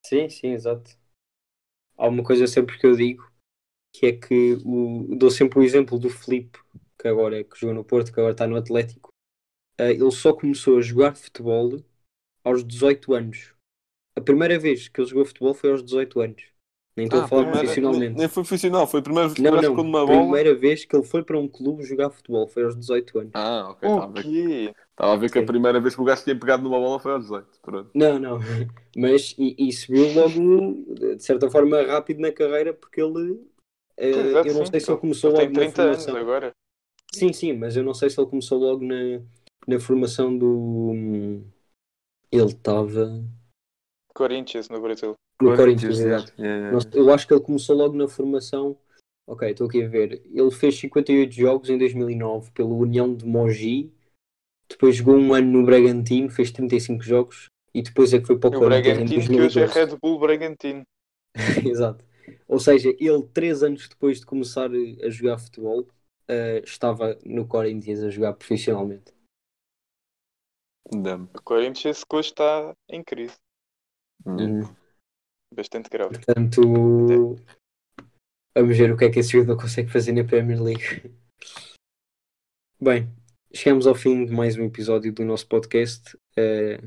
Sim, 0.05 0.29
sim, 0.29 0.49
exato. 0.53 0.91
Há 1.97 2.09
uma 2.09 2.25
coisa 2.25 2.49
sempre 2.49 2.77
que 2.79 2.85
eu 2.87 2.97
digo 2.97 3.30
que 3.93 4.07
é 4.07 4.13
que 4.13 4.59
o, 4.65 5.17
dou 5.17 5.31
sempre 5.31 5.59
o 5.59 5.63
exemplo 5.63 5.99
do 5.99 6.09
Filipe, 6.11 6.59
que 6.99 7.09
agora 7.09 7.41
é 7.41 7.45
que 7.45 7.59
jogou 7.59 7.75
no 7.75 7.85
Porto, 7.85 8.13
que 8.13 8.21
agora 8.21 8.33
está 8.33 8.47
no 8.47 8.57
Atlético. 8.57 9.11
Ah, 9.79 9.91
ele 9.91 10.11
só 10.11 10.33
começou 10.33 10.79
a 10.79 10.83
jogar 10.83 11.17
futebol 11.17 11.83
aos 12.45 12.65
18 12.65 13.15
anos. 13.15 13.53
A 14.17 14.21
primeira 14.21 14.59
vez 14.59 14.89
que 14.89 15.01
ele 15.01 15.09
jogou 15.09 15.25
futebol 15.25 15.55
foi 15.55 15.71
aos 15.71 15.83
18 15.83 16.21
anos. 16.21 16.43
Nem 16.97 17.07
estou 17.07 17.21
Ah, 17.21 17.25
a 17.25 17.29
falar 17.29 17.43
primeira- 17.43 17.61
profissionalmente. 17.67 18.19
Nem, 18.19 18.29
foi 18.29 18.43
profissional, 18.43 18.87
foi 18.87 19.01
a 19.01 19.03
primeira 19.03 19.29
vez 19.29 19.37
que 19.39 19.43
Não, 19.43 19.63
não. 19.63 19.77
numa 19.77 20.05
bola. 20.05 20.19
Primeira 20.23 20.55
vez 20.55 20.85
que 20.85 20.95
ele 20.95 21.05
foi 21.05 21.23
para 21.23 21.39
um 21.39 21.49
clube 21.49 21.83
jogar 21.85 22.11
futebol 22.11 22.47
foi 22.49 22.65
aos 22.65 22.77
18 22.77 23.19
anos. 23.19 23.31
Ah, 23.35 23.71
ok. 23.71 23.89
Estava 23.89 24.05
a 24.05 24.09
O 24.09 24.13
ver, 24.13 24.23
quê? 24.25 24.75
estava 24.91 25.13
a 25.13 25.17
ver 25.17 25.31
que 25.31 25.39
a 25.39 25.43
primeira 25.47 25.81
vez 25.81 25.95
que 25.95 26.01
o 26.01 26.05
gajo 26.05 26.25
tinha 26.25 26.39
pegado 26.39 26.63
numa 26.63 26.79
bola 26.79 26.99
foi 26.99 27.13
aos 27.13 27.23
18. 27.23 27.49
Pronto. 27.63 27.91
Não, 27.95 28.19
não. 28.19 28.39
Mas 28.97 29.35
e, 29.39 29.55
e 29.69 29.73
subiu 29.73 30.13
logo, 30.13 30.85
de 31.17 31.23
certa 31.23 31.49
forma, 31.49 31.81
rápido 31.83 32.21
na 32.21 32.33
carreira, 32.33 32.75
porque 32.75 33.01
ele. 33.01 33.41
Eh, 34.01 34.11
Exato, 34.11 34.49
eu 34.49 34.55
não 34.55 34.65
sim, 34.65 34.71
sei 34.71 34.81
se 34.81 34.91
ele 34.91 35.01
começou 35.01 35.31
Ele 35.31 35.39
logo 35.39 35.53
tem 35.53 35.55
na 35.55 35.73
30 35.73 35.83
anos 35.83 36.05
formação. 36.05 36.17
agora. 36.17 36.53
Sim, 37.13 37.33
sim, 37.33 37.53
mas 37.53 37.77
eu 37.77 37.83
não 37.83 37.93
sei 37.95 38.09
se 38.09 38.21
ele 38.21 38.31
começou 38.31 38.59
logo 38.59 38.85
na, 38.85 39.21
na 39.67 39.81
formação 39.81 40.37
do. 40.37 41.43
Ele 42.33 42.47
estava. 42.47 43.23
Corinthians 44.15 44.69
no 44.69 44.81
Brasil. 44.81 45.15
No 45.43 45.57
Corinthians, 45.57 45.99
yeah. 45.99 46.17
exato. 46.23 46.41
Yeah, 46.41 46.67
yeah, 46.71 46.91
Eu 46.95 47.13
acho 47.13 47.27
que 47.27 47.35
ele 47.35 47.43
começou 47.43 47.77
logo 47.77 47.97
na 47.97 48.07
formação. 48.07 48.77
Ok, 49.27 49.49
estou 49.49 49.67
aqui 49.67 49.83
a 49.83 49.89
ver. 49.89 50.23
Ele 50.33 50.51
fez 50.51 50.79
58 50.79 51.33
jogos 51.33 51.71
em 51.71 51.79
2009 51.79 52.51
pelo 52.53 52.77
União 52.77 53.15
de 53.15 53.25
Mogi. 53.25 53.93
Depois 54.69 54.97
jogou 54.97 55.17
um 55.17 55.35
ano 55.35 55.51
no 55.51 55.65
Bragantino, 55.65 56.31
fez 56.31 56.51
35 56.51 57.03
jogos. 57.03 57.49
E 57.73 57.83
depois 57.83 58.13
é 58.13 58.21
que 58.21 58.27
foi 58.27 58.39
para 58.39 58.51
o 58.51 58.57
O 58.57 58.59
Corinthians 58.59 58.99
em 58.99 59.05
Bragantino, 59.05 59.27
que 59.27 59.41
hoje 59.41 59.61
é 59.61 59.67
2012. 59.67 59.79
Red 59.79 59.99
Bull 60.01 60.19
Bragantino. 60.19 60.83
Exato. 61.65 62.05
Ou 62.47 62.59
seja, 62.59 62.91
ele, 62.99 63.23
três 63.33 63.63
anos 63.63 63.89
depois 63.89 64.21
de 64.21 64.27
começar 64.27 64.71
a 64.71 65.11
jogar 65.11 65.39
futebol, 65.39 65.87
eh, 66.29 66.63
estava 66.65 67.19
no 67.25 67.47
Corinthians 67.47 68.03
a 68.03 68.11
jogar 68.11 68.35
profissionalmente. 68.35 69.13
Damn. 70.93 71.29
O 71.35 71.43
Corinthians 71.43 72.03
hoje 72.13 72.29
está 72.29 72.75
em 72.89 73.03
crise. 73.03 73.37
Hum. 74.27 74.61
Bastante 75.55 75.89
grave. 75.89 76.15
Portanto, 76.15 77.37
vamos 78.57 78.79
ver 78.79 78.93
o 78.93 78.97
que 78.97 79.05
é 79.05 79.11
que 79.11 79.19
esse 79.19 79.33
jogador 79.33 79.61
consegue 79.61 79.91
fazer 79.91 80.13
na 80.13 80.25
Premier 80.25 80.63
League. 80.63 81.13
Bem, 82.81 83.09
chegamos 83.53 83.87
ao 83.87 83.95
fim 83.95 84.25
de 84.25 84.33
mais 84.33 84.57
um 84.57 84.65
episódio 84.65 85.13
do 85.13 85.25
nosso 85.25 85.49
podcast. 85.49 86.17
Eh, 86.37 86.81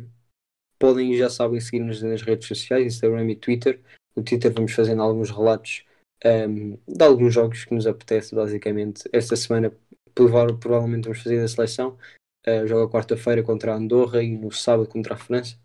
podem, 0.80 1.16
já 1.18 1.30
sabem, 1.30 1.60
seguir-nos 1.60 2.02
nas 2.02 2.22
redes 2.22 2.48
sociais, 2.48 2.94
Instagram 2.94 3.30
e 3.30 3.36
Twitter. 3.36 3.82
No 4.16 4.24
Twitter 4.24 4.52
vamos 4.54 4.74
fazendo 4.74 5.02
alguns 5.02 5.30
relatos 5.32 5.86
ehm, 6.24 6.78
de 6.88 7.04
alguns 7.04 7.34
jogos 7.34 7.66
que 7.66 7.74
nos 7.74 7.88
apetece, 7.88 8.36
basicamente. 8.36 9.04
Esta 9.12 9.36
semana, 9.36 9.72
prova- 10.14 10.54
provavelmente, 10.58 11.06
vamos 11.06 11.22
fazer 11.22 11.42
da 11.42 11.48
seleção. 11.48 11.98
Eh, 12.46 12.68
joga 12.68 12.92
quarta-feira 12.92 13.42
contra 13.42 13.74
a 13.74 13.78
Andorra 13.78 14.22
e 14.22 14.38
no 14.38 14.52
sábado 14.52 14.88
contra 14.88 15.14
a 15.16 15.18
França. 15.18 15.58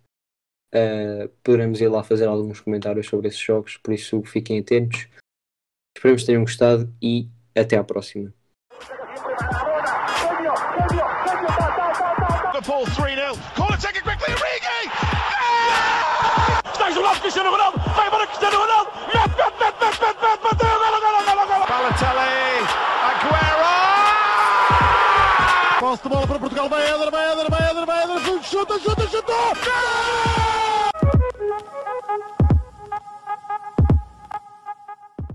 Uh, 0.71 1.29
poderemos 1.43 1.81
ir 1.81 1.89
lá 1.89 2.05
fazer 2.05 2.27
alguns 2.27 2.61
comentários 2.61 3.07
sobre 3.07 3.29
esses 3.29 3.41
jogos, 3.41 3.79
por 3.79 3.95
isso 3.95 4.23
fiquem 4.25 4.59
atentos. 4.61 5.09
Esperamos 5.97 6.21
que 6.23 6.27
tenham 6.27 6.43
gostado 6.43 6.95
e 7.01 7.27
até 7.57 7.79
à 7.79 7.83
próxima. 7.83 8.33
Liverpool 12.53 12.85
3-0. 12.85 13.35
Corner 13.57 13.79
taken 13.81 14.03
quickly, 14.03 14.35
Origi! 14.35 14.81
Stays 16.75 16.97
on 16.99 17.05
off 17.05 17.21
Cristiano 17.23 17.51
Ronaldo. 17.51 17.79
Vai 17.97 18.07
embora 18.09 18.27
Portugal, 26.69 26.71
vai 26.71 26.87
Éder, 26.93 27.11
vai 27.11 27.33
Éder, 27.33 27.51
vai 27.51 27.71
Éder, 27.71 27.87
vai 27.87 28.03
Éder, 28.05 28.43
chuta, 28.43 28.79
chuta, 28.79 29.09
chuta! 29.09 29.33
Gol! 29.33 30.08